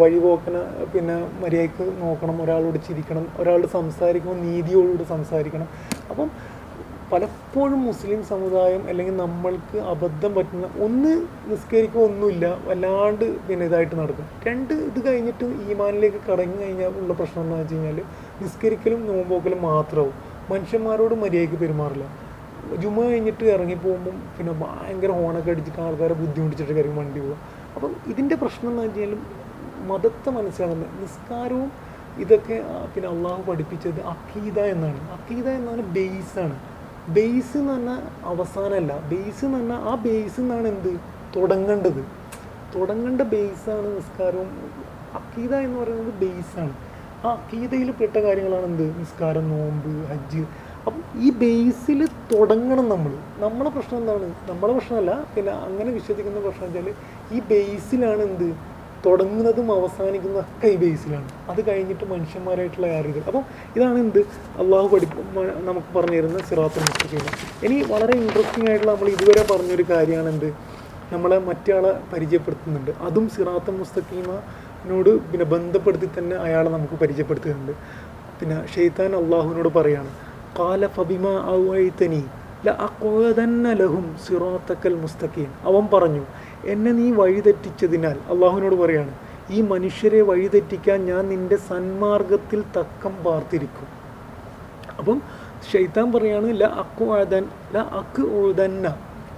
വഴിപോക്കന 0.00 0.56
പിന്നെ 0.92 1.16
മര്യാദയ്ക്ക് 1.42 1.84
നോക്കണം 2.02 2.36
ഒരാളോട് 2.44 2.78
ചിരിക്കണം 2.88 3.24
ഒരാളോട് 3.42 3.68
സംസാരിക്കുമ്പോൾ 3.78 4.40
നീതിയോടുകൂടി 4.46 5.06
സംസാരിക്കണം. 5.14 5.68
അപ്പം 6.10 6.28
പലപ്പോഴും 7.12 7.80
മുസ്ലിം 7.88 8.20
സമുദായം 8.30 8.82
അല്ലെങ്കിൽ 8.90 9.16
നമ്മൾക്ക് 9.16 9.78
അബദ്ധം 9.92 10.30
പറ്റുന്ന 10.36 10.66
ഒന്ന് 10.86 11.12
നിസ്കരിക്കുക 11.50 12.00
ഒന്നുമില്ല 12.08 12.46
വല്ലാണ്ട് 12.68 13.26
പിന്നെ 13.48 13.64
ഇതായിട്ട് 13.70 13.96
നടക്കും. 14.00 14.26
രണ്ട് 14.48 14.74
ഇത് 14.88 14.98
കഴിഞ്ഞിട്ട് 15.06 15.46
ഈമാനിലേക്ക് 15.72 16.20
കടങ്ങി 16.30 16.58
കഴിഞ്ഞാൽ 16.62 16.92
ഉള്ള 17.02 17.12
പ്രശ്നം 17.20 17.42
എന്താണെന്ന് 17.42 17.64
വെച്ച് 17.64 17.74
കഴിഞ്ഞാൽ 17.74 18.00
നിസ്കരിക്കലും 18.44 19.02
നോമ്പോക്കലും 19.10 19.62
മാത്രമാവും. 19.70 20.16
മനുഷ്യന്മാരോട് 20.52 21.14
മര്യാദയ്ക്ക് 21.24 21.58
പെരുമാറില്ല. 21.62 22.06
ജുമ 22.82 23.02
കഴിഞ്ഞിട്ട് 23.02 23.44
ഇറങ്ങി 23.44 23.74
പോകുമ്പം 23.74 24.16
പിന്നെ 24.38 24.52
ഭയങ്കര 24.52 25.10
ഹോണൊക്കെ 25.10 25.50
അടിച്ചിട്ട് 25.50 25.80
ആൾക്കാരെ 25.80 26.14
ബുദ്ധിമുട്ടിച്ചിട്ട് 26.14 26.72
കാര്യം 26.72 26.96
വണ്ടി 26.96 27.20
പോകുക 27.20 27.36
അപ്പം 27.76 27.92
ഇതിന്റെ 28.06 28.34
പ്രശ്നം 28.34 28.70
എന്ന് 28.70 28.82
വെച്ച് 28.82 29.00
കഴിഞ്ഞാൽ 29.00 29.20
മതത്തെ 29.86 30.30
മനസ്സിലാകുന്നത് 30.30 31.02
നിസ്കാരവും 31.02 31.70
ഇതൊക്കെ 32.18 32.56
പിന്നെ 32.94 33.08
അള്ളാഹു 33.08 33.42
പഠിപ്പിച്ചത് 33.42 34.00
അഖീദ 34.00 34.58
എന്നാണ്. 34.58 35.00
അഖീദ 35.12 35.48
എന്നാണ് 35.48 35.82
ബേസാണ് 35.82 36.56
ബേസ് 37.08 37.56
എന്ന് 37.56 37.72
പറഞ്ഞാൽ 37.72 38.02
അവസാനമല്ല. 38.24 38.92
ബേസ് 39.10 39.44
എന്ന് 39.44 39.58
പറഞ്ഞാൽ 39.58 39.80
ആ 39.90 39.94
ബേസ് 39.94 40.40
എന്നാണ് 40.40 40.68
എന്ത്? 40.68 40.92
തുടങ്ങേണ്ടത്. 41.36 42.02
തുടങ്ങേണ്ട 42.74 43.20
ബേസാണ് 43.20 43.96
നിസ്കാരവും. 43.96 44.50
അഖീദ 45.14 45.54
എന്ന് 45.54 45.80
പറയുന്നത് 45.80 46.14
ബേസാണ് 46.24 46.74
ആ 47.24 47.30
അഖീദയിൽ 47.30 47.90
പെട്ട 47.90 48.16
കാര്യങ്ങളാണ് 48.16 48.64
എന്ത്? 48.64 48.98
നിസ്കാരം 48.98 49.48
നോമ്പ് 49.48 49.90
ഹജ്ജ് 50.08 50.44
അപ്പം 50.86 51.02
ഈ 51.24 51.28
ബേസിൽ 51.42 52.00
തുടങ്ങണം 52.32 52.86
നമ്മൾ. 52.92 53.12
നമ്മളെ 53.44 53.70
പ്രശ്നം 53.70 53.98
എന്താണ്? 54.00 54.26
നമ്മളെ 54.50 54.72
പ്രശ്നമല്ല 54.76 55.12
പിന്നെ 55.34 55.52
അങ്ങനെ 55.66 55.90
വിശ്വസിക്കുന്ന 55.98 56.40
പ്രശ്നം 56.46 56.66
വെച്ചാൽ 56.68 56.88
ഈ 57.36 57.40
ബേസിലാണ് 57.50 58.22
എന്ത്? 58.22 58.48
തുടങ്ങുന്നതും 59.06 59.66
അവസാനിക്കുന്നതും 59.76 60.40
ഒക്കെ 60.42 60.68
ഈ 60.74 60.76
ബേസിലാണ് 60.82 61.26
അത് 61.50 61.60
കഴിഞ്ഞിട്ട് 61.68 62.04
മനുഷ്യന്മാരായിട്ടുള്ള 62.12 62.86
കാര്യങ്ങൾ. 62.94 63.22
അപ്പം 63.30 63.42
ഇതാണ് 63.76 63.98
എന്ത്? 63.98 64.20
അള്ളാഹു 64.62 64.86
പഠി 64.92 65.06
നമുക്ക് 65.68 65.90
പറഞ്ഞു 65.96 66.18
തരുന്ന 66.18 66.38
സിറാത്തുൽ 66.48 66.84
മുസ്തഖീമ 66.90 67.26
ഇനി 67.66 67.76
വളരെ 67.92 68.14
ഇൻട്രസ്റ്റിംഗ് 68.22 68.68
ആയിട്ടുള്ള 68.70 68.92
നമ്മൾ 68.92 69.10
ഇതുവരെ 69.16 69.44
പറഞ്ഞൊരു 69.52 69.86
കാര്യമാണ് 69.92 70.28
എന്ത്? 70.28 70.48
നമ്മളെ 71.12 71.38
മറ്റയാളെ 71.48 71.92
പരിചയപ്പെടുത്തുന്നുണ്ട്. 72.12 72.92
അതും 73.08 73.26
സിറാത്തുൽ 73.34 73.74
മുസ്തഖീമനോട് 73.82 75.10
പിന്നെ 75.32 75.46
ബന്ധപ്പെടുത്തി 75.54 76.08
തന്നെ 76.18 76.36
അയാളെ 76.36 76.70
നമുക്ക് 76.76 76.94
പരിചയപ്പെടുത്തുന്നുണ്ട്. 76.94 77.74
പിന്നെ 78.38 78.56
ഷെയ്ത്താൻ 78.74 79.12
അള്ളാഹുവിനോട് 79.22 79.68
പറയാണ് 79.80 80.12
കാല 80.58 80.86
ഫബിമ 80.86 81.26
ലഅഖുദന്ന 82.66 83.72
ലഹും 83.72 84.04
സിറാത്തക്കൽ 84.24 84.94
മുസ്തഖീം 84.94 85.50
അവൻ 85.68 85.84
പറഞ്ഞു 85.94 86.22
എന്നെ 86.72 86.92
നീ 86.92 87.06
വഴിതെറ്റിച്ചതിനാൽ 87.12 88.16
അള്ളാഹുവിനോട് 88.32 88.74
പറയാണ് 88.74 89.12
ഈ 89.50 89.58
മനുഷ്യരെ 89.62 90.20
വഴിതെറ്റിക്കാൻ 90.22 90.98
ഞാൻ 91.04 91.22
നിന്റെ 91.28 91.56
സന്മാർഗത്തിൽ 91.70 92.60
തക്കം 92.76 93.14
പാർത്തിരിക്കും. 93.24 93.88
അപ്പം 94.98 95.18
ഷെയ്ത്താൻ 95.70 96.12
പറയാണ് 96.12 96.48
ല 96.60 96.64
അക്കുഅദൻ 96.82 97.44
ല 97.74 97.78
അക്ക് 98.00 98.22
ഓതന്ന 98.42 98.86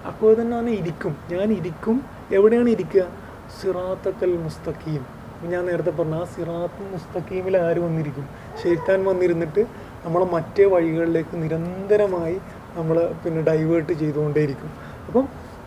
അക്കുഅദന്ന 0.06 0.68
ഇരിക്കും. 0.70 1.16
ഞാൻ 1.32 1.52
ഇരിക്കും. 1.52 1.96
എവിടെയാണ് 2.32 2.68
ഇരിക്കുക? 2.68 3.04
സിറാത്തക്കൽ 3.58 4.32
മുസ്തഖീം. 4.36 5.02
ഞാൻ 5.52 5.62
നേരത്തെ 5.66 5.90
പറഞ്ഞ 5.90 6.14
ആ 6.14 6.24
സിറാത്ത് 6.34 6.82
മുസ്തഖീമിൽ 6.94 7.56
ആര് 7.56 7.78
വന്നിരിക്കും? 7.78 8.26
ഷെയ്ത്താൻ 8.62 9.04
വന്നിരുന്നിട്ട് 9.04 9.62
നമ്മളെ 10.06 10.26
മറ്റേ 10.36 10.64
വഴികളിലേക്ക് 10.74 11.36
നിരന്തരമായി 11.42 12.36
നമ്മൾ 12.78 12.96
പിന്നെ 13.22 13.40
ഡൈവേർട്ട് 13.50 13.92
ചെയ്തുകൊണ്ടേയിരിക്കും. 14.02 14.70
അപ്പം 15.08 15.24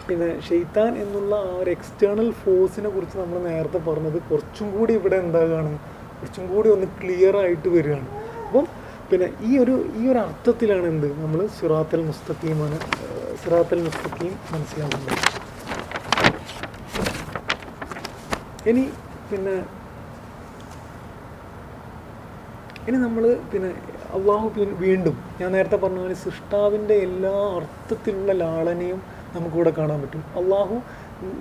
പിന്നെ 0.07 0.29
ഷെയ്ത്താൻ 0.47 0.91
എന്നുള്ള 1.03 1.33
ആ 1.47 1.51
ഒരു 1.61 1.69
എക്സ്റ്റേണൽ 1.77 2.27
ഫോഴ്സിനെ 2.41 2.89
കുറിച്ച് 2.95 3.17
നമ്മൾ 3.21 3.37
നേരത്തെ 3.49 3.79
പറഞ്ഞത് 3.87 4.17
കുറച്ചും 4.29 4.67
കൂടി 4.75 4.93
ഇവിടെ 4.99 5.17
എന്താകാണ്? 5.23 5.73
കുറച്ചും 6.19 6.45
കൂടി 6.51 6.69
ഒന്ന് 6.75 6.87
ക്ലിയർ 7.01 7.35
ആയിട്ട് 7.41 7.67
വരികയാണ്. 7.75 8.07
അപ്പം 8.45 8.65
പിന്നെ 9.09 9.27
ഈ 9.49 9.51
ഒരു 9.63 9.75
ഈ 9.99 10.03
ഒരു 10.11 10.19
അർത്ഥത്തിലാണ് 10.25 10.87
എന്ത്? 10.93 11.09
നമ്മൾ 11.23 11.39
സിറാത്തൽ 11.57 12.01
മുസ്തഖീമാണ് 12.09 12.79
സിറാത്തൽ 13.41 13.79
മുസ്തഖീം 13.87 14.33
മനസ്സിലാക്കുന്നത് 14.53 15.17
ഇനി 18.69 18.83
പിന്നെ 19.29 19.55
ഇനി 22.87 22.97
നമ്മൾ 23.05 23.23
പിന്നെ 23.51 23.71
അള്ളാഹു 24.13 24.51
വീണ്ടും 24.59 25.17
ഞാൻ 25.41 25.51
നേരത്തെ 25.51 25.75
പറഞ്ഞ 25.75 25.99
പോലെ 25.99 26.13
സൃഷ്ടാവിന്റെ 26.13 26.93
എല്ലാ 26.93 27.33
അർത്ഥത്തിലുള്ള 27.55 28.31
ലാളനയും 28.31 29.01
നമുക്കിവിടെ 29.35 29.69
കാണാൻ 29.69 30.01
പറ്റും. 30.01 30.23
അള്ളാഹു 30.35 30.75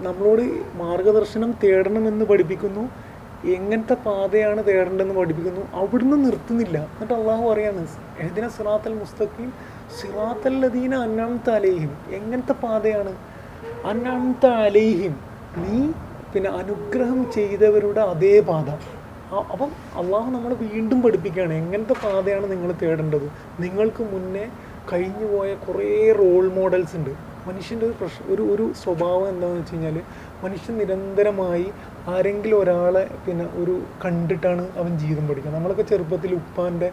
നമ്മളോട് 0.07 0.43
മാർഗദർശനം 0.75 1.55
തേടണമെന്ന് 1.65 2.25
പഠിപ്പിക്കുന്നു. 2.25 2.91
എങ്ങനത്തെ 3.47 3.95
പാതയാണ് 3.95 4.67
തേടേണ്ടതെന്ന് 4.67 5.15
പഠിപ്പിക്കുന്നു. 5.15 5.61
അവിടുന്ന് 5.73 6.25
നിർത്തുന്നില്ല. 6.25 6.79
എന്നിട്ട് 6.79 7.15
അള്ളാഹു 7.15 7.49
പറയാണ് 7.49 7.87
എഹദിന 8.19 8.49
സിറാത്തൽ 8.49 8.95
മുസ്തഖീം 8.95 9.53
സിറാത്തൽ 10.01 10.61
ലദീന 10.61 10.95
അന്നാമത്തെ 10.95 11.51
അലേഹിം. 11.51 11.93
എങ്ങനത്തെ 12.11 12.53
പാതയാണ്? 12.53 13.17
അന്നാമത്തെ 13.85 14.47
അലേഹിം 14.47 15.17
നീ 15.57 15.93
പിന്നെ 16.33 16.51
അനുഗ്രഹം 16.51 17.33
ചെയ്തവരുടെ 17.33 18.01
അതേ 18.01 18.41
പാത. 18.41 18.98
അപ്പം 19.37 19.71
അള്ളാഹു 20.01 20.29
നമ്മൾ 20.31 20.55
വീണ്ടും 20.55 21.03
പഠിപ്പിക്കുകയാണ്. 21.03 21.53
എങ്ങനത്തെ 21.53 21.95
പാതയാണ് 22.05 22.51
നിങ്ങൾ 22.53 22.73
തേടേണ്ടത്? 22.83 23.27
നിങ്ങൾക്ക് 23.61 24.03
മുന്നേ 24.13 24.45
കഴിഞ്ഞു 24.93 25.27
പോയ 25.33 25.55
കുറേ 25.55 26.13
റോൾ 26.19 26.49
മോഡൽസ് 26.49 26.97
ഉണ്ട്. 26.97 27.11
മനുഷ്യന്റെ 27.49 27.87
ഒരു 27.87 27.95
പ്രശ്നം 28.01 28.35
ഒരു 28.35 28.43
ഒരു 28.43 28.73
സ്വഭാവം 28.83 29.29
എന്താണെന്ന് 29.29 29.61
വെച്ച് 29.61 29.75
കഴിഞ്ഞാൽ 29.75 29.97
മനുഷ്യൻ 30.45 30.79
നിരന്തരമായി 30.79 31.67
ആരെങ്കിലും 32.09 32.61
ഒരാളെ 32.61 33.11
പിന്നെ 33.27 33.45
ഒരു 33.63 33.75
കണ്ടിട്ടാണ് 34.05 34.69
അവൻ 34.79 34.99
ജീവിതം 34.99 35.29
പഠിക്കുക 35.29 35.53
നമ്മളൊക്കെ 35.53 35.83
ചെറുപ്പത്തിൽ 35.83 36.35
ഉപ്പാന്റെ 36.35 36.91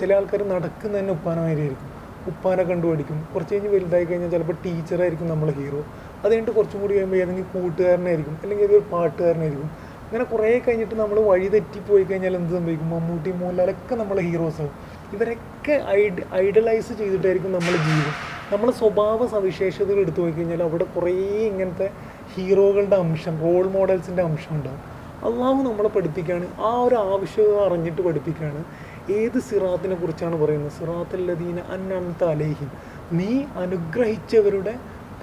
ചില 0.00 0.12
ആൾക്കാർ 0.14 0.42
നടക്കുന്ന 0.48 0.98
തന്നെ 0.98 1.12
ഉപ്പാനമായിരിക്കും 1.12 1.90
ഉപ്പാനെ 2.28 2.62
കണ്ടു 2.62 2.86
പഠിക്കും. 2.86 3.28
കുറച്ച് 3.34 3.54
കഴിഞ്ഞ് 3.54 3.70
വലുതായി 3.74 4.04
കഴിഞ്ഞാൽ 4.04 4.30
ചിലപ്പോൾ 4.30 4.56
ടീച്ചറായിരിക്കും 4.64 5.28
നമ്മളെ 5.28 5.52
ഹീറോ 5.52 5.80
അത് 6.22 6.32
കഴിഞ്ഞിട്ട് 6.32 6.54
കുറച്ചും 6.58 6.80
കൂടി 6.80 6.94
കഴിയുമ്പോൾ 6.94 7.16
ഏതെങ്കിലും 7.16 7.48
കൂട്ടുകാരനായിരിക്കും. 7.54 8.38
അല്ലെങ്കിൽ 8.42 8.64
ഏതൊരു 8.64 8.84
പാട്ടുകാരനായിരിക്കും. 8.92 9.70
ഇങ്ങനെ 10.12 10.24
കുറേ 10.24 10.58
കഴിഞ്ഞിട്ട് 10.58 10.94
നമ്മൾ 10.94 11.20
വഴി 11.20 11.48
തെറ്റിപ്പോയി 11.48 12.02
കഴിഞ്ഞാൽ 12.02 12.36
എന്ത് 12.36 12.54
സംഭവിക്കും? 12.54 12.90
മമ്മൂട്ടി 12.90 13.30
മോഹൻലാലൊക്കെ 13.30 13.94
നമ്മളെ 13.94 14.22
ഹീറോസ് 14.22 14.60
ആവും. 14.60 14.72
ഇവരൊക്കെ 15.12 15.84
ഐഡ് 15.88 16.34
ഐഡലൈസ് 16.34 16.92
ചെയ്തിട്ടായിരിക്കും 16.92 17.52
നമ്മൾ 17.52 17.70
ജീവിതം 17.70 18.16
നമ്മളെ 18.52 18.72
സ്വഭാവ 18.72 19.26
സവിശേഷതകൾ 19.26 19.98
എടുത്തു 19.98 20.20
പോയി 20.20 20.32
കഴിഞ്ഞാൽ 20.32 20.62
അവിടെ 20.62 20.84
കുറേ 20.84 21.12
ഇങ്ങനത്തെ 21.50 21.90
ഹീറോകളുടെ 22.34 22.96
അംശം 22.96 23.40
റോൾ 23.40 23.66
മോഡൽസിന്റെ 23.68 24.22
അംശം 24.22 24.56
ഉണ്ടാവും. 24.56 24.80
അള്ളാഹു 25.26 25.62
നമ്മളെ 25.70 25.88
പഠിപ്പിക്കുകയാണ്. 25.88 26.46
ആ 26.60 26.80
ഒരു 26.82 26.94
ആവശ്യകത 26.94 27.58
അറിഞ്ഞിട്ട് 27.66 28.02
പഠിപ്പിക്കുകയാണ്. 28.02 28.64
ഏത് 29.12 29.38
സിറാത്തിനെ 29.40 29.94
കുറിച്ചാണ് 29.94 30.44
പറയുന്നത്? 30.44 30.72
സിറാത്തല്ലദീന 30.72 31.60
അന്നംത 31.60 32.24
അലേഹിം. 32.24 32.70
നീ 33.12 33.42
അനുഗ്രഹിച്ചവരുടെ 33.56 34.74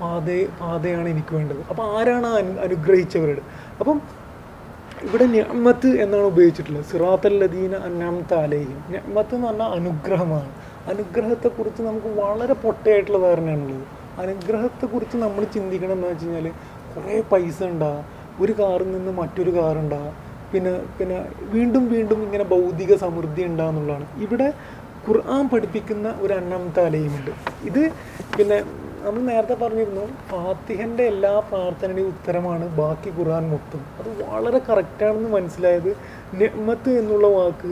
പാത 0.01 0.45
പാതയാണ് 0.61 1.09
എനിക്ക് 1.09 1.35
വേണ്ടത്. 1.35 1.61
അപ്പോൾ 1.69 1.99
ആരാണ് 1.99 2.27
അനുഗ്രഹിച്ചവരുടെ? 2.59 3.41
അപ്പം 3.79 4.18
ഇവിടെ 5.07 5.25
ഞമ്മത്ത് 5.37 5.89
എന്നാണ് 6.03 6.27
ഉപയോഗിച്ചിട്ടുള്ളത്. 6.31 6.85
സിറാത്തല്ലദീന 6.91 7.75
അന്നാമത്തെ 7.87 8.35
അലേഹിം. 8.35 8.79
ഞമ്മത്ത് 8.95 9.35
എന്ന് 9.35 9.47
പറഞ്ഞാൽ 9.47 9.71
അനുഗ്രഹമാണ്. 9.77 10.49
അനുഗ്രഹത്തെക്കുറിച്ച് 10.87 11.81
നമുക്ക് 11.81 12.09
വളരെ 12.21 12.53
പൊട്ടയായിട്ടുള്ള 12.53 13.19
ധാരണയാണുള്ളത്. 13.19 13.85
അനുഗ്രഹത്തെക്കുറിച്ച് 14.21 15.17
നമ്മൾ 15.17 15.43
ചിന്തിക്കണം 15.55 15.93
എന്ന് 15.93 16.07
വെച്ച് 16.07 16.25
കഴിഞ്ഞാൽ 16.25 16.47
കുറേ 16.93 17.21
പൈസ 17.31 17.59
ഉണ്ടാകും 17.63 18.05
ഒരു 18.39 18.53
കാറിൽ 18.59 18.91
നിന്ന് 18.91 19.11
മറ്റൊരു 19.11 19.51
കാർ 19.51 19.77
പിന്നെ 20.53 20.73
പിന്നെ 20.99 21.17
വീണ്ടും 21.51 21.83
വീണ്ടും 21.87 22.19
ഇങ്ങനെ 22.23 22.43
ഭൗതിക 22.43 22.95
സമൃദ്ധി 22.95 23.43
ഉണ്ടാകുന്നുള്ളതാണ് 23.43 24.05
ഇവിടെ 24.17 24.47
ഖുർആൻ 25.07 25.43
പഠിപ്പിക്കുന്ന 25.49 26.07
ഒരു 26.21 26.33
അന്നാമത്തെ 26.33 26.81
അലയുമുണ്ട് 26.85 27.31
ഇത് 27.65 27.83
പിന്നെ 28.37 28.57
നമ്മൾ 29.03 29.21
നേരത്തെ 29.29 29.55
പറഞ്ഞിരുന്നു 29.61 30.03
ഫാത്തിഹന്റെ 30.29 31.03
എല്ലാ 31.11 31.31
പ്രാർത്ഥനയുടെയും 31.49 32.07
ഉത്തരമാണ് 32.13 32.65
ബാക്കി 32.79 33.09
ഖുർആൻ 33.17 33.43
മൊത്തം. 33.53 33.81
അത് 33.99 34.09
വളരെ 34.23 34.59
കറക്റ്റാണെന്ന് 34.69 35.29
മനസ്സിലായത് 35.35 35.91
നെഹ്മത്ത് 36.41 36.91
എന്നുള്ള 37.01 37.27
വാക്ക് 37.37 37.71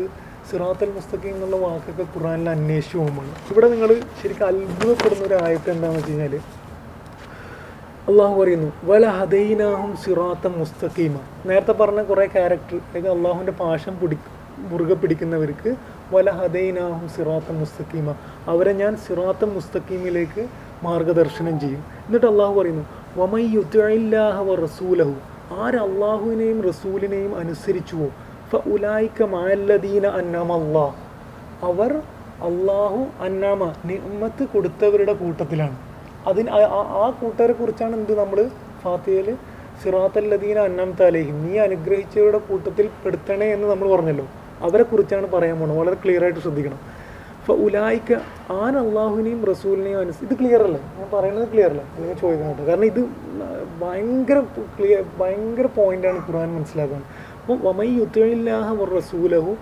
സിറാത്തൽ 0.50 0.90
മുസ്തഖീം 0.98 1.34
എന്നുള്ള 1.36 1.58
വാക്കൊക്കെ 1.66 2.06
ഖുറാനിൽ 2.14 2.50
അന്വേഷിച്ചു 2.50 2.98
പോകുമ്പോൾ 2.98 3.26
ഇവിടെ 3.52 3.68
നിങ്ങൾ 3.74 3.90
ശരിക്കും 4.22 4.46
അത്ഭുതപ്പെടുന്ന 4.48 5.24
ഒരു 5.30 5.38
ആയത്ത് 5.46 5.70
എന്താണെന്ന് 5.74 6.00
വെച്ച് 6.00 6.12
കഴിഞ്ഞാൽ 6.12 6.36
അള്ളാഹു 8.12 8.36
പറയുന്നു 8.42 8.70
വല 8.90 9.06
ഹദൈനാഹും 9.18 9.92
സിറാത്ത 10.04 10.48
മുസ്തഖീമ. 10.60 11.16
നേരത്തെ 11.50 11.74
പറഞ്ഞ 11.82 12.02
കുറേ 12.12 12.26
ക്യാരക്ടർ 12.36 12.78
അതായത് 12.84 13.10
അള്ളാഹുവിന്റെ 13.16 13.56
പാശം 13.64 13.96
പിടി 14.02 14.18
മുറുകെ 14.70 14.96
പിടിക്കുന്നവർക്ക് 15.02 15.72
വല 16.14 16.30
ഹദൈനാഹും 16.40 17.06
സിറാത്ത 17.16 17.50
മുസ്തഖീമ. 17.62 18.08
അവരെ 18.54 18.74
ഞാൻ 18.82 18.94
സിറാത്ത 19.06 19.46
മുസ്തഖീമിലേക്ക് 19.58 20.46
മാർഗദർശനം 20.84 21.60
ചെയ്യും. 21.60 21.84
എന്നിട്ട് 22.06 22.26
അള്ളാഹു 22.26 22.62
പറയുന്നു 22.62 22.86
വമൈ 23.18 23.44
യുദ്ലാഹ 23.44 24.42
വ 24.42 24.56
റസൂലഹു 24.56 25.14
ആര് 25.54 25.76
അള്ളാഹുവിനെയും 25.76 26.64
റസൂലിനെയും 26.64 27.36
അനുസരിച്ചുവോ? 27.36 28.08
ഫ 28.50 28.56
ഉലായിക്ക 28.56 29.24
മാല്ലദീന 29.24 30.08
അന്നാമ 30.08 30.54
അള്ളാഹ്. 30.54 30.96
അവർ 31.66 31.98
അള്ളാഹു 32.42 33.24
അന്നാമ 33.24 33.74
നിമ്മത്ത് 33.86 34.44
കൊടുത്തവരുടെ 34.44 35.14
കൂട്ടത്തിലാണ്. 35.14 35.76
അതിന് 36.28 36.50
ആ- 36.50 37.14
കൂട്ടരെ 37.22 37.54
കുറിച്ചാണ് 37.54 37.96
എന്ത് 37.96 38.20
നമ്മൾ 38.20 38.50
ഫാത്തിയയിൽ 38.82 39.38
സിറാത്തല്ലദീന 39.84 40.60
അന്നാമത്തെ 40.60 41.06
അലേഹിം 41.06 41.48
നീ 41.48 41.58
അനുഗ്രഹിച്ചവരുടെ 41.58 42.38
കൂട്ടത്തിൽ 42.38 42.90
പെടുത്തണേ 43.06 43.48
എന്ന് 43.48 43.68
നമ്മൾ 43.68 43.96
പറഞ്ഞല്ലോ. 43.96 44.28
അവരെ 44.62 44.84
കുറിച്ചാണ് 44.84 45.32
പറയാൻ 45.32 45.58
പോകുന്നത് 45.58 45.80
വളരെ 45.80 45.96
ക്ലിയർ 45.96 46.24
ആയിട്ട് 46.24 46.40
ശ്രദ്ധിക്കണം. 46.40 46.97
അപ്പോൾ 47.48 47.60
ഉലായിക്ക 47.60 48.14
ആൻ 48.52 48.74
അള്ളാഹുവിനെയും 48.78 49.46
റസൂലിനെയും 49.46 50.00
അനുസരിച്ച് 50.00 50.34
ഇത് 50.34 50.40
ക്ലിയർ 50.40 50.62
അല്ലേ? 50.64 50.80
ഞാൻ 50.98 51.08
പറയുന്നത് 51.14 51.48
ക്ലിയർ 51.52 51.70
അല്ല? 51.70 51.84
നിങ്ങൾ 51.98 52.14
ചോദിക്കാൻ 52.14 52.48
കേട്ടോ. 52.48 52.66
കാരണം 52.66 52.86
ഇത് 52.86 53.00
ഭയങ്കര 53.82 54.40
ക്ലിയർ 54.78 55.04
ഭയങ്കര 55.20 55.68
പോയിന്റാണ് 55.76 56.28
ഖുർആൻ 56.28 56.56
മനസ്സിലാക്കുന്നത് 56.56 57.08
അപ്പോൾ 57.42 57.58
വമൈ 57.68 57.90
വർ 58.80 58.90
റസൂലഹു 58.98 59.58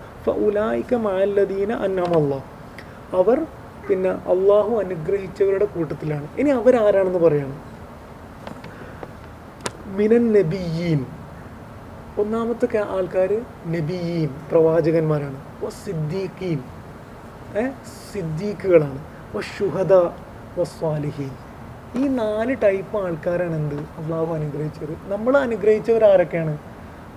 ഉലായിക്ക 0.47 0.93
മാലദീന 0.95 1.71
അന്നമല്ലാ 1.73 2.39
അവർ 3.21 3.39
പിന്നെ 3.89 4.09
അള്ളാഹു 4.09 4.71
അനുഗ്രഹിച്ചവരുടെ 4.83 5.65
കൂട്ടത്തിലാണ്. 5.65 6.27
ഇനി 6.37 6.49
അവരാരാണെന്ന് 6.49 7.19
പറയണം? 7.19 7.59
മിനൻ 9.97 10.33
നബിയീൻ. 10.33 11.05
ഒന്നാമത്തെ 12.19 12.77
ആൾക്കാർ 12.77 13.41
നബിയീൻ 13.67 14.29
പ്രവാചകന്മാരാണ്. 14.51 15.37
സിദ്ദീഖീൻ. 15.85 16.74
സിദ്ദീഖുകളാണ്. 18.13 18.99
ഓ 19.37 19.39
ഷുഹദ 19.39 19.93
വ 20.59 20.63
സ്വാലിഹീൻ. 20.63 21.31
ഈ 21.95 22.07
നാല് 22.07 22.55
ടൈപ്പ് 22.63 22.97
ആൾക്കാരാണ് 22.97 23.55
എന്ത്? 23.55 23.75
അള്ളാഹു 23.75 24.33
അനുഗ്രഹിച്ചത്. 24.33 25.11
നമ്മൾ 25.11 25.37
അനുഗ്രഹിച്ചവർ 25.37 26.05
ആരൊക്കെയാണ് 26.05 26.57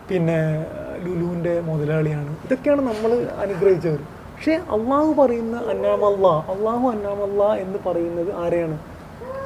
പിന്നെ 0.09 0.66
ലുലുവിന്റെ 1.05 1.61
മുതലാളിയാണ്. 1.61 2.36
ഇതൊക്കെയാണ് 2.45 2.80
നമ്മൾ 2.80 3.12
അനുഗ്രഹിച്ചവർ 3.14 3.97
പക്ഷേ 3.97 4.53
അള്ളാഹു 4.53 5.22
പറയുന്ന 5.22 5.57
അന്നാമല്ല 5.57 6.26
അള്ളാഹു 6.26 6.89
അന്നാമല്ല 6.89 7.43
എന്ന് 7.43 7.78
പറയുന്നത് 7.86 8.34
ആരെയാണ്? 8.34 8.78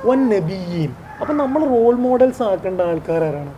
വൻ 0.05 0.29
നബിയീൻ. 0.29 0.95
അപ്പം 1.21 1.37
നമ്മൾ 1.37 1.65
റോൾ 1.65 1.95
മോഡൽസ് 1.95 2.43
ആക്കേണ്ട 2.43 2.81
ആൾക്കാരാരാണ്? 2.81 3.55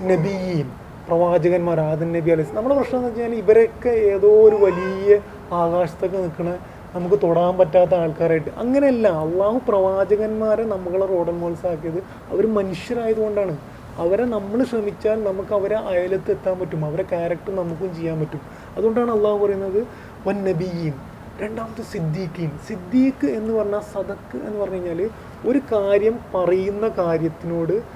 നബിയീൻ. 0.00 0.85
പ്രവാചകന്മാർ 1.08 1.80
ആദൻ 1.80 2.12
നബി 2.12 2.30
അലൈഹി 2.30 2.52
നമ്മുടെ 2.52 2.74
പ്രശ്നം 2.74 2.98
എന്ന് 2.98 3.10
വെച്ചാൽ 3.10 3.34
ഇവരൊക്കെ 3.34 3.88
ഏതോ 3.88 4.28
ഒരു 4.48 4.56
വലിയ 4.56 5.20
ആകാശത്തൊക്കെ 5.52 6.18
നിൽക്കുന്ന 6.18 6.58
നമുക്ക് 6.96 7.16
തൊടാൻ 7.22 7.58
പറ്റാത്ത 7.58 7.94
ആൾക്കാരായിട്ട്. 7.94 8.50
അങ്ങനെയല്ല 8.56 9.08
അള്ളാഹു 9.08 9.60
പ്രവാചകന്മാരെ 9.68 10.64
നമ്മളെ 10.64 11.06
റോഡൽ 11.06 11.32
മോൾസാക്കിയത് 11.32 11.98
അവർ 12.32 12.46
മനുഷ്യരായതുകൊണ്ടാണ്. 12.46 13.56
അവരെ 13.98 14.24
നമ്മൾ 14.24 14.64
ശ്രമിച്ചാൽ 14.64 15.24
നമുക്ക് 15.24 15.52
അവരെ 15.54 15.76
അയലത്ത് 15.76 16.30
എത്താൻ 16.30 16.58
പറ്റും 16.58 16.84
അവരെ 16.84 17.02
ക്യാരക്ടർ 17.02 17.56
നമുക്കും 17.56 17.96
ചെയ്യാൻ 17.96 18.20
പറ്റും. 18.20 18.40
അതുകൊണ്ടാണ് 18.76 19.10
അള്ളാഹു 19.10 19.46
പറയുന്നത് 19.46 19.86
വൻ 20.26 20.44
നബിയീൻ 20.44 20.92
രണ്ടാമത്തെ 21.40 21.82
സിദ്ദീഖീൻ. 21.82 22.50
സിദ്ദീഖ് 22.68 23.26
എന്ന് 23.26 23.52
പറഞ്ഞാൽ 23.52 23.80
സദക്ക് 23.80 24.38
എന്ന് 24.46 24.58
പറഞ്ഞു 24.60 24.74
കഴിഞ്ഞാൽ 24.74 25.10
ഒരു 25.48 25.60
കാര്യം 25.72 26.18
പറയുന്ന 26.34 26.88
കാര്യത്തിനോട് 26.88 27.95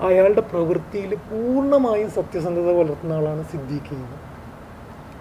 അയാളുടെ 0.00 0.40
പ്രവൃത്തിയിൽ 0.40 1.14
പൂർണമായും 1.14 2.10
സത്യസന്ധത 2.10 2.72
പുലർത്തുന്ന 2.72 3.12
ആളാണ് 3.12 3.44
സിദ്ദീഖ് 3.52 3.92
എന്ന്. 3.94 4.18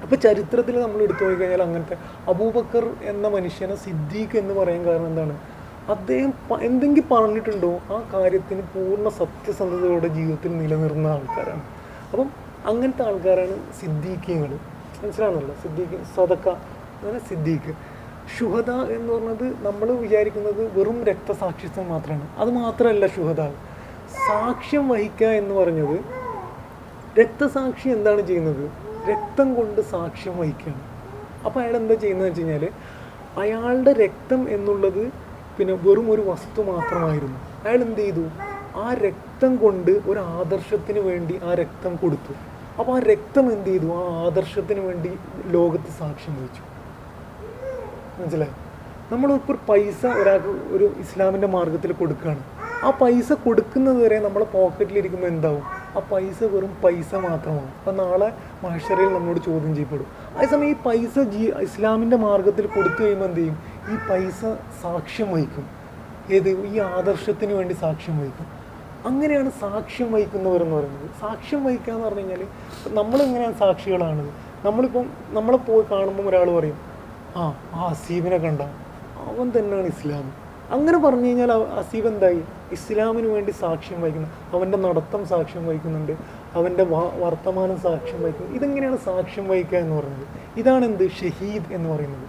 അപ്പോൾ 0.04 0.16
ചരിത്രത്തിൽ 0.16 0.82
നമ്മൾ 0.82 1.00
എടുത്തു 1.02 1.24
നോക്കിക്കഴിഞ്ഞാൽ 1.24 1.58
കഴിഞ്ഞാൽ 1.58 1.68
അങ്ങനത്തെ 1.68 1.96
അബൂബക്കർ 2.32 2.86
എന്ന 3.02 3.28
മനുഷ്യനെ 3.28 3.76
സിദ്ദീഖ് 3.76 4.38
എന്ന് 4.38 4.54
പറയാൻ 4.54 4.86
കാരണം 4.86 5.08
എന്താണ്? 5.08 5.36
അദ്ദേഹം 5.90 6.34
എന്തെങ്കിലും 6.62 7.10
പറഞ്ഞിട്ടുണ്ടോ 7.12 7.80
ആ 7.90 7.98
കാര്യത്തിന് 8.14 8.62
പൂർണ 8.76 9.10
സത്യസന്ധതയോടെ 9.10 10.08
ജീവിതത്തിൽ 10.08 10.58
നിലനിർന്ന 10.58 11.08
ആൾക്കാരാണ്. 11.08 11.64
അപ്പം 12.12 12.30
അങ്ങനത്തെ 12.66 13.04
ആൾക്കാരാണ് 13.04 13.56
സിദ്ദീഖ്യങ്ങൾ 13.82 14.52
മനസ്സിലാണല്ലോ? 15.04 15.56
സിദ്ദീഖ് 15.64 15.98
സദക്ക 16.18 16.48
അങ്ങനെ 17.00 17.20
സിദ്ദീഖ്. 17.20 17.74
ഷുഹദ 18.38 18.70
എന്ന് 18.70 19.14
പറഞ്ഞത് 19.14 19.46
നമ്മൾ 19.66 19.92
വിചാരിക്കുന്നത് 19.92 20.80
വെറും 20.80 21.04
രക്തസാക്ഷിത്വം 21.04 21.90
മാത്രമാണ്. 21.90 22.28
അത് 22.38 22.50
മാത്രമല്ല 22.52 23.08
ഷുഹദ 23.08 23.42
സാക്ഷ്യം 24.28 24.90
വഹിക്കുക 24.90 25.28
എന്ന് 25.28 25.54
പറഞ്ഞത് 25.56 25.98
രക്തസാക്ഷി 27.20 27.90
എന്താണ് 27.90 28.22
ചെയ്യുന്നത്? 28.22 28.72
രക്തം 29.10 29.56
കൊണ്ട് 29.56 29.82
സാക്ഷ്യം 29.82 30.38
വഹിക്കുകയാണ്. 30.40 30.82
അപ്പോൾ 31.46 31.60
അയാൾ 31.60 31.76
എന്താ 31.78 31.94
ചെയ്യുന്നത് 31.94 32.28
വെച്ച് 32.28 32.42
കഴിഞ്ഞാൽ 32.42 32.70
അയാളുടെ 33.40 33.94
രക്തം 33.94 34.50
എന്നുള്ളത് 34.50 35.12
പിന്നെ 35.58 35.74
വെറും 35.74 36.12
ഒരു 36.12 36.22
വസ്തു 36.22 36.62
മാത്രമായിരുന്നു. 36.62 37.40
അയാൾ 37.66 37.82
എന്ത് 37.82 38.02
ചെയ്തു? 38.02 38.26
ആ 38.76 38.94
രക്തം 38.94 39.56
കൊണ്ട് 39.56 39.92
ഒരു 39.92 40.20
ആദർശത്തിന് 40.20 41.00
വേണ്ടി 41.00 41.40
ആ 41.44 41.54
രക്തം 41.54 41.96
കൊടുത്തു. 41.96 42.34
അപ്പോൾ 42.80 42.96
ആ 42.98 43.00
രക്തം 43.00 43.54
എന്ത് 43.54 43.70
ചെയ്തു? 43.70 43.86
ആ 43.86 44.26
ആദർശത്തിന് 44.26 44.80
വേണ്ടി 44.80 45.12
ലോകത്ത് 45.46 45.92
സാക്ഷ്യം 46.00 46.36
വഹിച്ചു. 46.36 46.64
മനസ്സിലായി? 48.20 48.56
നമ്മളിപ്പോൾ 49.12 49.53
ഒരു 49.53 49.60
പൈസ 49.70 50.05
ഒരാൾക്ക് 50.05 50.47
ഒരു 50.47 50.93
ഇസ്ലാമിന്റെ 50.99 51.47
മാർഗത്തിൽ 51.47 51.91
കൊടുക്കുകയാണ്. 51.91 52.39
ആ 52.84 52.89
പൈസ 52.89 53.34
കൊടുക്കുന്നത് 53.34 54.03
വരെ 54.03 54.20
നമ്മളെ 54.20 54.45
പോക്കറ്റിലിരിക്കുമ്പോൾ 54.45 55.28
എന്താവും? 55.28 55.64
ആ 55.95 55.99
പൈസ 56.12 56.43
വെറും 56.43 56.78
പൈസ 56.84 57.16
മാത്രമാണ്. 57.16 57.68
അപ്പം 57.68 57.97
നാളെ 57.97 58.34
മഹേശ്വരയിൽ 58.64 59.14
നമ്മളോട് 59.14 59.39
ചോദ്യം 59.39 59.76
ചെയ്യപ്പെടും. 59.76 60.08
അതേസമയം 60.38 60.70
ഈ 60.70 60.74
പൈസ 60.74 61.20
ജീ 61.20 61.51
ഇസ്ലാമിന്റെ 61.62 62.18
മാർഗത്തിൽ 62.18 62.68
കൊടുത്തു 62.68 63.03
കഴിയുമ്പോൾ 63.03 63.26
എന്ത് 63.26 63.39
ചെയ്യും? 63.39 63.58
ഈ 63.91 63.95
പൈസ 64.10 64.39
സാക്ഷ്യം 64.84 65.32
വഹിക്കും. 65.32 65.66
ഏത്? 66.32 66.49
ഈ 66.49 66.80
ആദർശത്തിന് 66.80 67.53
വേണ്ടി 67.53 67.74
സാക്ഷ്യം 67.74 68.18
വഹിക്കും. 68.18 68.47
അങ്ങനെയാണ് 69.05 69.51
സാക്ഷ്യം 69.51 70.12
വഹിക്കുന്നവർ 70.14 70.64
എന്ന് 70.64 70.76
പറയുന്നത്. 70.76 71.10
സാക്ഷ്യം 71.22 71.64
വഹിക്കുക 71.64 71.93
എന്ന് 71.93 72.05
പറഞ്ഞു 72.05 72.20
കഴിഞ്ഞാൽ 72.20 72.47
നമ്മളിങ്ങനെയാണ് 72.88 73.55
സാക്ഷികളാണത്. 73.55 74.30
നമ്മളിപ്പം 74.68 75.10
നമ്മളെ 75.30 75.58
പോയി 75.58 75.86
കാണുമ്പം 75.91 76.30
ഒരാൾ 76.30 76.60
പറയും 76.60 76.78
ആ 77.36 77.55
ആ 77.74 77.86
അസീബിനെ 77.86 78.38
കണ്ട. 78.38 78.62
അവൻ 79.30 79.52
തന്നെയാണ് 79.58 79.88
ഇസ്ലാം. 79.88 80.48
അങ്ങനെ 80.72 80.98
പറഞ്ഞു 80.98 81.28
കഴിഞ്ഞാൽ 81.28 81.52
അസീബ് 81.52 82.08
എന്തായി? 82.08 82.42
ഇസ്ലാമിന് 82.72 83.28
വേണ്ടി 83.28 83.52
സാക്ഷ്യം 83.52 84.02
വഹിക്കുന്നു. 84.02 84.30
അവന്റെ 84.54 84.78
നടത്തം 84.78 85.28
സാക്ഷ്യം 85.28 85.68
വഹിക്കുന്നുണ്ട്. 85.68 86.12
അവന്റെ 86.54 86.84
വർത്തമാനം 87.20 87.78
സാക്ഷ്യം 87.78 88.24
വഹിക്കുന്നു. 88.24 88.56
ഇതെങ്ങനെയാണ് 88.56 88.98
സാക്ഷ്യം 88.98 89.48
വഹിക്കുക 89.48 89.78
എന്ന് 89.78 89.96
പറയുന്നത്? 89.96 90.28
ഇതാണ് 90.58 90.86
എന്ത്? 90.86 91.10
ഷഹീദ് 91.10 91.74
എന്ന് 91.74 91.90
പറയുന്നത്. 91.90 92.28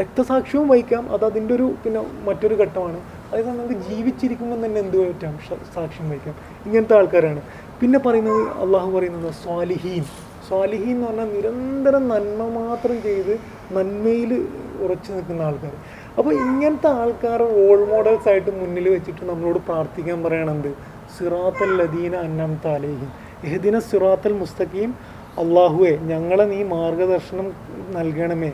രക്തസാക്ഷ്യവും 0.00 0.68
വഹിക്കാം. 0.68 1.12
അത് 1.12 1.24
അതിന്റെ 1.24 1.54
ഒരു 1.54 1.74
പിന്നെ 1.84 2.06
മറ്റൊരു 2.24 2.54
ഘട്ടമാണ്. 2.54 3.00
അതായത് 3.00 3.48
നമുക്ക് 3.48 3.74
ജീവിച്ചിരിക്കുമ്പോൾ 3.74 4.66
തന്നെ 4.66 4.80
എന്ത് 4.80 5.08
പറ്റാം? 5.08 5.38
സാക്ഷ്യം 5.74 6.10
വഹിക്കാം. 6.10 6.34
ഇങ്ങനത്തെ 6.66 6.96
ആൾക്കാരാണ്. 6.96 7.42
പിന്നെ 7.80 7.98
പറയുന്നത് 7.98 8.48
അള്ളാഹു 8.48 8.98
പറയുന്നത് 8.98 9.32
സ്വാലിഹീൻ. 9.32 10.02
സ്വാലിഹീൻ 10.48 10.96
എന്ന് 10.96 11.06
പറഞ്ഞാൽ 11.06 11.34
നിരന്തരം 11.34 12.08
നന്മ 12.08 12.48
മാത്രം 12.58 13.02
ചെയ്ത് 13.02 13.40
നന്മയിൽ 13.72 14.48
ഉറച്ചു 14.80 15.12
നിൽക്കുന്ന 15.12 15.42
ആൾക്കാർ 15.42 15.72
അപ്പോൾ 16.18 16.32
ഇങ്ങനത്തെ 16.34 16.88
ആൾക്കാർ 16.88 17.40
റോൾ 17.56 17.80
മോഡൽസ് 17.84 18.28
ആയിട്ട് 18.28 18.50
മുന്നിൽ 18.50 18.88
വെച്ചിട്ട് 18.88 19.24
നമ്മളോട് 19.24 19.58
പ്രാർത്ഥിക്കാൻ 19.58 20.22
പറയണത് 20.22 20.70
സിറാത്തൽ 21.16 21.70
ലദീന 21.80 22.14
അന്നം 22.16 22.60
താലേഹിം 22.64 23.10
എഹദിന 23.44 23.78
സിറാത്തൽ 23.78 24.32
മുസ്തഖീം. 24.32 24.90
അള്ളാഹുവെ 25.38 25.92
ഞങ്ങളെ 26.10 26.44
നീ 26.44 26.62
മാർഗദർശനം 26.62 27.48
നൽകണമേ. 27.96 28.52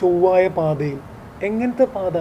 ചൊവ്വായ 0.00 0.48
പാതയിൽ. 0.48 0.98
എങ്ങനത്തെ 1.42 1.84
പാത? 1.84 2.16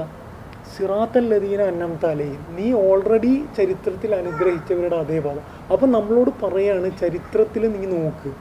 സിറാത്തൽ 0.74 1.24
ലദീന 1.34 1.62
അന്നം 1.62 2.00
താലേഹിം 2.04 2.42
നീ 2.58 2.68
ഓൾറെഡി 2.74 3.34
ചരിത്രത്തിൽ 3.58 4.16
അനുഗ്രഹിച്ചവരുടെ 4.16 4.96
അതേ 4.96 5.20
പാത. 5.20 5.38
അപ്പം 5.74 5.92
നമ്മളോട് 5.92 6.32
പറയാണ് 6.44 6.92
ചരിത്രത്തിൽ 7.02 7.64
നീ 7.76 7.86
നോക്ക്. 7.96 8.32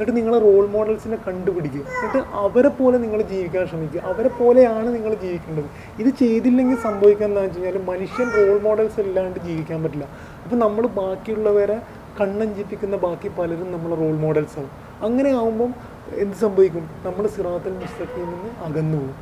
എന്നിട്ട് 0.00 0.16
നിങ്ങളെ 0.16 0.38
റോൾ 0.38 0.66
മോഡൽസിനെ 0.66 1.18
കണ്ടുപിടിക്കുക. 1.26 1.80
എന്നിട്ട് 1.80 2.18
അവരെ 2.32 2.68
പോലെ 2.68 2.98
നിങ്ങൾ 2.98 3.22
ജീവിക്കാൻ 3.22 3.66
ശ്രമിക്കുക. 3.66 4.00
അവരെ 4.00 4.28
പോലെയാണ് 4.28 4.94
നിങ്ങൾ 4.94 5.14
ജീവിക്കേണ്ടത്. 5.14 5.64
ഇത് 6.02 6.14
ചെയ്തില്ലെങ്കിൽ 6.14 6.76
സംഭവിക്കുക 6.76 7.26
എന്താണെന്ന് 7.26 7.58
വെച്ച് 7.58 7.66
കഴിഞ്ഞാൽ 7.66 7.84
മനുഷ്യൻ 7.84 8.28
റോൾ 8.30 8.60
മോഡൽസ് 8.60 9.00
ഇല്ലാണ്ട് 9.00 9.40
ജീവിക്കാൻ 9.40 9.82
പറ്റില്ല. 9.82 10.04
അപ്പോൾ 10.44 10.56
നമ്മൾ 10.56 10.86
ബാക്കിയുള്ളവരെ 10.86 11.80
കണ്ണഞ്ചിപ്പിക്കുന്ന 12.20 12.96
ബാക്കി 12.96 13.28
പലരും 13.28 13.72
നമ്മളെ 13.72 13.96
റോൾ 13.96 14.14
മോഡൽസ് 14.14 14.58
ആവും 14.58 14.70
അങ്ങനെ 15.02 15.30
ആവുമ്പം 15.30 15.74
എന്ത് 16.14 16.36
സംഭവിക്കും? 16.36 16.90
നമ്മൾ 17.02 17.26
സിറാത്തൽ 17.26 17.72
മുസ്തഖിൽ 17.72 18.24
നിന്ന് 18.24 18.50
അകന്നു 18.64 18.98
പോകും. 18.98 19.14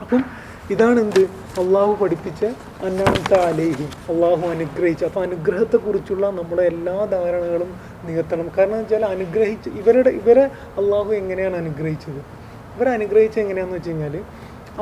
അപ്പം 0.00 0.24
ഇതാണ് 0.70 1.00
എന്ത്? 1.00 1.20
അള്ളാഹു 1.60 2.04
പഠിപ്പിച്ച 2.04 2.44
അന്നാമത്തെ 2.84 3.34
അലേഹി. 3.34 3.84
അള്ളാഹു 4.12 4.46
അനുഗ്രഹിച്ച. 4.46 5.04
അപ്പോൾ 5.04 5.20
അനുഗ്രഹത്തെക്കുറിച്ചുള്ള 5.20 6.30
നമ്മുടെ 6.30 6.62
എല്ലാ 6.62 7.04
ധാരണകളും 7.04 7.89
നികത്തണം. 8.08 8.46
കാരണം 8.58 8.78
വെച്ചാൽ 8.80 9.04
അനുഗ്രഹിച്ച് 9.14 9.68
ഇവരുടെ 9.80 10.10
ഇവരെ 10.20 10.44
അള്ളാഹു 10.80 11.10
എങ്ങനെയാണ് 11.20 11.56
അനുഗ്രഹിച്ചത്? 11.62 12.20
ഇവരെ 12.74 12.90
അനുഗ്രഹിച്ച 12.98 13.38
എങ്ങനെയാണെന്ന് 13.44 13.78
വെച്ച് 13.78 13.90
കഴിഞ്ഞാൽ 13.90 14.16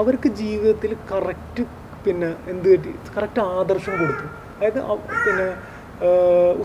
അവർക്ക് 0.00 0.28
ജീവിതത്തിൽ 0.42 0.92
കറക്റ്റ് 1.12 1.64
പിന്നെ 2.04 2.30
എന്ത് 2.52 2.68
പറ്റി 2.72 2.92
കറക്റ്റ് 3.16 3.42
ആദർശം 3.60 3.94
കൊടുത്തു. 4.00 4.26
അതായത് 4.56 4.80
പിന്നെ 5.24 5.48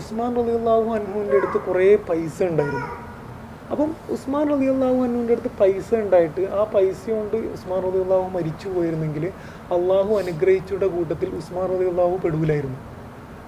ഉസ്മാൻ 0.00 0.30
റലിയുള്ളാഹു 0.40 0.88
അനുഭവിന്റെ 0.98 1.36
അടുത്ത് 1.40 1.58
കുറേ 1.68 1.86
പൈസ 2.08 2.36
ഉണ്ടായിരുന്നു. 2.50 2.90
അപ്പം 3.72 3.90
ഉസ്മാൻ 4.14 4.44
റബി 4.52 4.66
അള്ളാഹു 4.72 4.98
അന്നുവിന്റെ 5.04 5.34
അടുത്ത് 5.36 5.50
പൈസ 5.60 5.88
ഉണ്ടായിട്ട് 6.04 6.42
ആ 6.58 6.62
പൈസ 6.74 7.02
കൊണ്ട് 7.10 7.36
ഉസ്മാൻ 7.56 7.80
റബി 7.86 7.98
അള്ളാഹു 8.04 8.26
മരിച്ചു 8.36 8.68
പോയിരുന്നെങ്കിൽ 8.68 9.24
അള്ളാഹു 9.76 10.12
അനുഗ്രഹിച്ചുടെ 10.22 10.88
കൂട്ടത്തിൽ 10.96 11.28
ഉസ്മാൻ 11.40 11.66
റബി 11.72 11.86
അള്ളാഹു 11.92 12.16
പെടൂലായിരുന്നു. 12.24 12.78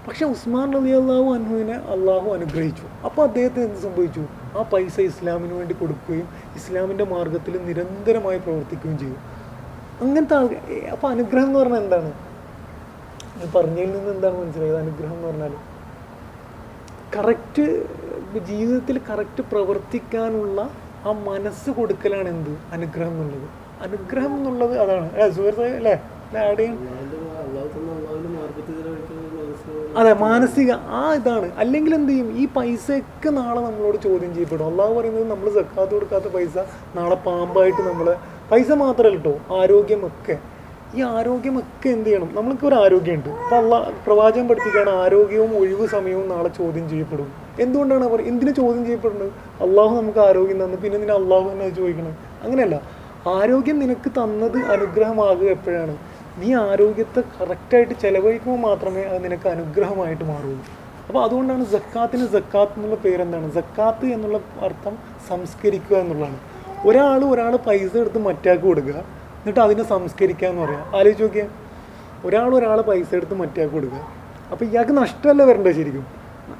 പക്ഷെ 0.07 0.25
ഉസ്മാൻ 0.25 0.77
അലി 0.77 0.93
അള്ളാഹു 1.01 1.29
അനുവിനെ 1.35 1.77
അള്ളാഹു 1.95 2.29
അനുഗ്രഹിച്ചു. 2.31 2.85
അപ്പോൾ 3.05 3.23
അദ്ദേഹത്തെ 3.23 3.61
എന്ത് 3.61 3.79
സംഭവിച്ചു? 3.87 4.23
ആ 4.59 4.63
പൈസ 4.73 5.01
ഇസ്ലാമിന് 5.01 5.55
വേണ്ടി 5.55 5.75
കൊടുക്കുകയും 5.81 6.29
ഇസ്ലാമിന്റെ 6.57 7.05
മാർഗത്തിൽ 7.05 7.55
നിരന്തരമായി 7.65 8.39
പ്രവർത്തിക്കുകയും 8.39 8.99
ചെയ്യും 8.99 9.23
അങ്ങനത്തെ 10.03 10.37
ആൾ 10.37 10.49
അപ്പോൾ 10.93 11.09
അനുഗ്രഹം 11.11 11.47
എന്ന് 11.47 11.59
പറഞ്ഞാൽ 11.59 11.83
എന്താണ്? 11.85 12.11
ഞാൻ 13.39 13.49
പറഞ്ഞതിൽ 13.57 13.91
നിന്ന് 13.97 14.11
എന്താണ് 14.11 14.37
മനസ്സിലായത്? 14.43 14.79
അനുഗ്രഹം 14.79 15.15
എന്ന് 15.15 15.29
പറഞ്ഞാൽ 15.29 15.55
കറക്റ്റ് 17.17 17.65
ജീവിതത്തിൽ 18.49 19.01
കറക്റ്റ് 19.11 19.43
പ്രവർത്തിക്കാനുള്ള 19.53 20.61
ആ 21.07 21.13
മനസ്സ് 21.31 21.71
കൊടുക്കലാണ് 21.71 22.29
എന്ത്? 22.29 22.53
അനുഗ്രഹം 22.73 23.13
എന്നുള്ളത്. 23.13 23.49
അനുഗ്രഹം 23.83 24.33
എന്നുള്ളത് 24.35 24.75
അതാണ്. 24.85 25.09
സുഹൃത്ത് 25.37 25.69
അല്ലേ? 25.77 25.95
ആഡ് 26.49 26.67
അതെ 29.97 30.13
മാനസിക 30.13 30.73
ആ 30.73 31.15
ഇതാണ്. 31.15 31.51
അല്ലെങ്കിൽ 31.59 31.95
എന്ത് 31.95 32.13
ചെയ്യും? 32.13 32.39
ഈ 32.39 32.49
പൈസയൊക്കെ 32.57 33.31
നാളെ 33.31 33.61
നമ്മളോട് 33.61 33.97
ചോദ്യം 33.97 34.35
ചെയ്യപ്പെടും. 34.35 34.67
അള്ളാഹു 34.67 34.95
പറയുന്നത് 34.95 35.31
നമ്മൾ 35.31 35.51
സക്കാത്ത് 35.51 35.93
കൊടുക്കാത്ത 35.93 36.25
പൈസ 36.25 36.57
നാളെ 36.97 37.15
പാമ്പായിട്ട് 37.15 37.83
നമ്മളെ 37.83 38.15
പൈസ 38.51 38.71
മാത്രമല്ല 38.71 39.17
കേട്ടോ 39.17 39.55
ആരോഗ്യമൊക്കെ. 39.55 40.39
ഈ 40.97 41.03
ആരോഗ്യമൊക്കെ 41.03 41.89
എന്ത് 41.89 42.07
ചെയ്യണം? 42.07 42.29
നമ്മൾക്ക് 42.33 42.67
ഒരു 42.67 42.75
ആരോഗ്യമുണ്ട്. 42.75 43.29
അപ്പോൾ 43.29 43.57
അള്ളാ 43.57 43.93
പ്രവാചകം 44.07 44.49
പഠിപ്പിക്കുകയാണ് 44.49 44.91
ആരോഗ്യവും 44.91 45.57
ഒഴിവ് 45.57 45.87
സമയവും 45.87 46.29
നാളെ 46.29 46.49
ചോദ്യം 46.49 46.89
ചെയ്യപ്പെടും. 46.89 47.33
എന്തുകൊണ്ടാണ് 47.61 48.05
അവർ 48.05 48.21
എന്തിനു 48.21 48.51
ചോദ്യം 48.51 48.85
ചെയ്യപ്പെടുന്നത്? 48.85 49.33
അള്ളാഹു 49.63 49.97
നമുക്ക് 49.97 50.19
ആരോഗ്യം 50.19 50.65
തന്നു. 50.65 50.77
പിന്നെ 50.77 50.99
നിന്നെ 50.99 51.15
അള്ളാഹു 51.15 51.51
തന്നെ 51.51 51.69
ചോദിക്കണം? 51.69 52.17
അങ്ങനെയല്ല. 52.43 52.83
ആരോഗ്യം 53.27 53.79
നിനക്ക് 53.79 54.11
തന്നത് 54.11 54.59
അനുഗ്രഹമാകുക 54.59 55.49
എപ്പോഴാണ്? 55.49 55.97
നീ 56.41 56.49
ആരോഗ്യത്തെ 56.63 57.21
കറക്റ്റായിട്ട് 57.35 57.95
ചെലവഴിക്കുമ്പോൾ 58.03 58.59
മാത്രമേ 58.69 59.03
അത് 59.11 59.19
നിനക്ക് 59.27 59.49
അനുഗ്രഹമായിട്ട് 59.55 60.25
മാറുള്ളൂ 60.31 60.65
അപ്പോൾ 61.07 61.21
അതുകൊണ്ടാണ് 61.25 61.65
ജക്കാത്തിന് 61.75 62.25
ജക്കാത്ത് 62.35 62.75
എന്നുള്ള 62.77 62.97
പേരെന്താണ്? 63.05 63.47
ജക്കാത്ത് 63.59 64.07
എന്നുള്ള 64.15 64.39
അർത്ഥം 64.67 64.95
സംസ്കരിക്കുക 65.29 65.97
എന്നുള്ളതാണ്. 66.03 66.39
ഒരാൾ 66.89 67.21
ഒരാൾ 67.33 67.53
പൈസ 67.69 67.93
എടുത്ത് 68.03 68.21
മറ്റാൾക്ക് 68.29 68.67
കൊടുക്കുക 68.71 68.99
എന്നിട്ട് 69.41 69.61
അതിനെ 69.67 69.85
സംസ്കരിക്കുക 69.93 70.47
എന്ന് 70.49 70.63
പറയാം. 70.65 70.85
ആലോചിച്ച് 70.97 71.25
നോക്കിയാൽ 71.25 71.51
ഒരാൾ 72.27 72.51
ഒരാൾ 72.59 72.79
പൈസ 72.91 73.09
എടുത്ത് 73.19 73.37
മറ്റാൾക്ക് 73.43 73.75
കൊടുക്കുക. 73.75 74.03
അപ്പോൾ 74.53 74.65
ഇയാൾക്ക് 74.65 74.95
നഷ്ടമല്ല 75.03 75.43
വരേണ്ടത് 75.51 75.77
ശരിക്കും? 75.81 76.07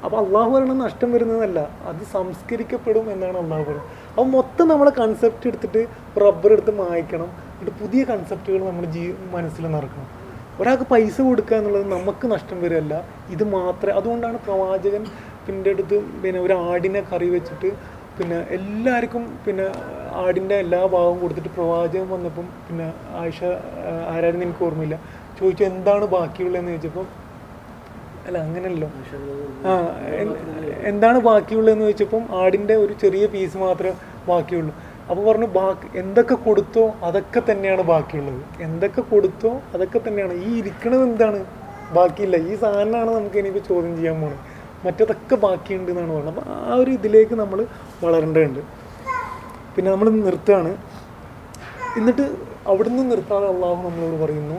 അപ്പോൾ 0.05 0.17
അള്ളാഹു 0.23 0.49
പറയണ 0.53 0.73
നഷ്ടം 0.85 1.09
വരുന്നതല്ല 1.15 1.59
അത് 1.89 2.01
സംസ്കരിക്കപ്പെടും 2.15 3.05
എന്നാണ് 3.13 3.37
അള്ളാഹു 3.43 3.63
പറയുന്നത്. 3.67 3.91
അപ്പോൾ 4.09 4.25
മൊത്തം 4.37 4.65
നമ്മളെ 4.67 4.91
കൺസെപ്റ്റ് 5.01 5.47
എടുത്തിട്ട് 5.51 5.81
റബ്ബർ 6.25 6.51
എടുത്ത് 6.55 6.73
മായ്ക്കണം 6.79 7.29
എന്നിട്ട് 7.59 7.73
പുതിയ 7.81 8.01
കൺസെപ്റ്റുകൾ 8.09 8.61
നമ്മൾ 8.69 8.85
ജീ 8.95 9.03
മനസ്സിൽ 9.35 9.63
നിറക്കണം. 9.75 10.07
ഒരാൾക്ക് 10.61 10.85
പൈസ 10.91 11.15
കൊടുക്കുക 11.27 11.55
എന്നുള്ളത് 11.59 11.85
നമുക്ക് 11.95 12.25
നഷ്ടം 12.33 12.57
വരികയല്ല. 12.63 12.95
ഇത് 13.35 13.43
മാത്രമേ 13.57 13.93
അതുകൊണ്ടാണ് 13.99 14.37
പ്രവാചകൻ 14.45 15.03
പിന്നെ 15.45 15.69
അടുത്ത് 15.73 15.97
പിന്നെ 16.23 16.39
ഒരു 16.45 16.55
ആടിനെ 16.69 17.01
കറി 17.11 17.27
വെച്ചിട്ട് 17.35 17.69
പിന്നെ 18.17 18.37
എല്ലാവർക്കും 18.57 19.23
പിന്നെ 19.45 19.65
ആടിന്റെ 20.23 20.55
എല്ലാ 20.63 20.81
ഭാഗവും 20.95 21.17
കൊടുത്തിട്ട് 21.23 21.51
പ്രവാചകൻ 21.57 22.07
വന്നപ്പം 22.15 22.47
പിന്നെ 22.67 22.87
ആയിഷ 23.21 23.39
ആരായിരുന്നു 24.13 24.45
എനിക്ക് 24.47 24.63
ഓർമ്മയില്ല. 24.67 24.97
ചോദിച്ചു 25.39 25.63
എന്താണ് 25.71 26.05
ബാക്കിയുള്ളതെന്ന്? 26.15 26.71
ചോദിച്ചപ്പം 26.75 27.07
അല്ല 28.27 28.37
അങ്ങനെയല്ലോ 28.45 28.89
ആ 29.69 29.73
എന്താണ് 30.91 31.19
ബാക്കിയുള്ളതെന്ന് 31.29 31.85
ചോദിച്ചപ്പം 31.87 32.23
ആടിന്റെ 32.41 32.75
ഒരു 32.83 32.93
ചെറിയ 33.03 33.25
പീസ് 33.33 33.57
മാത്രമേ 33.65 33.93
ബാക്കിയുള്ളൂ. 34.29 34.73
അപ്പോൾ 35.09 35.23
പറഞ്ഞു 35.27 35.47
ബാക്കി 35.59 35.87
എന്തൊക്കെ 35.97 36.35
കൊടുത്തോ 36.47 36.83
അതൊക്കെ 37.03 37.39
തന്നെയാണ് 37.49 37.81
ബാക്കിയുള്ളത്. 37.81 38.41
എന്തൊക്കെ 38.61 39.01
കൊടുത്തോ 39.01 39.51
അതൊക്കെ 39.73 39.99
തന്നെയാണ്. 40.07 40.33
ഈ 40.33 40.49
ഇരിക്കണത് 40.61 41.03
എന്താണ്? 41.09 41.39
ബാക്കിയില്ല. 41.97 42.37
ഈ 42.49 42.55
സാധനമാണ് 42.55 43.11
നമുക്ക് 43.17 43.37
ഇനിയിപ്പോൾ 43.41 43.63
ചോദ്യം 43.69 43.93
ചെയ്യാൻ 43.97 44.17
പോണത്. 44.21 44.39
മറ്റതൊക്കെ 44.85 45.35
ബാക്കിയുണ്ട് 45.35 45.91
എന്നാണ് 45.91 46.11
പറഞ്ഞത്. 46.15 46.31
അപ്പോൾ 46.33 46.45
ആ 46.71 46.75
ഒരു 46.81 46.91
ഇതിലേക്ക് 46.97 47.35
നമ്മൾ 47.35 47.59
വളരേണ്ടതുണ്ട്. 48.03 48.61
പിന്നെ 49.75 49.89
നമ്മൾ 49.91 50.09
നിർത്തുകയാണ്. 50.09 50.71
എന്നിട്ട് 51.97 52.25
അവിടുന്ന് 52.71 53.03
നിർത്താതെ 53.11 53.47
അള്ളാഹു 53.47 53.79
നമ്മളോട് 53.87 54.17
പറയുന്നു 54.23 54.57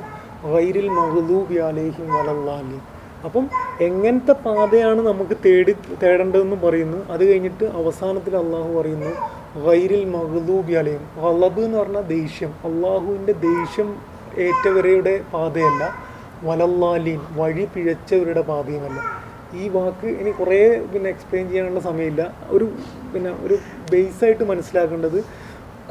വൈരിൽ 0.52 0.88
മഹദൂബി 0.98 1.56
അലേഹിം 1.68 2.06
വലല്ലാലി 2.14 2.78
അപ്പം 3.26 3.44
എങ്ങനത്തെ 3.80 4.34
പാതയാണ് 4.44 5.00
നമുക്ക് 5.00 5.36
തേടി 5.44 5.72
തേടേണ്ടതെന്ന് 6.02 6.58
പറയുന്നു. 6.64 6.98
അത് 7.12 7.22
കഴിഞ്ഞിട്ട് 7.30 7.64
അവസാനത്തിൽ 7.80 8.34
അള്ളാഹു 8.36 8.70
പറയുന്നു 8.78 9.12
വൈരിൽ 9.64 10.04
മഹദൂബി 10.04 10.72
അലയും 10.72 11.04
വളബ് 11.16 11.60
എന്ന് 11.60 11.78
പറഞ്ഞാൽ 11.78 12.02
ദേഷ്യം. 12.02 12.50
അള്ളാഹുവിന്റെ 12.64 13.32
ദേഷ്യം 13.32 13.88
ഏറ്റവരുടെ 14.46 15.20
പാതയല്ല. 15.34 15.82
വലല്ലാലീൻ 16.42 17.20
വഴി 17.36 17.64
പിഴച്ചവരുടെ 17.74 18.40
പാതയുമല്ല. 18.40 19.00
ഈ 19.54 19.68
വാക്ക് 19.68 20.06
ഇനി 20.06 20.30
കുറേ 20.30 20.58
പിന്നെ 20.92 21.08
എക്സ്പ്ലെയിൻ 21.10 21.48
ചെയ്യാനുള്ള 21.48 21.80
സമയമില്ല. 21.80 22.22
ഒരു 22.48 22.66
പിന്നെ 23.14 23.30
ഒരു 23.46 23.56
ബേസായിട്ട് 23.92 24.44
മനസ്സിലാക്കേണ്ടത് 24.44 25.18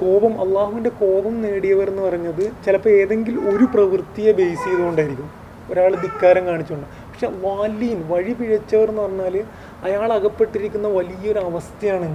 കോപം 0.01 0.33
അള്ളാഹുവിന്റെ 0.41 0.89
കോപം 0.89 1.41
നേടിയവർ 1.41 1.87
എന്ന് 1.89 2.01
പറഞ്ഞത് 2.01 2.43
ചിലപ്പോൾ 2.65 2.89
ഏതെങ്കിലും 2.89 3.55
ഒരു 3.55 3.65
പ്രവൃത്തിയെ 3.73 4.31
ബേസ് 4.31 4.65
ചെയ്തുകൊണ്ടായിരിക്കും. 4.65 5.29
ഒരാൾ 5.71 5.91
ധിക്കാരം 5.95 6.43
കാണിച്ചുകൊണ്ട്. 6.45 6.87
പക്ഷെ 7.07 7.27
വാലീൻ 7.45 7.99
വഴി 8.09 8.33
പിഴച്ചവർ 8.33 8.89
എന്ന് 8.89 9.01
പറഞ്ഞാൽ 9.01 9.35
അയാൾ 9.83 10.13
അകപ്പെട്ടിരിക്കുന്ന 10.13 10.87
വലിയൊരു 10.87 11.39
അവസ്ഥയാണ് 11.39 12.05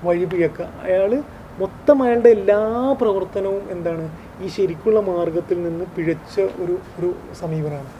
എന്ത് 0.00 0.08
വഴി 0.08 0.24
പിഴക്കുക 0.24 0.66
അയാൾ 0.82 1.22
മൊത്തം 1.60 2.02
അയാളുടെ 2.02 2.28
എല്ലാ 2.28 2.60
പ്രവർത്തനവും 3.00 3.64
എന്താണ്? 3.70 4.04
ഈ 4.42 4.48
ശരിക്കുള്ള 4.48 5.00
മാർഗത്തിൽ 5.00 5.62
നിന്ന് 5.62 5.84
പിഴച്ച 5.96 6.40
ഒരു 6.40 6.74
ഒരു 6.98 7.10
സമീപനമാണ്. 7.40 7.90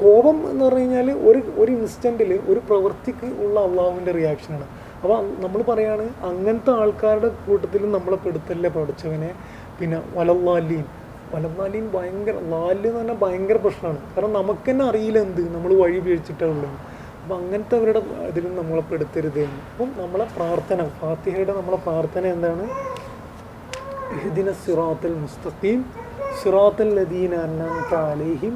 കോപം 0.00 0.50
എന്ന് 0.50 0.64
പറഞ്ഞു 0.64 0.80
കഴിഞ്ഞാൽ 0.80 1.10
ഒരു 1.28 1.40
ഒരു 1.56 1.70
ഇൻസ്റ്റന്റിൽ 1.72 2.40
ഒരു 2.48 2.60
പ്രവൃത്തിക്ക് 2.68 3.28
ഉള്ള 3.44 3.60
അള്ളാഹുവിന്റെ 3.60 4.12
റിയാക്ഷനാണ് 4.12 4.66
അപ്പോൾ 5.02 5.16
നമ്മൾ 5.44 5.62
പറയാണ് 5.62 6.06
അങ്ങനത്തെ 6.30 6.70
ആൾക്കാരുടെ 6.70 7.28
കൂട്ടത്തിൽ 7.46 7.90
നമ്മളെ 7.90 8.16
പെടുത്തല്ലേ 8.16 8.70
പഠിച്ചവനെ 8.70 9.30
പിന്നെ 9.78 9.98
വലല്ലാലീൻ. 10.16 10.84
വലല്ലാലീൻ 11.34 11.90
ഭയങ്കര 11.94 12.36
ലാൽ 12.52 12.86
എന്ന് 12.86 12.98
പറഞ്ഞാൽ 12.98 13.18
ഭയങ്കര 13.24 13.56
പ്രശ്നമാണ്. 13.56 14.00
കാരണം 14.14 14.32
നമുക്ക് 14.32 14.70
തന്നെ 14.70 14.84
അറിയില്ല 14.84 15.18
എന്ത്? 15.18 15.42
നമ്മൾ 15.54 15.74
വഴി 15.74 15.98
വീഴ്ചിട്ടുള്ളത് 15.98 16.78
അപ്പം 17.30 17.42
അങ്ങനത്തെ 17.42 17.74
അവരുടെ 17.78 18.00
ഇതിലും 18.28 18.52
നമ്മളെ 18.58 18.82
പെടുത്തരുത് 18.90 19.42
അപ്പം 19.72 19.90
നമ്മളെ 19.98 20.24
പ്രാർത്ഥന 20.36 20.86
ഫാത്തിഹയുടെ 21.00 21.52
നമ്മളെ 21.58 21.76
പ്രാർത്ഥന 21.84 22.24
എന്താണ്? 22.34 22.64
ഇഹ്ദിന 24.16 24.52
സിറാത്തൽ 24.62 25.12
മുസ്തഖീം 25.24 25.80
സിറാത്തൽ 26.38 26.88
ലദീന 26.96 27.34
അന്നംത 27.46 27.92
അലൈഹിം 28.14 28.54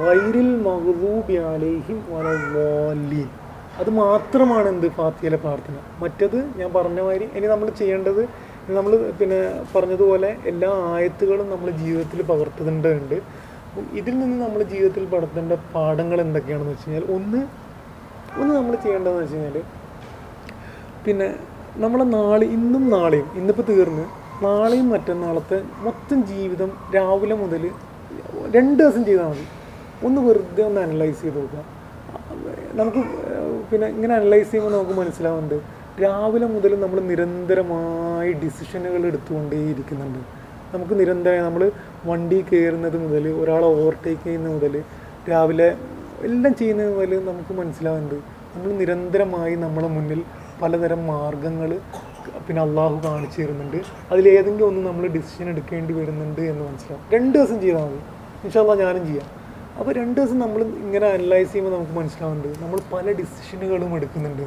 വൈരിൽ 0.00 0.50
മഗ്ദൂബി 0.64 1.36
അലൈഹിം 1.52 2.00
വലദ്ദാലിൻ 2.14 3.28
അത് 3.82 3.90
മാത്രമാണ് 4.00 4.68
എന്ത്? 4.72 4.88
ഫാത്തിയിലെ 4.98 5.40
പ്രാർത്ഥന. 5.44 5.76
മറ്റത് 6.02 6.38
ഞാൻ 6.62 6.72
പറഞ്ഞ 6.78 6.98
മാതിരി 7.10 7.28
ഇനി 7.36 7.46
നമ്മൾ 7.54 7.70
ചെയ്യേണ്ടത് 7.82 8.22
നമ്മൾ 8.78 8.94
പിന്നെ 9.22 9.40
പറഞ്ഞതുപോലെ 9.76 10.32
എല്ലാ 10.52 10.72
ആയത്തുകളും 10.96 11.48
നമ്മൾ 11.54 11.70
ജീവിതത്തിൽ 11.84 12.22
പകർത്തുന്നുണ്ട്. 12.32 13.16
ഇതിൽ 14.00 14.14
നിന്ന് 14.24 14.36
നമ്മൾ 14.44 14.60
ജീവിതത്തിൽ 14.74 15.06
പകർത്തേണ്ട 15.14 15.54
പാഠങ്ങൾ 15.76 16.18
എന്തൊക്കെയാണെന്ന് 16.26 16.74
വെച്ച് 16.74 16.86
കഴിഞ്ഞാൽ 16.88 17.08
ഒന്ന് 17.16 17.40
ഒന്ന് 18.40 18.52
നമ്മൾ 18.54 18.74
ചെയ്യേണ്ടതെന്ന് 18.84 19.22
വെച്ച് 19.22 19.36
കഴിഞ്ഞാൽ 19.36 19.56
പിന്നെ 21.04 21.28
നമ്മളെ 21.76 22.04
നാളെ 22.18 22.46
ഇന്നും 22.56 22.84
നാളെയും 22.90 23.28
ഇന്നിപ്പോൾ 23.40 23.66
തീർന്ന് 23.70 24.04
നാളെയും 24.42 24.88
മറ്റന്നാളത്തെ 24.94 25.58
മൊത്തം 25.86 26.18
ജീവിതം 26.30 26.70
രാവിലെ 26.96 27.36
മുതൽ 27.42 27.62
രണ്ട് 28.56 28.78
ദിവസം 28.82 29.02
ചെയ്താൽ 29.08 29.28
മതി. 29.30 29.44
ഒന്ന് 30.06 30.20
വെറുതെ 30.26 30.62
ഒന്ന് 30.62 30.80
അനലൈസ് 30.80 31.20
ചെയ്ത് 31.22 31.38
നോക്കുക. 31.38 31.62
നമുക്ക് 32.74 33.00
പിന്നെ 33.70 33.86
ഇങ്ങനെ 33.88 34.14
അനലൈസ് 34.14 34.48
ചെയ്യുമ്പോൾ 34.50 34.74
നമുക്ക് 34.76 34.96
മനസ്സിലാവുന്നുണ്ട് 35.00 35.56
രാവിലെ 36.04 36.46
മുതൽ 36.54 36.72
നമ്മൾ 36.84 36.98
നിരന്തരമായി 37.10 38.32
ഡിസിഷനുകൾ 38.42 39.02
എടുത്തുകൊണ്ടേയിരിക്കുന്നുണ്ട് 39.10 40.20
നമുക്ക് 40.74 40.94
നിരന്തരം 41.00 41.44
നമ്മൾ 41.48 41.62
വണ്ടി 42.06 42.38
കയറുന്നത് 42.50 42.96
മുതൽ 43.04 43.24
ഒരാളെ 43.42 43.66
ഓവർടേക്ക് 43.74 44.24
ചെയ്യുന്നത് 44.24 44.54
മുതൽ 44.56 44.74
രാവിലെ 45.30 45.68
എല്ലാം 46.22 46.54
ചെയ്യുന്നത് 46.54 46.96
പോലെ 46.96 47.20
നമുക്ക് 47.20 47.52
മനസ്സിലാവുന്നുണ്ട്. 47.54 48.14
നമ്മൾ 48.54 48.72
നിരന്തരമായി 48.72 49.54
നമ്മുടെ 49.54 49.88
മുന്നിൽ 49.88 50.22
പലതരം 50.62 51.06
മാർഗങ്ങൾ 51.06 51.80
പിന്നെ 52.48 52.62
അള്ളാഹു 52.62 53.06
കാണിച്ചു 53.06 53.42
തരുന്നുണ്ട്. 53.42 53.76
അതിലേതെങ്കിലും 54.12 54.66
ഒന്ന് 54.66 54.86
നമ്മൾ 54.86 55.06
ഡിസിഷൻ 55.06 55.48
എടുക്കേണ്ടി 55.48 55.94
വരുന്നുണ്ട് 55.94 56.40
എന്ന് 56.40 56.64
മനസ്സിലാവും. 56.64 57.14
രണ്ട് 57.14 57.38
ദിവസം 57.38 57.60
ചെയ്താൽ 57.60 57.84
മതി. 57.84 58.00
ഇൻഷാല്ല 58.44 58.74
ഞാനും 58.74 59.06
ചെയ്യാം. 59.06 59.26
അപ്പോൾ 59.78 59.92
രണ്ട് 59.92 60.20
ദിവസം 60.20 60.38
നമ്മൾ 60.38 60.62
ഇങ്ങനെ 60.62 61.06
അനലൈസ് 61.06 61.52
ചെയ്യുമ്പോൾ 61.52 61.76
നമുക്ക് 61.76 61.92
മനസ്സിലാവുന്നുണ്ട്. 61.92 62.62
നമ്മൾ 62.62 62.80
പല 62.92 63.12
ഡിസിഷനുകളും 63.12 63.94
എടുക്കുന്നുണ്ട്. 63.94 64.42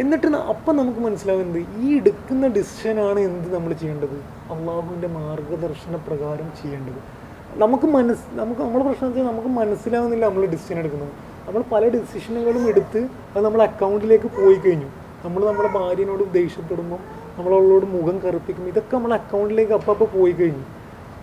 എന്നിട്ട് 0.00 0.26
അപ്പം 0.26 0.76
നമുക്ക് 0.76 0.98
മനസ്സിലാവുന്നത് 0.98 1.66
ഈ 1.78 1.96
എടുക്കുന്ന 1.96 2.46
ഡിസിഷനാണ് 2.48 3.20
എന്ത് 3.20 3.54
നമ്മൾ 3.54 3.72
ചെയ്യേണ്ടത്? 3.72 4.16
അള്ളാഹുവിന്റെ 4.52 5.08
മാർഗദർശന 5.08 5.96
പ്രകാരം 5.96 6.52
ചെയ്യേണ്ടത്. 6.62 7.17
നമുക്ക് 7.62 7.86
മനസ്സ് 7.96 8.24
നമുക്ക് 8.40 8.60
നമ്മുടെ 8.66 8.84
പ്രശ്നം 8.86 9.06
വെച്ചാൽ 9.08 9.26
നമുക്ക് 9.30 9.50
മനസ്സിലാവുന്നില്ല 9.60 10.24
നമ്മൾ 10.30 10.42
ഡിസിഷൻ 10.54 10.76
എടുക്കുന്നത്. 10.82 11.12
നമ്മൾ 11.46 11.62
പല 11.72 11.84
ഡിസിഷനുകളും 11.94 12.64
എടുത്ത് 12.70 13.00
അത് 13.32 13.40
നമ്മൾ 13.46 13.60
അക്കൗണ്ടിലേക്ക് 13.68 14.28
പോയി 14.38 14.58
കഴിഞ്ഞു. 14.64 14.88
നമ്മൾ 15.24 15.40
നമ്മുടെ 15.50 15.70
ഭാര്യനോട് 15.78 16.24
ദേഷ്യപ്പെടുമ്പോൾ 16.38 17.00
നമ്മളവളോട് 17.36 17.86
മുഖം 17.94 18.16
കറുപ്പിക്കും 18.24 18.64
ഇതൊക്കെ 18.72 18.94
നമ്മൾ 18.96 19.12
അക്കൗണ്ടിലേക്ക് 19.20 19.74
അപ്പം 19.78 19.92
അപ്പോൾ 19.94 20.08
പോയി 20.16 20.34
കഴിഞ്ഞു. 20.40 20.64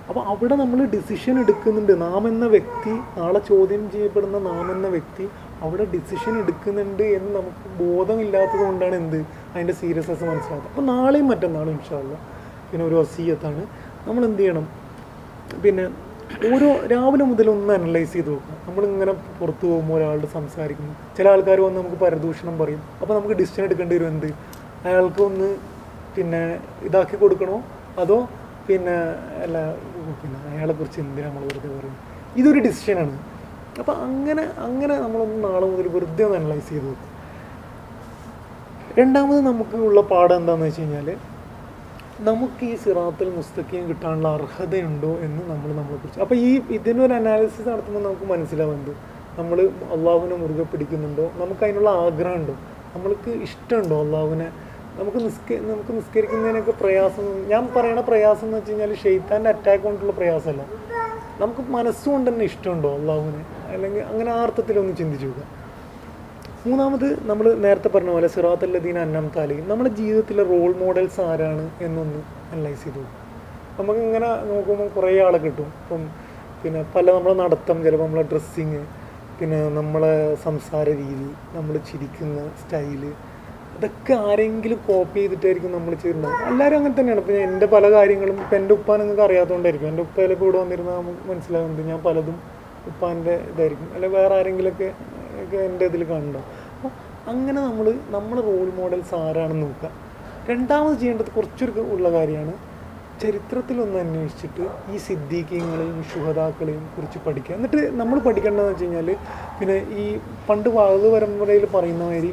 അപ്പോൾ 0.10 0.24
അവിടെ 0.32 0.56
നമ്മൾ 0.62 0.80
ഡിസിഷൻ 0.96 1.36
എടുക്കുന്നുണ്ട്. 1.44 1.94
നാം 2.06 2.24
എന്ന 2.32 2.46
വ്യക്തി 2.56 2.94
നാളെ 3.20 3.40
ചോദ്യം 3.52 3.84
ചെയ്യപ്പെടുന്ന 3.94 4.38
നാം 4.50 4.66
എന്ന 4.76 4.88
വ്യക്തി 4.96 5.26
അവിടെ 5.66 5.86
ഡിസിഷൻ 5.94 6.34
എടുക്കുന്നുണ്ട് 6.42 7.04
എന്ന് 7.18 7.32
നമുക്ക് 7.38 7.68
ബോധമില്ലാത്തത് 7.82 8.64
കൊണ്ടാണ് 8.68 8.96
എന്ത്? 9.02 9.20
അതിന്റെ 9.54 9.76
സീരിയസ്നെസ് 9.82 10.26
മനസ്സിലാക്കുക 10.32 10.70
അപ്പോൾ 10.72 10.86
നാളെയും 10.94 11.28
മറ്റന്നാളും 11.32 11.72
ഇൻഷാല്ല 11.78 12.16
പിന്നെ 12.72 12.86
ഒരു 12.90 12.98
വസീയത്താണ്. 13.02 13.64
നമ്മൾ 14.08 14.24
എന്ത് 14.30 14.42
ചെയ്യണം? 14.42 14.68
പിന്നെ 15.64 15.86
ഓരോ 16.54 16.70
രാവിലെ 16.92 17.26
മുതൽ 17.32 17.48
ഒന്ന് 17.50 17.74
അനലൈസ് 17.74 18.12
ചെയ്ത് 18.14 18.30
നോക്കുക. 18.32 18.56
നമ്മളിങ്ങനെ 18.68 19.14
പുറത്ത് 19.40 19.66
പോകുമ്പോൾ 19.70 19.96
ഒരാളോട് 19.98 20.28
സംസാരിക്കുന്നു 20.38 20.94
ചില 21.18 21.28
ആൾക്കാർ 21.34 21.60
വന്ന് 21.66 21.80
നമുക്ക് 21.82 22.00
പരദൂഷണം 22.04 22.56
പറയും. 22.62 22.82
അപ്പോൾ 23.02 23.14
നമുക്ക് 23.20 23.36
ഡിസിഷൻ 23.42 23.64
എടുക്കേണ്ടി 23.68 23.96
വരും 23.96 24.08
എന്ത്? 24.14 24.30
അയാൾക്ക് 24.88 25.22
ഒന്ന് 25.30 25.50
പിന്നെ 26.16 26.42
ഇതാക്കി 26.88 27.16
കൊടുക്കണോ? 27.24 27.58
അതോ 28.04 28.18
പിന്നെ 28.68 28.98
അല്ല 29.46 29.58
പിന്നെ 30.22 30.38
അയാളെ 30.52 30.74
കുറിച്ച് 30.80 31.00
എന്തിനാ 31.06 31.28
നമ്മൾ 31.30 31.44
വെറുതെ 31.50 31.70
പറയും 31.78 31.98
ഇതൊരു 32.40 32.60
ഡിസിഷനാണ് 32.68 33.16
അപ്പോൾ 33.80 33.96
അങ്ങനെ 34.08 34.44
അങ്ങനെ 34.68 34.96
നമ്മളൊന്ന് 35.04 35.38
നാളെ 35.48 35.66
മുതൽ 35.72 35.88
വെറുതെ 35.96 36.24
ഒന്ന് 36.28 36.38
അനലൈസ് 36.42 36.70
ചെയ്ത് 36.70 36.88
നോക്കും 36.90 37.12
രണ്ടാമത് 39.00 39.40
നമുക്ക് 39.48 39.78
ഉള്ള 39.88 40.02
പാഠം 40.12 40.36
എന്താണെന്ന് 40.36 40.68
വെച്ച് 40.68 40.82
കഴിഞ്ഞാൽ 40.82 41.10
നമുക്ക് 42.20 42.66
ഈ 42.66 42.76
സിറാത്തിൽ 42.76 43.30
മുസ്തഖീം 43.30 43.88
കിട്ടാനുള്ള 43.88 44.28
അർഹതയുണ്ടോ 44.28 45.18
എന്ന് 45.20 45.42
നമ്മൾ 45.50 45.74
നമ്മളെ 45.74 45.98
കുറിച്ച് 45.98 46.20
അപ്പോൾ 46.20 46.36
ഈ 46.36 46.62
ഇതിനൊരു 46.70 47.14
അനാലിസിസ് 47.14 47.68
നടത്തുമ്പോൾ 47.68 48.04
നമുക്ക് 48.04 48.26
മനസ്സിലാവുന്നത് 48.26 48.96
നമ്മൾ 49.40 49.70
അള്ളാഹുവിനെ 49.94 50.36
മുറുകെ 50.36 50.64
പിടിക്കുന്നുണ്ടോ? 50.64 51.32
നമുക്ക് 51.36 51.64
അതിനുള്ള 51.64 51.90
ആഗ്രഹമുണ്ടോ 51.90 52.54
നമ്മൾക്ക് 52.96 53.30
ഇഷ്ടമുണ്ടോ 53.30 54.00
അള്ളാഹുവിനെ? 54.00 54.52
നമുക്ക് 55.00 55.18
നിസ്ക 55.18 55.54
നമുക്ക് 55.54 55.98
നിസ്കരിക്കുന്നതിനൊക്കെ 55.98 56.72
പ്രയാസം 56.72 57.48
ഞാൻ 57.48 57.70
പറയണ 57.76 58.00
പ്രയാസം 58.00 58.46
എന്ന് 58.46 58.58
വെച്ച് 58.58 58.72
കഴിഞ്ഞാൽ 58.72 58.94
ഷെയ്ത്താന്റെ 58.94 59.50
അറ്റാക്ക് 59.50 59.84
കൊണ്ടുള്ള 59.84 60.12
പ്രയാസമല്ല. 60.12 60.62
നമുക്ക് 61.40 61.62
മനസ്സുകൊണ്ട് 61.62 62.32
തന്നെ 62.32 62.46
ഇഷ്ടമുണ്ടോ 62.46 62.94
അള്ളാഹുവിനെ? 62.94 63.46
അല്ലെങ്കിൽ 63.74 64.02
അങ്ങനെ 64.02 64.32
ആ 64.32 64.46
ചിന്തിച്ചു 64.98 65.26
നോക്കുക. 65.26 65.44
മൂന്നാമത് 66.68 67.08
നമ്മൾ 67.30 67.46
നേരത്തെ 67.64 67.90
പറഞ്ഞ 67.94 68.12
പോലെ 68.14 68.28
സിറാത്തല്ലദീൻ 68.36 68.96
അന്നം 69.02 69.26
താലി. 69.36 69.58
നമ്മുടെ 69.70 69.90
ജീവിതത്തിലെ 70.00 70.44
റോൾ 70.52 70.72
മോഡൽസ് 70.84 71.20
ആരാണ് 71.32 71.66
എന്നൊന്ന് 71.86 72.20
അനലൈസ് 72.54 72.84
ചെയ്തു 72.86 73.04
നമുക്ക് 73.80 74.02
ഇങ്ങനെ 74.08 74.30
നോക്കുമ്പോൾ 74.52 74.88
കുറേ 74.96 75.12
ആളെ 75.26 75.40
കിട്ടും. 75.44 75.70
ഇപ്പം 75.82 76.02
പിന്നെ 76.62 76.82
പല 76.96 77.06
നമ്മളെ 77.18 77.36
നടത്തം 77.44 77.78
ചിലപ്പോൾ 77.86 78.08
നമ്മളെ 78.08 78.26
ഡ്രസ്സിങ് 78.32 78.82
പിന്നെ 79.40 79.60
നമ്മളെ 79.78 80.14
സംസാര 80.48 80.88
രീതി 81.04 81.30
നമ്മൾ 81.56 81.76
ചിരിക്കുന്ന 81.90 82.48
സ്റ്റൈൽ 82.62 83.04
അതൊക്കെ 83.78 84.14
ആരെങ്കിലും 84.28 84.80
കോപ്പി 84.90 85.20
ചെയ്തിട്ടായിരിക്കും 85.22 85.72
നമ്മൾ 85.78 85.94
ചെയ്തിട്ടുണ്ടാവും 86.02 86.44
എല്ലാവരും 86.52 86.78
അങ്ങനെ 86.80 86.96
തന്നെയാണ്. 87.00 87.22
ഇപ്പം 87.26 87.42
എന്റെ 87.48 87.68
പല 87.76 87.86
കാര്യങ്ങളും 87.96 88.38
ഇപ്പം 88.44 88.58
എന്റെ 88.62 88.74
ഉപ്പ 88.80 88.96
നിങ്ങൾക്ക് 89.02 89.26
അറിയാത്തതുകൊണ്ടായിരിക്കും 89.28 89.90
എന്റെ 89.94 90.04
ഉപ്പ 90.08 90.18
ചിലപ്പോൾ 90.26 90.48
ഇവിടെ 90.48 90.60
വന്നിരുന്നാൽ 90.64 90.98
നമുക്ക് 91.02 91.28
മനസ്സിലാകുന്നുണ്ട് 91.32 91.90
ഞാൻ 91.92 92.02
പലതും 92.08 92.38
ഉപ്പാന്റെ 92.92 93.36
ഇതായിരിക്കും. 93.52 93.90
അല്ലെ 93.98 94.10
വേറെ 94.18 94.36
ആരെങ്കിലുമൊക്കെ 94.40 94.90
എന്റെ 95.68 95.86
ഇതിൽ 95.90 96.04
കണ്ടോ? 96.12 96.40
അങ്ങനെ 97.32 97.60
നമ്മൾ 97.62 97.86
നമ്മൾ 98.16 98.38
റോൾ 98.48 98.68
മോഡൽസ് 98.80 99.14
ആരാണെന്ന് 99.16 99.66
നോക്കുക. 99.66 99.90
രണ്ടാമത് 100.50 100.96
ചെയ്യേണ്ടത് 101.02 101.30
കുറച്ചൊരു 101.36 101.84
ഉള്ള 101.94 102.08
കാര്യമാണ്. 102.16 102.54
ചരിത്രത്തിലൊന്ന് 103.22 103.98
അന്വേഷിച്ചിട്ട് 104.00 104.64
ഈ 104.94 104.98
സിദ്ദീഖ്യങ്ങളെയും 104.98 106.00
ശുഹതാക്കളെയും 106.12 106.84
കുറിച്ച് 106.96 107.20
പഠിക്കുക. 107.26 107.54
എന്നിട്ട് 107.58 107.82
നമ്മൾ 108.00 108.18
പഠിക്കേണ്ടതെന്ന് 108.20 108.74
വെച്ച് 108.74 108.86
കഴിഞ്ഞാൽ 108.86 109.10
പിന്നെ 109.60 109.78
ഈ 110.02 110.06
പണ്ട് 110.50 110.70
വാഴ 110.70 110.96
പരമ്പരയിൽ 111.14 111.66
പറയുന്ന 111.76 112.04
മാതിരി 112.04 112.32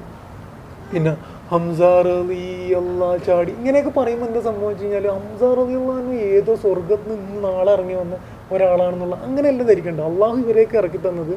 പിന്നെ 0.93 1.13
ഹംസാർ 1.53 2.07
അലി 2.09 2.45
അള്ളാ 2.81 3.11
ചാടി 3.27 3.53
ഇങ്ങനെയൊക്കെ 3.59 3.93
പറയുമ്പോൾ 3.99 4.27
എന്താ 4.27 4.41
സംഭവിച്ചു 4.41 4.85
കഴിഞ്ഞാൽ 4.85 5.07
ഹംസാർ 5.17 5.57
അലി 5.63 5.75
അള്ളാന്ന് 5.81 6.17
ഏതോ 6.31 6.53
സ്വർഗത്ത് 6.65 7.09
നിന്ന് 7.13 7.39
നാളെ 7.45 7.71
ഇറങ്ങി 7.73 7.97
വന്ന 8.03 8.17
ഒരാളാണെന്നുള്ള 8.55 9.17
അങ്ങനെയല്ല 9.27 9.63
ധരിക്കണ്ട. 9.63 10.01
അള്ളാഹു 10.11 10.37
ഇവരെയൊക്കെ 10.45 10.77
ഇറക്കി 10.83 11.01
തന്നത് 11.07 11.35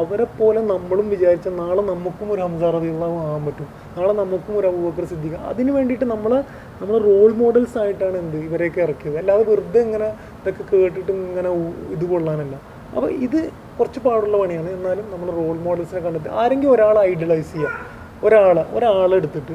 അവരെ 0.00 0.26
പോലെ 0.38 0.60
നമ്മളും 0.60 1.06
വിചാരിച്ച 1.14 1.48
നാളെ 1.48 1.82
നമുക്കും 1.90 2.28
ഒരു 2.34 2.42
ഹംസാർ 2.42 2.76
അള്ളാഹു 2.76 3.16
ആകാൻ 3.24 3.42
പറ്റും. 3.46 3.68
നാളെ 3.96 4.12
നമുക്കും 4.22 4.54
ഒരു 4.58 4.66
അബൂബക്കർ 4.70 5.04
സിദ്ദീഖ്. 5.12 5.38
അതിന് 5.50 5.70
വേണ്ടിയിട്ട് 5.76 6.04
നമ്മൾ 6.04 6.32
നമ്മൾ 6.80 6.94
റോൾ 7.08 7.30
മോഡൽസ് 7.42 7.78
ആയിട്ടാണ് 7.82 8.16
എന്ത് 8.22 8.38
ഇവരെയൊക്കെ 8.48 8.80
ഇറക്കിയത്. 8.86 9.18
അല്ലാതെ 9.22 9.44
വെറുതെ 9.50 9.80
ഇങ്ങനെ 9.86 10.08
ഇതൊക്കെ 10.40 10.64
കേട്ടിട്ട് 10.72 11.12
ഇങ്ങനെ 11.12 11.52
ഇത് 11.96 12.04
കൊള്ളാനല്ല. 12.12 12.56
അപ്പോൾ 12.96 13.10
ഇത് 13.26 13.38
കുറച്ച് 13.78 14.00
പാടുള്ള 14.06 14.36
പണിയാണ്. 14.42 14.68
എന്നാലും 14.70 15.06
നമ്മൾ 15.12 15.28
റോൾ 15.40 15.56
മോഡൽസിനെ 15.68 16.00
കണ്ടെത്തി 16.00 16.28
ആരെങ്കിലും 16.40 16.72
ഒരാളെ 16.72 17.00
ഐഡലൈസ് 17.12 17.52
ചെയ്യുക 17.52 17.70
ഒരാളെ 18.26 18.64
ഒരാളെടുത്തിട്ട് 18.76 19.54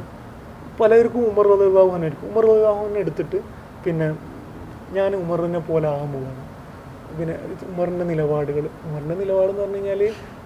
പലർക്കും 0.80 1.22
ഉമർ 1.30 1.46
റദാഹുവിനെ 1.52 2.06
എടുക്കും 2.10 2.28
ഉമർ 2.32 2.46
റദാഹുവിനെ 2.52 3.00
എടുത്തിട്ട് 3.00 3.40
പിന്നെ 3.86 4.08
ഞാൻ 4.98 5.16
ഉമറിനെ 5.16 5.60
പോലെ 5.60 5.88
ആകാൻ 5.88 6.10
പോവാണ്. 6.14 6.39
പിന്നെ 7.18 7.36
ഉമറിന്റെ 7.72 8.06
നിലപാടുകൾ 8.12 8.66
ഉമറിന്റെ 8.88 9.16
നിലപാടെന്ന് 9.22 9.62
പറഞ്ഞു 9.64 9.80
കഴിഞ്ഞാൽ 9.80 10.02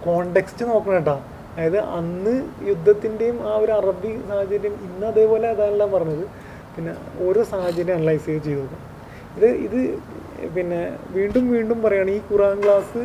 കോണ്ടെക്സ്റ്റ് 0.06 0.64
നോക്കണം 0.72 0.96
കേട്ടോ. 0.98 1.16
അതായത് 1.54 1.80
അന്ന് 1.98 2.34
യുദ്ധത്തിന്റെയും 2.70 3.38
ആ 3.50 3.54
ഒരു 3.64 3.72
അറബി 3.80 4.12
സാഹചര്യം 4.30 4.76
ഇന്ന് 4.88 5.06
അതേപോലെ 5.12 5.48
അതാണല്ലോ 5.54 5.88
പറഞ്ഞത്. 5.96 6.26
പിന്നെ 6.76 6.94
ഓരോ 7.26 7.42
സാഹചര്യം 7.54 7.96
അനലൈസ് 8.00 8.26
ചെയ്ത് 8.30 8.46
ചെയ്ത് 8.50 8.62
നോക്കാം 8.62 8.82
ഇത് 9.38 9.48
ഇത് 9.68 9.80
പിന്നെ 10.56 10.80
വീണ്ടും 11.18 11.44
വീണ്ടും 11.56 11.78
പറയുകയാണ് 11.84 12.12
ഈ 12.18 12.20
ഖുറാൻ 12.30 12.58
ക്ലാസ് 12.64 13.02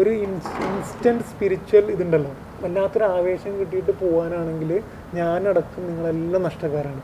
ഒരു 0.00 0.10
ഇൻസ്റ്റന്റ് 0.26 1.24
സ്പിരിച്വൽ 1.30 1.86
ഇതുണ്ടല്ലോ. 1.94 2.32
വല്ലാത്തൊരു 2.62 3.06
ആവേശം 3.16 3.52
കിട്ടിയിട്ട് 3.60 3.92
പോകാനാണെങ്കിൽ 4.02 4.70
ഞാനടക്കം 5.18 5.82
നിങ്ങളെല്ലാം 5.88 6.42
നഷ്ടക്കാരാണ്. 6.48 7.02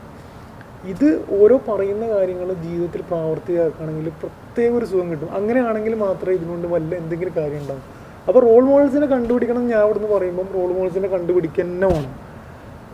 ഇത് 0.91 1.07
ഓരോ 1.39 1.55
പറയുന്ന 1.67 2.05
കാര്യങ്ങൾ 2.07 2.53
ജീവിതത്തിൽ 2.53 3.01
പ്രാവർത്തികമാക്കുകയാണെങ്കിൽ 3.01 4.09
പ്രത്യേക 4.21 4.71
ഒരു 4.79 4.85
സുഖം 4.85 5.07
കിട്ടും. 5.11 5.29
അങ്ങനെയാണെങ്കിൽ 5.35 5.95
മാത്രമേ 5.95 6.35
ഇതുകൊണ്ട് 6.35 6.67
വല്ല 6.67 6.95
എന്തെങ്കിലും 6.95 7.33
കാര്യം 7.37 7.57
ഉണ്ടാകും 7.57 7.85
അപ്പോൾ 8.27 8.39
റോൾ 8.39 8.63
മോഡൽസിനെ 8.63 9.07
കണ്ടുപിടിക്കണം 9.07 9.67
ഞാൻ 9.67 9.87
നിന്ന് 9.93 10.07
പറയുമ്പം 10.07 10.47
റോൾ 10.57 10.69
മോഡൽസിനെ 10.77 11.07
കണ്ടുപിടിക്കുക 11.07 11.63
തന്നെ 11.63 11.87
വേണം. 11.87 12.13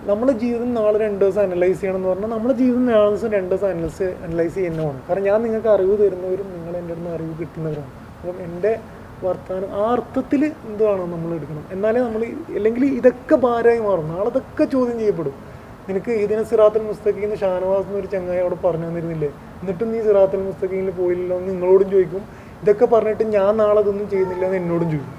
നമ്മുടെ 0.09 0.31
ജീവിതം 0.31 0.73
നാളെ 0.73 0.99
രണ്ട് 0.99 1.25
ദിവസം 1.25 1.41
അനലൈസ് 1.41 1.79
ചെയ്യണം 1.81 1.97
എന്ന് 1.97 2.09
പറഞ്ഞാൽ 2.09 2.29
നമ്മുടെ 2.29 2.53
ജീവിതം 2.53 2.85
നാളെ 2.85 3.09
ദിവസം 3.09 3.31
രണ്ട് 3.31 3.51
ദിവസം 3.55 3.67
അനലൈസ് 3.67 4.03
അനലൈസ് 4.03 4.55
ചെയ്യുന്ന 4.55 4.81
വേണം. 4.85 5.01
കാരണം 5.09 5.23
ഞാൻ 5.23 5.43
നിങ്ങൾക്ക് 5.43 5.67
അറിവ് 5.67 5.97
തരുന്നവരും 6.03 6.47
നിങ്ങൾ 6.55 6.73
എന്റെ 6.77 6.93
അടുത്ത് 6.93 7.13
അറിവ് 7.17 7.33
കിട്ടുന്നവരാണ്. 7.39 7.91
അപ്പം 8.21 8.43
എന്റെ 8.43 8.79
വർത്തമാനം 9.23 9.71
ആ 9.73 9.91
അർത്ഥത്തിൽ 9.91 10.41
എന്തുവാണോ 10.69 11.05
നമ്മൾ 11.05 11.35
എടുക്കണം. 11.35 11.65
എന്നാലേ 11.71 11.99
നമ്മൾ 12.01 12.21
അല്ലെങ്കിൽ 12.55 12.85
ഇതൊക്കെ 12.85 13.35
ഭാരമായി 13.35 13.79
മാറും. 13.79 14.07
നാളെ 14.07 14.29
ഇതൊക്കെ 14.29 14.63
ചോദ്യം 14.63 14.99
ചെയ്യപ്പെടും. 14.99 15.50
നിനക്ക് 15.91 16.11
ഇതിനെ 16.25 16.43
സിറാത്തുൽ 16.49 16.83
മുസ്തഖീന്ന് 16.91 17.37
ഷാനവാസ് 17.43 17.87
എന്നൊരു 17.89 18.09
ചങ്ങായി 18.13 18.41
അവിടെ 18.43 18.57
പറഞ്ഞു 18.65 18.87
തന്നിരുന്നില്ലേ? 18.89 19.29
എന്നിട്ടും 19.61 19.87
നീ 19.93 19.99
സിറാത്തുൽ 20.07 20.41
മുസ്തഖീനിൽ 20.49 20.93
പോയില്ലല്ലോ 20.99 21.35
എന്ന് 21.39 21.49
നിങ്ങളോടും 21.53 21.87
ചോദിക്കും. 21.93 22.23
ഇതൊക്കെ 22.61 22.85
പറഞ്ഞിട്ട് 22.93 23.25
ഞാൻ 23.37 23.51
നാളെ 23.63 23.81
ഇതൊന്നും 23.83 24.07
ചെയ്യുന്നില്ല 24.13 24.43
എന്ന് 24.49 24.57
എന്നോടും 24.61 24.87
ചോദിക്കും. 24.93 25.17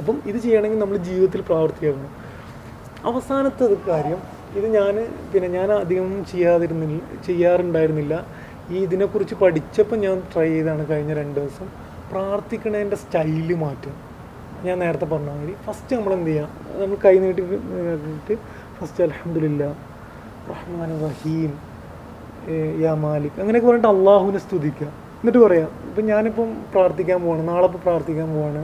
അപ്പം 0.00 0.16
ഇത് 0.30 0.38
ചെയ്യണമെങ്കിൽ 0.44 0.80
നമ്മൾ 0.82 0.96
ജീവിതത്തിൽ 1.08 1.40
പ്രാവർത്തിയാക്കണം 1.48 2.12
അവസാനത്തെ 3.10 3.66
കാര്യം 3.88 4.20
ഇത് 4.58 4.66
ഞാൻ 4.76 4.94
പിന്നെ 5.32 5.48
ഞാൻ 5.58 5.68
അധികം 5.82 6.08
ചെയ്യാതിരുന്നില്ല 6.32 7.00
ചെയ്യാറുണ്ടായിരുന്നില്ല. 7.26 8.14
ഈ 8.74 8.76
ഇതിനെക്കുറിച്ച് 8.86 9.36
പഠിച്ചപ്പോൾ 9.42 9.98
ഞാൻ 10.06 10.16
ട്രൈ 10.32 10.48
ചെയ്താണ് 10.54 10.82
കഴിഞ്ഞ 10.90 11.12
രണ്ട് 11.20 11.36
ദിവസം. 11.40 11.68
പ്രാർത്ഥിക്കണതിന്റെ 12.12 12.98
സ്റ്റൈൽ 13.02 13.50
മാറ്റുക 13.64 13.92
ഞാൻ 14.66 14.76
നേരത്തെ 14.84 15.06
പറഞ്ഞ 15.12 15.30
മാതിരി 15.34 15.52
ഫസ്റ്റ് 15.66 15.92
നമ്മൾ 15.98 16.12
എന്ത് 16.16 16.30
ചെയ്യുക 16.30 16.48
നമ്മൾ 16.80 16.96
കൈ 17.04 17.14
നീട്ടി 17.24 17.42
നീട്ടിട്ട് 17.86 18.34
ഫസ്റ്റ് 18.80 19.02
അലഹമില്ല 19.06 19.62
റഹ്മാൻ 20.52 20.90
റഹീം 21.06 21.52
യാ 22.84 22.92
മാലിക് 23.04 23.38
അങ്ങനെയൊക്കെ 23.42 23.68
പറഞ്ഞിട്ട് 23.68 23.90
അള്ളാഹുവിനെ 23.94 24.40
സ്തുതിക്കുക 24.44 24.88
എന്നിട്ട് 25.20 25.40
പറയാം 25.46 25.70
ഇപ്പം 25.88 26.04
ഞാനിപ്പം 26.10 26.50
പ്രാർത്ഥിക്കാൻ 26.74 27.18
പോവാണ് 27.24 27.42
നാളെ 27.48 27.66
ഇപ്പോൾ 27.68 27.82
പ്രാർത്ഥിക്കാൻ 27.86 28.28
പോവാണ്. 28.36 28.62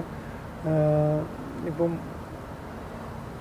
ഇപ്പം 1.71 1.91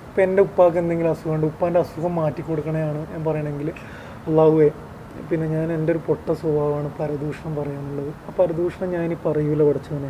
ഇപ്പം 0.07 0.21
എന്റെ 0.25 0.41
ഉപ്പാക്ക് 0.47 0.77
എന്തെങ്കിലും 0.81 1.11
അസുഖമുണ്ട് 1.13 1.45
ഉപ്പാന്റെ 1.51 1.79
അസുഖം 1.85 2.13
മാറ്റി 2.19 2.41
കൊടുക്കണേയാണ് 2.49 2.99
ഞാൻ 3.13 3.21
പറയണമെങ്കിൽ 3.29 3.69
അള്ളാഹുവേ 4.29 4.69
പിന്നെ 5.29 5.45
ഞാൻ 5.55 5.67
എന്റെ 5.77 5.91
ഒരു 5.95 6.01
പൊട്ട 6.07 6.27
സ്വഭാവമാണ് 6.41 6.89
പരദൂഷണം 6.99 7.53
പറയാനുള്ളത്. 7.59 8.11
ആ 8.27 8.31
പരദൂഷണം 8.39 8.87
ഞാൻ 8.95 9.03
ഇനി 9.07 9.17
പറയൂല 9.25 9.61
പഠിച്ചവനെ. 9.69 10.09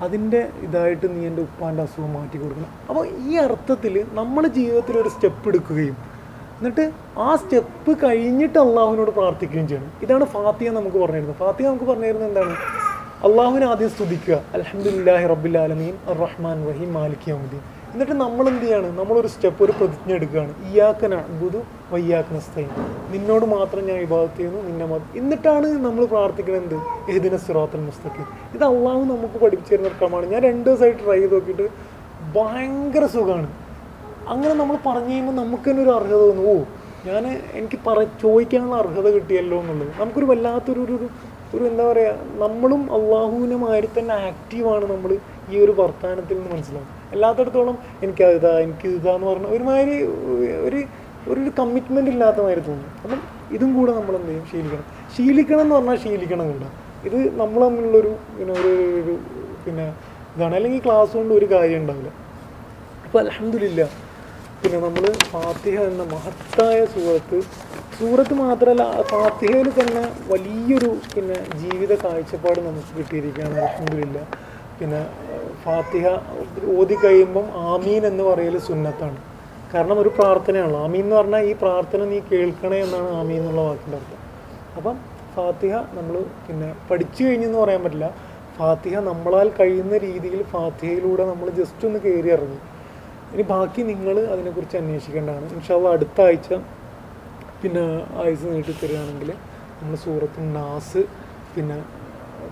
അതിന്റെ 0.00 0.48
ഇതായിട്ട് 0.62 1.20
നീ 1.20 1.26
എന്റെ 1.26 1.42
ഉപ്പാന്റെ 1.42 1.82
അസുഖം 1.82 2.14
മാറ്റി 2.14 2.38
കൊടുക്കണം. 2.38 2.70
അപ്പോൾ 2.88 3.08
ഈ 3.08 3.34
അർത്ഥത്തിൽ 3.36 4.06
നമ്മൾ 4.12 4.46
ജീവിതത്തിൽ 4.46 4.98
ഒരു 4.98 5.08
സ്റ്റെപ്പ് 5.08 5.48
എടുക്കുകയും 5.48 5.96
എന്നിട്ട് 6.58 6.92
ആ 7.18 7.36
സ്റ്റെപ്പ് 7.36 7.98
കഴിഞ്ഞിട്ട് 8.04 8.58
അള്ളാഹുവിനോട് 8.58 9.10
പ്രാർത്ഥിക്കുകയും 9.10 9.68
ചെയ്യണം. 9.68 9.92
ഇതാണ് 10.02 10.24
ഫാത്തിയ 10.24 10.70
നമുക്ക് 10.70 10.96
പറഞ്ഞിരുന്നത്. 10.96 11.36
ഫാത്തിയ 11.36 11.68
നമുക്ക് 11.68 11.84
പറഞ്ഞിരുന്നത് 11.84 12.28
എന്താണ്? 12.28 12.56
അള്ളാഹുവിനെ 13.24 13.66
ആദ്യം 13.66 13.90
സ്തുതിക്കുക. 13.90 14.44
അലഹമുല്ലാഹി 14.54 15.26
റബ്ബിൽ 15.26 15.58
ആലമീൻ. 15.58 15.98
റഹ്മാൻ 16.22 16.68
റഹീം. 16.68 16.94
മാലിക് 16.94 17.28
യൗമുദ്ദീൻ. 17.28 17.77
എന്നിട്ട് 17.92 18.12
നമ്മൾ 18.12 18.48
എന്ത് 18.48 18.62
ചെയ്യാണ്? 18.62 18.98
നമ്മളൊരു 18.98 19.26
സ്റ്റെപ്പ് 19.26 19.64
ഒരു 19.64 19.72
പ്രതിജ്ഞ 19.72 20.14
എടുക്കുകയാണ്. 20.14 20.54
ഇയാക്കന 20.72 21.16
ബുധു 21.16 21.62
വയ്യാക്കന 21.92 22.38
സ്ഥൈൻ 22.38 22.68
നിന്നോട് 23.10 23.44
മാത്രം 23.44 23.86
ഞാൻ 23.86 23.98
വിഭാഗത്ത് 23.98 24.36
ചെയ്യുന്നു 24.36 24.62
നിന്നെ 24.62 24.86
മാത്രം 24.86 25.18
എന്നിട്ടാണ് 25.18 25.66
നമ്മൾ 25.66 26.04
പ്രാർത്ഥിക്കുന്നത് 26.04 27.10
ഏതിന 27.10 27.36
സിറാത്തൽ 27.36 27.80
മുസ്തഖീം. 27.80 28.26
ഇത് 28.54 28.64
അള്ളാഹു 28.64 28.98
നമുക്ക് 28.98 29.38
പഠിപ്പിച്ചു 29.38 29.74
തരുന്ന 29.74 29.88
ക്രമമാണ്. 29.88 30.26
ഞാൻ 30.26 30.42
രണ്ട് 30.42 30.70
ദിവസമായിട്ട് 30.70 31.00
ട്രൈ 31.04 31.18
ചെയ്ത് 31.18 31.34
നോക്കിയിട്ട് 31.34 31.68
ഭയങ്കര 32.36 33.06
സുഖമാണ് 33.06 33.52
അങ്ങനെ 34.28 34.54
നമ്മൾ 34.54 34.76
പറഞ്ഞു 34.86 35.08
കഴിയുമ്പോൾ 35.08 35.32
നമുക്ക് 35.32 35.70
തന്നെ 35.70 35.82
ഒരു 35.82 35.90
അർഹത 35.90 36.12
തോന്നു. 36.12 36.42
ഓ 36.42 36.62
ഞാൻ 37.06 37.42
എനിക്ക് 37.52 37.78
പറ 37.86 38.02
ചോദിക്കാനുള്ള 38.02 38.76
അർഹത 38.76 39.08
കിട്ടിയല്ലോ 39.08 39.60
എന്നുള്ളത്. 39.60 39.88
നമുക്കൊരു 40.00 40.24
വല്ലാത്തൊരു 40.24 40.80
ഒരു 40.80 41.08
ഒരു- 41.54 41.66
എന്താ 41.66 41.92
പറയുക 41.92 42.14
നമ്മളും 42.42 42.82
അള്ളാഹുവിനെ 42.94 43.56
മാതിരി 43.56 43.88
തന്നെ 43.98 44.14
ആക്റ്റീവാണ് 44.14 44.84
നമ്മൾ 44.92 45.18
ഈ 45.50 45.58
ഒരു 45.58 45.72
വർത്തമാനത്തിൽ 45.72 46.38
നിന്ന് 46.38 46.52
മനസ്സിലാവും 46.52 46.97
എല്ലാത്തിടത്തോളം 47.14 47.76
എനിക്ക് 48.04 48.24
ഇതാ 48.38 48.52
എനിക്ക് 48.66 48.88
ഇതാന്ന് 48.98 49.26
പറഞ്ഞ 49.30 49.46
ഒരുമാതിരി 49.56 49.96
ഒരു 50.66 50.80
ഒരു 51.32 51.50
കമ്മിറ്റ്മെന്റ് 51.60 52.10
ഇല്ലാത്ത 52.14 52.38
മാതിരി 52.46 52.62
തോന്നും. 52.68 52.90
അപ്പം 53.04 53.20
ഇതും 53.56 53.70
കൂടെ 53.78 53.92
നമ്മൾ 53.98 54.14
എന്ത് 54.18 54.30
ചെയ്യും? 54.30 54.44
ശീലിക്കണം. 54.52 54.86
ശീലിക്കണം 55.16 55.62
എന്ന് 55.64 55.74
പറഞ്ഞാൽ 55.76 55.98
ശീലിക്കണം 56.04 56.46
കണ്ട 56.52 56.64
ഇത് 57.08 57.18
നമ്മൾ 57.40 57.60
തമ്മിലുള്ളൊരു 57.66 58.12
പിന്നെ 58.36 58.54
ഒരു 58.60 58.72
ഒരു 59.00 59.14
പിന്നെ 59.64 59.86
ഇതാണ്. 60.34 60.54
അല്ലെങ്കിൽ 60.58 60.80
ക്ലാസ് 60.86 61.12
കൊണ്ട് 61.18 61.32
ഒരു 61.38 61.46
കാര്യം 61.54 61.78
ഉണ്ടാവില്ല. 61.82 62.10
അപ്പോൾ 63.06 63.18
അലഹമില്ല 63.22 63.82
പിന്നെ 64.62 64.78
നമ്മൾ 64.86 65.04
ഫാത്തിഹ 65.32 65.78
എന്ന 65.90 66.02
മഹത്തായ 66.14 66.78
സൂറത്ത് 66.94 67.38
സൂറത്ത് 67.98 68.34
മാത്രമല്ല 68.44 68.84
ഫാത്തിഹയിൽ 69.12 69.68
തന്നെ 69.78 70.02
വലിയൊരു 70.32 70.90
പിന്നെ 71.14 71.38
ജീവിത 71.62 71.92
കാഴ്ചപ്പാട് 72.04 72.60
നമുക്ക് 72.66 72.92
കിട്ടിയിരിക്കുകയാണ്. 72.98 73.56
അലഹമില്ല 73.60 74.18
പിന്നെ 74.80 75.00
ഫാത്തിഹ 75.64 76.06
ഓതി 76.78 76.96
കഴിയുമ്പം 77.04 77.46
ആമീൻ 77.72 78.06
എന്ന് 78.06 78.24
പറയൽ 78.24 78.58
സുന്നത്താണ്. 78.58 79.18
കാരണം 79.74 80.00
ഒരു 80.02 80.10
പ്രാർത്ഥനയാണല്ലോ. 80.18 80.80
ആമീൻ 80.86 81.04
എന്ന് 81.04 81.16
പറഞ്ഞാൽ 81.16 81.42
ഈ 81.50 81.52
പ്രാർത്ഥന 81.52 82.04
നീ 82.04 82.18
കേൾക്കണേ 82.32 82.78
എന്നാണ് 82.86 83.10
ആമീൻ 83.20 83.40
എന്നുള്ള 83.40 83.60
വാക്കിന്റെ 83.60 83.96
അർത്ഥം. 83.96 84.22
അപ്പം 84.76 84.96
ഫാത്തിഹ 85.34 85.74
നമ്മൾ 85.98 86.14
പിന്നെ 86.46 86.68
പഠിച്ചു 86.90 87.20
കഴിഞ്ഞെന്ന് 87.24 87.58
പറയാൻ 87.58 87.82
പറ്റില്ല. 87.84 88.08
ഫാത്തിഹ 88.58 88.96
നമ്മളാൽ 89.10 89.48
കഴിയുന്ന 89.60 89.98
രീതിയിൽ 89.98 90.40
ഫാത്തിഹയിലൂടെ 90.54 91.24
നമ്മൾ 91.26 91.48
ജസ്റ്റ് 91.60 91.86
ഒന്ന് 91.88 91.98
കയറി 91.98 92.30
ഇറങ്ങി. 92.36 92.60
ഇനി 93.32 93.42
ബാക്കി 93.42 93.80
നിങ്ങൾ 93.82 94.16
അതിനെക്കുറിച്ച് 94.34 94.76
അന്വേഷിക്കേണ്ടതാണ്. 94.76 95.46
ഇൻഷാല്ല 95.56 95.88
അടുത്ത 95.88 96.20
ആഴ്ച 96.20 96.48
പിന്നെ 97.62 97.84
ആയുസ് 98.22 98.46
നീട്ടി 98.54 98.72
തരികയാണെങ്കിൽ 98.72 99.30
നമ്മൾ 99.78 99.96
സൂറത്ത് 100.04 100.40
നാസ് 100.56 101.02
പിന്നെ 101.54 101.78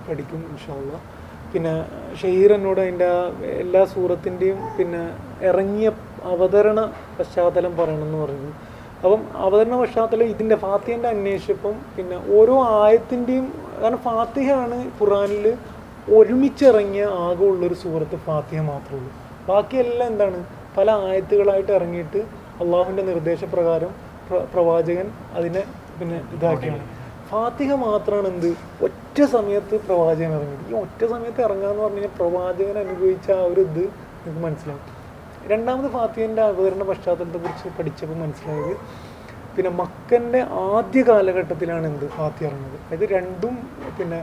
പഠിക്കും 0.06 0.40
ഇൻഷാല്ല 0.50 0.94
പിന്നെ 1.56 1.74
എന്നോട് 2.56 2.80
അതിന്റെ 2.80 3.10
എല്ലാ 3.64 3.82
സൂറത്തിന്റെയും 3.92 4.58
പിന്നെ 4.78 5.02
ഇറങ്ങിയ 5.50 5.88
അവതരണ 6.32 6.80
പശ്ചാത്തലം 7.18 7.72
പറയണമെന്ന് 7.78 8.18
പറഞ്ഞു. 8.22 8.50
അപ്പം 9.04 9.20
അവതരണ 9.46 9.74
പശ്ചാത്തലം 9.82 10.26
ഇതിന്റെ 10.34 10.56
ഫാത്തിഹന്റെ 10.64 11.08
അന്വേഷിച്ചപ്പം 11.14 11.74
പിന്നെ 11.96 12.16
ഓരോ 12.38 12.56
ആയത്തിന്റെയും 12.82 13.46
കാരണം 13.80 14.00
ഫാത്തിഹയാണ് 14.08 14.78
ഖുറാനിൽ 14.98 15.46
ഒരുമിച്ചിറങ്ങിയ 16.18 17.04
ആകെ 17.26 17.44
ഉള്ളൊരു 17.52 17.76
സൂറത്ത് 17.84 18.16
ഫാത്തിഹ 18.26 18.60
മാത്രമേ 18.72 18.98
ഉള്ളൂ. 18.98 19.10
ബാക്കിയെല്ലാം 19.48 20.08
എന്താണ്? 20.12 20.40
പല 20.76 20.90
ആയത്തുകളായിട്ട് 21.08 21.72
ഇറങ്ങിയിട്ട് 21.78 22.20
അള്ളാഹുവിന്റെ 22.62 23.04
നിർദ്ദേശപ്രകാരം 23.10 23.92
പ്രവാചകൻ 24.54 25.08
അതിനെ 25.38 25.64
പിന്നെ 25.98 26.18
ഇതാക്കിയാണ്. 26.36 26.84
ഫാത്തിഹ 27.30 27.72
മാത്രമാണ് 27.86 28.28
എന്ത് 28.32 28.50
ഒറ്റ 28.86 29.16
സമയത്ത് 29.34 29.74
പ്രവാചകൻ 29.86 30.32
ഇറങ്ങി. 30.38 30.56
ഈ 30.70 30.74
ഒറ്റ 30.82 31.00
സമയത്ത് 31.12 31.40
ഇറങ്ങാന്ന് 31.46 31.82
പറഞ്ഞു 31.82 32.00
കഴിഞ്ഞാൽ 32.00 32.14
പ്രവാചകൻ 32.18 32.76
അനുഭവിച്ച 32.84 33.30
ആ 33.30 33.44
ഒരു 33.50 33.60
ഇത് 33.60 33.82
നിങ്ങൾക്ക് 34.24 34.42
മനസ്സിലാവും. 34.46 34.84
രണ്ടാമത് 35.52 35.88
ഫാത്തിഹന്റെ 35.96 36.42
അവതരണ 36.42 36.82
പശ്ചാത്തലത്തെക്കുറിച്ച് 36.82 37.72
പഠിച്ചപ്പോൾ 37.78 38.16
മനസ്സിലായത് 38.16 38.74
പിന്നെ 39.56 39.70
മക്കന്റെ 39.70 40.40
ആദ്യ 40.70 41.02
കാലഘട്ടത്തിലാണ് 41.02 41.86
എന്ത് 41.86 42.06
ഫാത്തിഹ 42.16 42.46
ഇറങ്ങുന്നത്. 42.48 42.78
അതായത് 42.86 43.06
രണ്ടും 43.16 43.54
പിന്നെ 43.98 44.20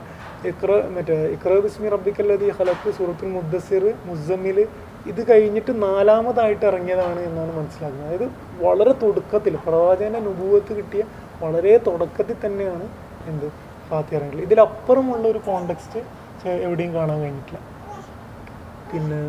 ഇക്ര 0.51 0.72
മറ്റേ 0.95 1.16
ഇക്ര 1.36 1.51
ബിസ്മി 1.66 1.89
റബ്ബിക്കല്ലതി 1.89 2.47
ഹലക്ക് 2.60 2.89
സൂറത്തുൽ 2.97 3.30
മുദ്ദസിർ 3.30 3.84
മുസമ്മിൽ 4.06 4.58
ഇത് 5.06 5.22
കഴിഞ്ഞിട്ട് 5.30 5.72
നാലാമതായിട്ട് 5.84 6.66
ഇറങ്ങിയതാണ് 6.66 7.20
എന്നാണ് 7.20 7.51
മനസ്സിലാക്കുന്നത് 7.58 8.08
അതായത് 8.10 8.28
വളരെ 8.64 8.93
തുടക്കത്തിൽ 9.04 9.54
പ്രവാചകന്റെ 9.66 10.20
നുപൂവത്ത് 10.20 10.74
കിട്ടിയ 10.78 11.04
വളരെ 11.44 11.74
തുടക്കത്തിൽ 11.88 12.38
തന്നെയാണ് 12.46 12.86
എന്ത് 13.32 13.48
ഫാത്തി 13.89 14.16
ഇതിലപ്പുറമുള്ള 14.46 15.28
ഒരു 15.28 15.41
കോണ്ടെക്സ്റ്റ് 15.48 16.00
എവിടെയും 16.66 16.94
കാണാൻ 16.94 17.20
കഴിഞ്ഞിട്ടില്ല. 17.20 17.60
പിന്നെ 18.91 19.22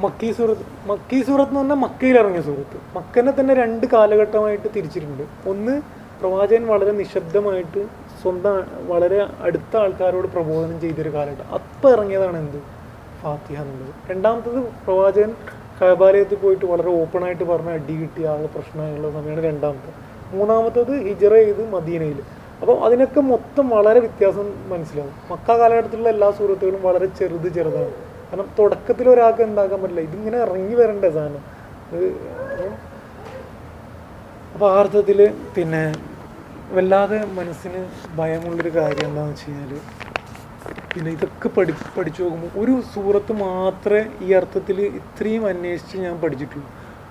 മക്കീ 0.00 0.32
സൂറത്ത് 0.32 0.64
മക്കി 0.90 1.18
സൂറത്ത് 1.26 1.50
എന്ന് 1.50 1.60
പറഞ്ഞാൽ 1.60 1.76
മക്കയിൽ 1.76 2.16
ഇറങ്ങിയ 2.18 2.40
സൂറത്ത്. 2.40 2.78
മക്കനെ 2.96 3.32
തന്നെ 3.40 3.54
രണ്ട് 3.54 3.86
കാലഘട്ടമായിട്ട് 3.92 4.68
തിരിച്ചിട്ടുണ്ട്. 4.76 5.22
ഒന്ന് 5.50 5.74
പ്രവാചകൻ 6.20 6.66
വളരെ 6.66 6.92
നിശബ്ദമായിട്ട് 7.00 7.80
സ്വന്തം 8.22 8.56
വളരെ 8.90 9.18
അടുത്ത 9.40 9.76
ആൾക്കാരോട് 9.76 10.26
പ്രബോധനം 10.26 10.80
ചെയ്തൊരു 10.80 11.10
കാലഘട്ടം. 11.14 11.48
അപ്പം 11.54 11.88
ഇറങ്ങിയതാണ് 11.92 12.36
എന്ത്? 12.36 12.58
ഫാത്തിഹ 13.22 13.60
എന്നുള്ളത്. 13.62 13.94
രണ്ടാമത്തത് 14.10 14.58
പ്രവാചകൻ 14.84 15.32
കബാലയത്തിൽ 15.78 16.38
പോയിട്ട് 16.44 16.66
വളരെ 16.72 16.90
ഓപ്പണായിട്ട് 17.00 17.44
പറഞ്ഞ 17.44 17.70
അടി 17.78 17.94
കിട്ടിയ 18.00 18.26
ആകെ 18.32 18.48
പ്രശ്നമായുള്ള 18.54 19.08
സമയമാണ് 19.16 19.42
രണ്ടാമത്തെ. 19.50 19.92
മൂന്നാമത്തത് 20.34 20.92
ഹിജറ 21.06 21.34
ചെയ്ത് 21.44 21.62
മദീനയിൽ. 21.76 22.18
അപ്പോൾ 22.60 22.76
അതിനൊക്കെ 22.86 23.20
മൊത്തം 23.32 23.64
വളരെ 23.76 24.00
വ്യത്യാസം 24.04 24.46
മനസ്സിലാവും. 24.72 25.14
മക്ക 25.30 25.56
കാലഘട്ടത്തിലുള്ള 25.60 26.10
എല്ലാ 26.14 26.28
സുഹൃത്തുക്കളും 26.38 26.82
വളരെ 26.88 27.08
ചെറുത് 27.18 27.48
ചെറുതാണ്. 27.56 27.92
കാരണം 28.28 28.48
തുടക്കത്തിൽ 28.58 29.06
ഒരാൾക്ക് 29.14 29.42
എന്താക്കാൻ 29.48 29.78
പറ്റില്ല. 29.82 30.04
ഇതിങ്ങനെ 30.08 30.38
ഇറങ്ങി 30.46 30.74
വരണ്ടേ 30.80 31.10
സാധനം. 31.16 31.42
അപ്പോൾ 34.54 34.68
ആ 34.72 34.74
അർത്ഥത്തിൽ 34.80 35.20
പിന്നെ 35.56 35.84
വല്ലാതെ 36.76 37.18
മനസ്സിന് 37.38 37.80
ഭയമുള്ളൊരു 38.18 38.72
കാര്യം 38.78 39.06
എന്താണെന്ന് 39.08 39.34
വെച്ച് 39.34 39.50
കഴിഞ്ഞാൽ 39.50 39.72
പിന്നെ 40.94 41.10
ഇതൊക്കെ 41.16 41.48
പഠി 41.48 41.72
പഠിച്ചു 41.96 42.20
നോക്കുമ്പോൾ 42.22 42.50
ഒരു 42.62 42.74
സൂറത്ത് 42.94 43.32
മാത്രമേ 43.46 44.02
ഈ 44.26 44.28
അർത്ഥത്തിൽ 44.38 44.78
ഇത്രയും 45.00 45.44
അന്വേഷിച്ച് 45.46 45.96
ഞാൻ 46.04 46.14
പഠിച്ചിട്ടുള്ളൂ. 46.22 46.68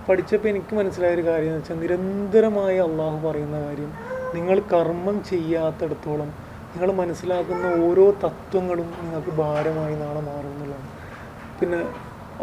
പഠിച്ചപ്പോൾ 0.07 0.49
എനിക്ക് 0.51 0.73
മനസ്സിലായ 0.79 1.13
ഒരു 1.17 1.23
കാര്യം 1.27 1.51
എന്ന് 1.51 1.59
വെച്ചാൽ 1.59 1.77
നിരന്തരമായി 1.83 2.77
അള്ളാഹു 2.87 3.17
പറയുന്ന 3.27 3.57
കാര്യം 3.65 3.91
നിങ്ങൾ 4.35 4.57
കർമ്മം 4.73 5.17
ചെയ്യാത്തടത്തോളം 5.31 6.29
നിങ്ങൾ 6.71 6.89
മനസ്സിലാക്കുന്ന 7.01 7.67
ഓരോ 7.87 8.05
തത്വങ്ങളും 8.23 8.87
നിങ്ങൾക്ക് 9.01 9.33
ഭാരമായി 9.41 9.95
നാളെ 9.95 10.21
മാറും 10.29 10.51
എന്നുള്ളതാണ്. 10.53 10.89
പിന്നെ 11.59 11.81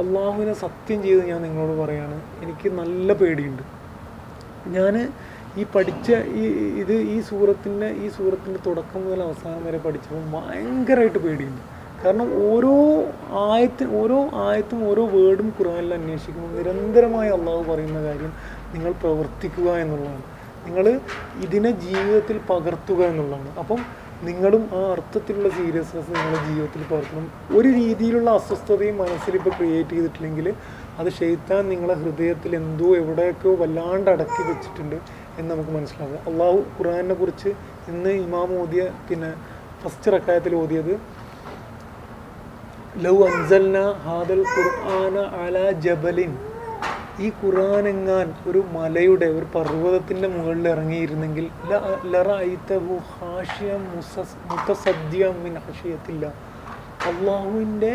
അള്ളാഹുവിനെ 0.03 0.55
സത്യം 0.64 0.99
ചെയ്ത് 1.07 1.22
ഞാൻ 1.30 1.41
നിങ്ങളോട് 1.47 1.74
പറയാണ് 1.82 2.16
എനിക്ക് 2.45 2.68
നല്ല 2.80 3.12
പേടിയുണ്ട്. 3.12 3.64
ഞാൻ 4.76 4.95
ഈ 5.59 5.64
പഠിച്ച 5.74 6.11
ഈ 6.40 6.44
ഇത് 6.82 6.92
ഈ 6.92 7.20
സൂറത്തിന്റെ 7.20 7.88
ഈ 8.05 8.09
സൂറത്തിന്റെ 8.09 8.61
തുടക്കം 8.66 9.01
മുതൽ 9.05 9.22
അവസാനം 9.22 9.64
വരെ 9.66 9.78
പഠിച്ചപ്പോൾ 9.78 10.24
ഭയങ്കരമായിട്ട് 10.34 11.18
പേടിയുണ്ട്. 11.18 11.62
കാരണം 12.05 12.28
ഓരോ 12.51 12.74
ആയത്തിന് 13.53 13.90
ഓരോ 14.01 14.30
ആയത്തും 14.32 14.90
ഓരോ 14.90 15.03
വേർഡും 15.07 15.48
ഖുറാനിൽ 15.59 15.94
അന്വേഷിക്കുമ്പോൾ 15.94 16.53
നിരന്തരമായി 16.59 17.30
അള്ളാഹു 17.30 17.62
പറയുന്ന 17.70 18.03
കാര്യം 18.03 18.32
നിങ്ങൾ 18.74 18.92
പ്രവർത്തിക്കുക 18.92 19.68
എന്നുള്ളതാണ്. 19.84 20.22
നിങ്ങൾ 20.66 21.01
ഇതിനെ 21.44 21.70
ജീവിതത്തിൽ 21.70 22.38
പകർത്തുക 22.51 23.01
എന്നുള്ളതാണ്. 23.03 23.51
അപ്പം 23.59 23.80
നിങ്ങളും 24.22 24.68
ആ 24.78 24.80
അർത്ഥത്തിലുള്ള 24.94 25.48
സീരിയസ്നെസ് 25.48 26.11
നിങ്ങളുടെ 26.14 26.40
ജീവിതത്തിൽ 26.48 26.82
പകർത്തണം. 26.82 27.30
ഒരു 27.59 27.68
രീതിയിലുള്ള 27.68 28.30
അസ്വസ്ഥതയും 28.30 28.96
മനസ്സിൽ 28.96 29.34
ഇപ്പോൾ 29.34 29.51
ക്രിയേറ്റ് 29.51 29.90
ചെയ്തിട്ടില്ലെങ്കിൽ 29.90 30.55
അത് 31.01 31.09
ഷെയ്ത്താൻ 31.18 31.68
നിങ്ങളെ 31.68 31.94
ഹൃദയത്തിൽ 31.94 32.57
എന്തോ 32.57 32.96
എവിടെയൊക്കെയോ 32.96 33.55
വല്ലാണ്ട് 33.55 34.11
അടക്കി 34.11 34.42
വെച്ചിട്ടുണ്ട്. 34.48 34.96
എന്ന് 35.41 35.51
നമുക്ക് 35.55 35.72
മനസ്സിലാകും 35.76 36.20
അള്ളാഹു 36.30 36.59
ഖുർആനെ 36.76 37.14
കുറിച്ച് 37.14 37.51
ഇന്ന് 37.88 38.12
ഇമാം 38.24 38.51
ഓതിയ 38.61 38.84
പിന്നെ 39.09 39.30
ഫസ്റ്റ് 39.82 40.12
റക്കായത്തിൽ 40.14 40.55
ഓതിയത് 40.55 40.93
ലൗ 43.05 43.16
അൻസൽന 43.26 43.78
ഹാദൽ 44.05 44.45
ഖുർആന 44.55 45.16
അല 45.43 45.57
ജബലിൻ. 45.84 46.32
ഈ 47.24 47.26
ഖുർആൻ 47.41 47.84
എങ്ങാൻ 47.88 48.26
ഒരു 48.49 48.61
മലയുടെ 48.76 49.28
ഒരു 49.36 49.47
പർവതത്തിന്റെ 49.55 50.28
മുകളിൽ 50.28 50.66
ഇറങ്ങിയിരുന്നെങ്കിൽ 50.68 51.47
അള്ളാഹുവിന്റെ 57.11 57.93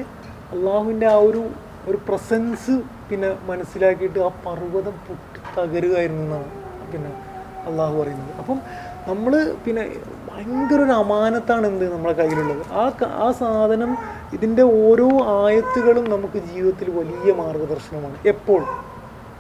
അള്ളാഹുവിന്റെ 0.56 1.08
ആ 1.14 1.18
ഒരു 1.30 1.42
ഒരു 1.90 1.98
പ്രസൻസ് 2.08 2.74
പിന്നെ 3.10 3.30
മനസ്സിലാക്കിയിട്ട് 3.50 4.20
ആ 4.28 4.30
പർവതം 4.46 4.96
പൊട്ടി 5.08 5.40
തകരുകയായിരുന്നു 5.58 6.24
എന്നാണ്. 6.28 6.50
പിന്നെ 6.92 7.12
അള്ളാഹു 7.68 8.02
പറയുന്നത്. 8.02 8.36
അപ്പം 8.40 8.60
നമ്മൾ 9.08 9.56
പിന്നെ 9.66 9.96
ഭയങ്കര 10.32 10.76
ഒരു 10.76 10.92
അമാനത്താണ് 10.92 11.68
എന്ത് 11.68 11.94
നമ്മളെ 11.94 12.14
കയ്യിലുള്ളത്. 12.14 12.72
ആ 12.72 12.92
ആ 13.06 13.32
സാധനം 13.32 13.98
ഇതിന്റെ 14.34 14.62
ഓരോ 14.62 15.10
ആയത്തുകളും 15.44 16.10
നമുക്ക് 16.10 16.38
ജീവിതത്തിൽ 16.38 16.90
വലിയ 16.90 17.34
മാർഗദർശനമാണ്. 17.34 18.18
എപ്പോൾ? 18.26 18.62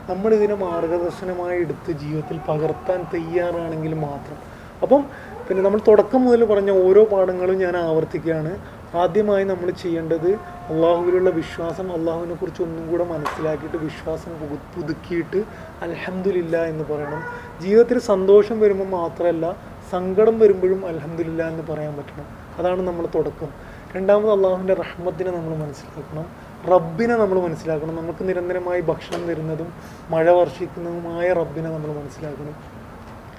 നമ്മൾ 0.09 0.34
ഇതിനെ 0.34 0.55
മാർഗദർശനമായി 0.55 1.59
എടുത്ത് 1.59 1.91
ജീവിതത്തിൽ 1.91 2.39
പകർത്താൻ 2.47 3.05
തയ്യാറാണെങ്കിൽ 3.13 3.93
മാത്രം. 3.93 4.38
അപ്പം 4.82 5.05
പിന്നെ 5.47 5.63
നമ്മൾ 5.63 5.80
തുടക്കം 5.88 6.26
മുതൽ 6.26 6.45
പറഞ്ഞ 6.45 6.71
ഓരോ 6.71 7.05
പാഠങ്ങളും 7.05 7.57
ഞാൻ 7.57 7.78
ആവർത്തിക്കുകയാണ്. 7.78 8.57
ആദ്യമായി 8.98 9.43
നമ്മൾ 9.43 9.72
ചെയ്യേണ്ടത് 9.72 10.32
അള്ളാഹുവിലുള്ള 10.70 11.30
വിശ്വാസം 11.30 11.91
അള്ളാഹുവിനെ 11.93 12.36
കുറിച്ച് 12.36 12.64
ഒന്നും 12.64 12.91
കൂടെ 12.91 13.04
മനസ്സിലാക്കിയിട്ട് 13.04 13.78
വിശ്വാസം 13.78 14.39
പുതു- 14.39 14.76
പുതുക്കിയിട്ട് 14.76 15.43
അൽഹംദുലില്ല 15.82 16.64
എന്ന് 16.64 16.84
പറയണം. 16.84 17.24
ജീവിതത്തിൽ 17.62 18.00
സന്തോഷം 18.00 18.60
വരുമ്പോൾ 18.60 18.88
മാത്രമല്ല 18.88 19.56
സങ്കടം 19.91 20.39
വരുമ്പോഴും 20.39 20.88
അൽഹംദുലില്ല 20.88 21.48
എന്ന് 21.48 21.72
പറയാൻ 21.72 21.98
പറ്റണം. 21.98 22.26
അതാണ് 22.58 22.82
നമ്മൾ 22.82 23.08
തുടക്കം. 23.16 23.48
രണ്ടാമത് 23.96 24.32
അള്ളാഹുവിന്റെ 24.32 24.74
റഹ്മത്തിനെ 24.74 25.32
നമ്മൾ 25.32 25.56
മനസ്സിലാക്കണം. 25.56 26.46
റബ്ബിനെ 26.72 27.16
നമ്മൾ 27.16 27.39
മനസ്സിലാക്കണം. 27.39 27.96
നമുക്ക് 27.96 28.30
നിരന്തരമായി 28.30 28.82
ഭക്ഷണം 28.82 29.28
തരുന്നതും 29.28 29.74
മഴ 30.10 30.30
വർഷിക്കുന്നതുമായ 30.30 31.34
റബ്ബിനെ 31.34 31.70
നമ്മൾ 31.70 31.88
മനസ്സിലാക്കണം. 31.88 32.56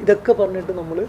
ഇതൊക്കെ 0.00 0.32
പറഞ്ഞിട്ട് 0.32 0.72
നമ്മൾ 0.72 1.06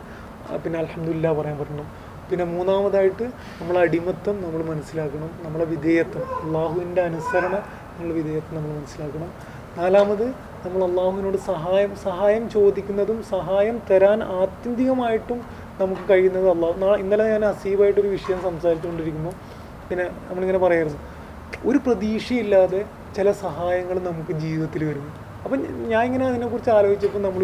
പിന്നെ 0.58 0.80
അലഹമില്ല 0.80 1.34
പറയാൻ 1.34 1.58
പറ്റണം. 1.58 2.07
പിന്നെ 2.30 2.46
മൂന്നാമതായിട്ട് 2.54 3.26
നമ്മളെ 3.60 3.80
അടിമത്തം 3.86 4.36
നമ്മൾ 4.44 4.62
മനസ്സിലാക്കണം 4.72 5.30
നമ്മളെ 5.46 5.66
വിധേയത്വം. 5.74 6.26
അള്ളാഹുവിന്റെ 6.44 7.02
അനുസരണ 7.10 7.54
നമ്മൾ 7.98 8.12
വിധേയത്വം 8.20 8.56
നമ്മൾ 8.58 8.72
മനസ്സിലാക്കണം. 8.80 9.30
നാലാമത് 9.78 10.26
നമ്മൾ 10.64 10.82
അള്ളാഹുവിനോട് 10.90 11.38
സഹായം 11.52 11.92
സഹായം 12.08 12.44
ചോദിക്കുന്നതും 12.56 13.20
സഹായം 13.34 13.78
തരാൻ 13.90 14.20
ആത്യന്തികമായിട്ടും 14.40 15.40
നമുക്ക് 15.82 16.04
കഴിയുന്നത് 16.12 16.48
അള്ളാഹു. 16.54 16.96
ഇന്നലെ 17.04 17.26
ഞാൻ 17.34 17.46
അസീബായിട്ടൊരു 17.54 18.10
വിഷയം 18.18 18.40
സംസാരിച്ചുകൊണ്ടിരിക്കുമ്പോൾ 18.48 19.36
പിന്നെ 19.90 20.06
നമ്മളിങ്ങനെ 20.28 20.62
പറയായിരുന്നു 20.66 21.02
ഒരു 21.70 21.80
പ്രതീക്ഷയില്ലാതെ 21.86 22.82
ചില 23.18 23.28
സഹായങ്ങൾ 23.46 23.98
നമുക്ക് 24.10 24.34
ജീവിതത്തിൽ 24.44 24.82
വരുന്നു. 24.90 25.12
അപ്പം 25.44 25.60
ഞാൻ 25.92 26.02
ഇങ്ങനെ 26.10 26.26
അതിനെക്കുറിച്ച് 26.30 26.72
ആലോചിച്ചപ്പോൾ 26.78 27.22
നമ്മൾ 27.28 27.44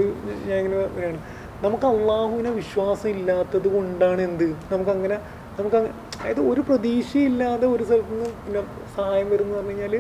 ഞാൻ 0.50 0.58
ഇങ്ങനെ 0.62 0.78
പറയാണ് 0.96 1.20
നമുക്ക് 1.64 1.86
അള്ളാഹുവിനെ 1.86 2.52
വിശ്വാസം 2.52 3.10
ഇല്ലാത്തത് 3.10 3.68
കൊണ്ടാണ് 3.68 4.22
എന്ത്? 4.22 4.48
നമുക്കങ്ങനെ 4.72 5.18
നമുക്ക് 5.60 5.76
അതായത് 5.76 6.42
ഒരു 6.52 6.62
പ്രതീക്ഷയില്ലാതെ 6.62 7.68
ഒരു 7.68 7.84
സ്ഥലത്ത് 7.84 8.14
നിന്ന് 8.14 8.30
പിന്നെ 8.46 8.62
സഹായം 8.98 9.30
വരുന്നു 9.30 9.54
പറഞ്ഞു 9.58 9.70
കഴിഞ്ഞാൽ 9.70 9.96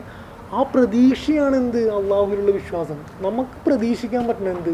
ആ 0.53 0.61
പ്രതീക്ഷയാണ് 0.64 1.55
എന്ത്? 1.55 1.80
അള്ളാഹുവിലുള്ള 1.99 2.51
വിശ്വാസം. 2.51 2.97
നമുക്ക് 3.26 3.55
പ്രതീക്ഷിക്കാൻ 3.68 4.28
പറ്റണ 4.28 4.49
എന്ത്? 4.49 4.74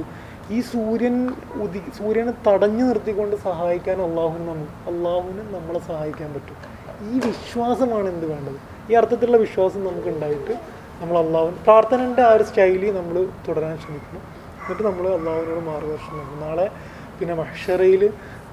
ഈ 0.51 0.59
സൂര്യൻ 0.61 1.15
ഉദി 1.63 1.81
സൂര്യനെ 1.97 2.33
തടഞ്ഞു 2.47 2.83
നിർത്തിക്കൊണ്ട് 2.83 3.35
സഹായിക്കാൻ 3.35 3.97
അള്ളാഹുവിന് 4.01 4.47
നമുക്ക് 4.49 4.89
അള്ളാഹുവിന് 4.91 5.43
നമ്മളെ 5.55 5.79
സഹായിക്കാൻ 5.79 6.33
പറ്റും. 6.33 6.57
ഈ 7.11 7.19
വിശ്വാസമാണ് 7.29 8.07
എന്ത് 8.09 8.25
വേണ്ടത്? 8.33 8.59
ഈ 8.91 8.95
അർത്ഥത്തിലുള്ള 8.95 9.37
വിശ്വാസം 9.37 9.81
നമുക്ക് 9.85 10.07
ഉണ്ടായിട്ട് 10.07 10.53
നമ്മൾ 11.01 11.17
അള്ളാഹു 11.17 11.49
പ്രാർത്ഥനന്റെ 11.63 12.21
ആ 12.21 12.33
ഒരു 12.33 12.43
സ്റ്റൈലിൽ 12.43 12.91
നമ്മൾ 12.95 13.15
തുടരാൻ 13.47 13.77
ശ്രമിക്കണം 13.77 14.38
എന്നിട്ട് 14.69 14.89
നമ്മൾ 14.89 15.05
അള്ളാഹുവിനോട് 15.17 15.63
മാർഗദർശനം 15.67 16.17
നൽകും. 16.17 16.41
നാളെ 16.45 16.65
പിന്നെ 17.19 17.33
മഷറയിൽ 17.39 18.03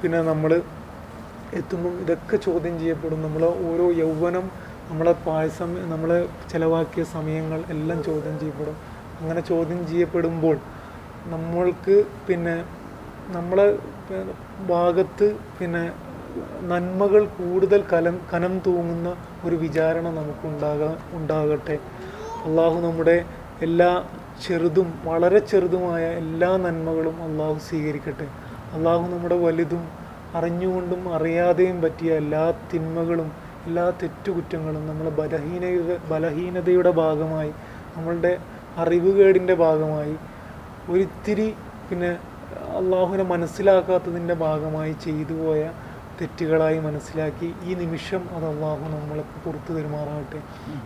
പിന്നെ 0.00 0.18
നമ്മൾ 0.28 0.50
എത്തുമ്പം 1.58 1.94
ഇതൊക്കെ 2.02 2.36
ചോദ്യം 2.46 2.74
ചെയ്യപ്പെടും. 2.80 3.18
നമ്മൾ 3.26 3.42
ഓരോ 3.68 3.86
യൗവനം 4.02 4.46
നമ്മളെ 4.90 5.12
പായസം 5.26 5.70
നമ്മൾ 5.92 6.10
ചിലവാക്കിയ 6.52 7.02
സമയങ്ങൾ 7.12 7.60
എല്ലാം 7.74 7.98
ചോദ്യം 8.08 8.34
ചെയ്യപ്പെടും. 8.40 8.76
അങ്ങനെ 9.20 9.40
ചോദ്യം 9.50 9.80
ചെയ്യപ്പെടുമ്പോൾ 9.90 10.56
നമ്മൾക്ക് 11.34 11.96
പിന്നെ 12.26 12.56
നമ്മളെ 13.36 13.68
ഭാഗത്ത് 14.72 15.28
പിന്നെ 15.58 15.84
നന്മകൾ 16.72 17.22
കൂടുതൽ 17.38 17.80
കലം 17.92 18.16
കനം 18.32 18.54
തൂങ്ങുന്ന 18.66 19.10
ഒരു 19.46 19.56
വിചാരണ 19.64 20.06
നമുക്ക് 20.20 20.44
ഉണ്ടാകാ 20.52 20.90
ഉണ്ടാകട്ടെ. 21.18 21.76
അള്ളാഹു 22.46 22.78
നമ്മുടെ 22.86 23.18
എല്ലാ 23.66 23.90
ചെറുതും 24.42 24.88
വളരെ 25.04 25.38
ചെറുതുമായ 25.38 26.04
എല്ലാ 26.18 26.50
നന്മകളും 26.56 27.16
അള്ളാഹു 27.22 27.58
സ്വീകരിക്കട്ടെ. 27.58 28.26
അള്ളാഹു 28.74 29.04
നമ്മുടെ 29.06 29.36
വലുതും 29.36 29.82
അറിഞ്ഞുകൊണ്ടും 30.34 31.02
അറിയാതെയും 31.14 31.82
പറ്റിയ 31.82 32.10
എല്ലാ 32.12 32.44
തിന്മകളും 32.72 33.28
എല്ലാ 33.66 33.84
തെറ്റുകുറ്റങ്ങളും 34.02 34.82
നമ്മളെ 34.86 35.10
ബലഹീനയുടെ 35.10 35.96
ബലഹീനതയുടെ 36.10 36.90
ഭാഗമായി 36.90 37.52
നമ്മളുടെ 37.96 38.32
അറിവുകേടിന്റെ 38.78 39.54
ഭാഗമായി 39.54 40.16
ഒരിത്തിരി 40.88 41.48
പിന്നെ 41.90 42.10
അള്ളാഹുവിനെ 42.76 43.24
മനസ്സിലാക്കാത്തതിന്റെ 43.24 44.34
ഭാഗമായി 44.34 44.94
ചെയ്തു 45.04 45.34
പോയ 45.34 45.62
തെറ്റുകളായി 46.20 46.78
മനസ്സിലാക്കി 46.78 47.48
ഈ 47.64 47.74
നിമിഷം 47.74 48.22
അത് 48.36 48.44
അള്ളാഹു 48.44 48.84
നമ്മളെ 48.88 49.24
പുറത്തു 49.44 49.72
തരുമാറാകട്ടെ 49.72 50.40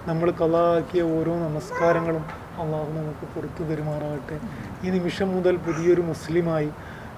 നമ്മൾ 0.08 0.30
കലാക്കിയ 0.30 1.02
ഓരോ 1.16 1.34
നമസ്കാരങ്ങളും 1.38 2.24
അള്ളാഹു 2.62 2.90
നമുക്ക് 3.00 3.26
പുറത്തു 3.34 3.62
തരുമാറാകട്ടെ. 3.70 4.36
ഈ 4.84 4.90
നിമിഷം 4.96 5.28
മുതൽ 5.36 5.54
പുതിയൊരു 5.66 6.02
മുസ്ലിമായി. 6.10 6.70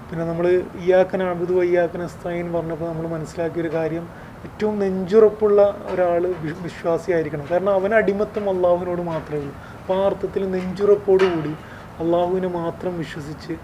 പിന്നെ 0.07 0.23
നമ്മൾ 0.29 0.45
ഇയാക്കൻ 0.83 1.21
അബുദു 1.29 1.53
അയ്യാക്കൻ 1.63 2.01
അസ്തായിൻ 2.07 2.47
പറഞ്ഞപ്പോൾ 2.55 2.87
നമ്മൾ 2.91 3.05
മനസ്സിലാക്കിയൊരു 3.15 3.71
കാര്യം 3.77 4.05
ഏറ്റവും 4.47 4.75
നെഞ്ചുറപ്പുള്ള 4.83 5.59
ഒരാൾ 5.91 6.23
വിശ്വാസിയായിരിക്കണം 6.67 7.45
കാരണം 7.51 7.73
അവൻ 7.79 7.91
അടിമത്തം 7.99 8.45
അള്ളാഹുവിനോട് 8.53 9.03
മാത്രമേ 9.11 9.39
ഉള്ളൂ. 9.41 9.53
അപ്പോൾ 9.79 9.95
ആ 9.99 10.05
അർത്ഥത്തിൽ 10.09 10.43
നെഞ്ചുറപ്പോടുകൂടി 10.55 11.53
അള്ളാഹുവിനെ 12.03 12.49
മാത്രം 12.61 12.93
വിശ്വസിച്ച് 13.03 13.55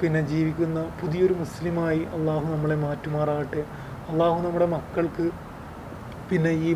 പിന്നെ 0.00 0.20
ജീവിക്കുന്ന 0.32 0.78
പുതിയൊരു 1.00 1.34
മുസ്ലിമായി 1.42 2.02
അള്ളാഹു 2.16 2.46
നമ്മളെ 2.54 2.76
മാറ്റുമാറാകട്ടെ. 2.86 3.62
അള്ളാഹു 4.10 4.38
നമ്മുടെ 4.46 4.68
മക്കൾക്ക് 4.76 5.26
പിന്നെ 6.30 6.52
ഈ 6.68 6.70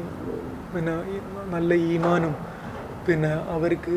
പിന്നെ 0.72 0.94
നല്ല 1.54 1.74
ഈമാനും 1.92 2.34
പിന്നെ 3.06 3.32
അവർക്ക് 3.54 3.94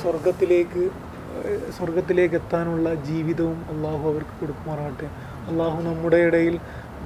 സ്വർഗത്തിലേക്ക് 0.00 0.84
സ്വർഗത്തിലേക്ക് 1.76 2.36
എത്താനുള്ള 2.40 2.88
ജീവിതവും 3.08 3.58
അള്ളാഹു 3.72 4.02
അവർക്ക് 4.10 4.34
കൊടുക്കുമാറാകട്ടെ. 4.40 5.08
അള്ളാഹു 5.50 5.78
നമ്മുടെ 5.88 6.18
ഇടയിൽ 6.28 6.54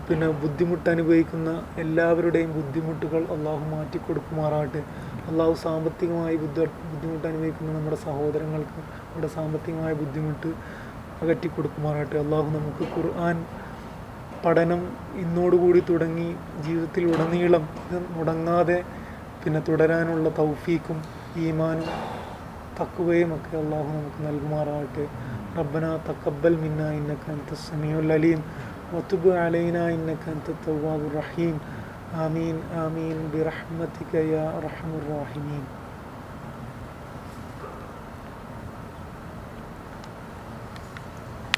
പിന്നെ 0.07 0.29
ബുദ്ധിമുട്ട് 0.43 0.89
അനുഭവിക്കുന്ന 0.95 1.51
എല്ലാവരുടെയും 1.83 2.51
ബുദ്ധിമുട്ടുകൾ 2.59 3.23
അള്ളാഹു 3.35 3.65
മാറ്റി 3.75 3.99
കൊടുക്കുമാറാകട്ടെ. 4.07 4.83
അള്ളാഹു 5.31 5.55
സാമ്പത്തികമായി 5.67 6.37
ബുദ്ധ 6.45 6.59
ബുദ്ധിമുട്ട് 6.91 7.27
അനുഭവിക്കുന്ന 7.33 7.71
നമ്മുടെ 7.79 7.99
സഹോദരങ്ങൾക്ക് 8.07 8.81
നമ്മുടെ 9.05 9.31
സാമ്പത്തികമായ 9.37 9.93
ബുദ്ധിമുട്ട് 10.03 10.51
അകറ്റി 11.23 11.49
കൊടുക്കുമാറാകട്ടെ. 11.57 12.19
അള്ളാഹു 12.25 12.49
നമുക്ക് 12.59 12.87
ഖുർആൻ 12.97 13.39
പഠനം 14.45 14.81
ഇന്നോടുകൂടി 15.23 15.81
തുടങ്ങി 15.91 16.29
ജീവിതത്തിൽ 16.65 17.05
ഉടനീളം 17.13 17.65
ഇത് 17.85 17.99
മുടങ്ങാതെ 18.17 18.79
പിന്നെ 19.45 19.61
തുടരാനുള്ള 19.69 20.29
തൗഫീക്കും 20.41 20.99
ഈമാനും 21.47 21.89
തക്കുവയും 22.81 23.35
ഒക്കെ 23.35 23.59
അള്ളാഹു 23.59 23.85
നമുക്ക് 23.85 24.27
നൽകുമാറാകട്ടെ. 24.27 25.07
റബ്ബന 25.59 25.97
തക്കബൽ 25.97 26.57
മിന്ന 26.57 26.89
ഇന്നക 26.91 27.31
അൻത 27.31 27.55
സമീഉൽ 27.55 28.13
അലീം. 28.13 28.45
വതുബ് 28.93 29.29
അലൈന 29.29 29.79
ഇന്നക 29.79 30.31
അൻത 30.31 30.51
തവ്വാബുർ 30.51 31.15
റഹീം. 31.15 31.61
ആമീൻ 32.13 32.61
ആമീൻ. 32.73 33.31
ബിറഹ്മതിക 33.31 34.17
യാ 34.17 34.51
അർഹമുർ 34.51 35.03
റഹീമീൻ. 35.03 35.84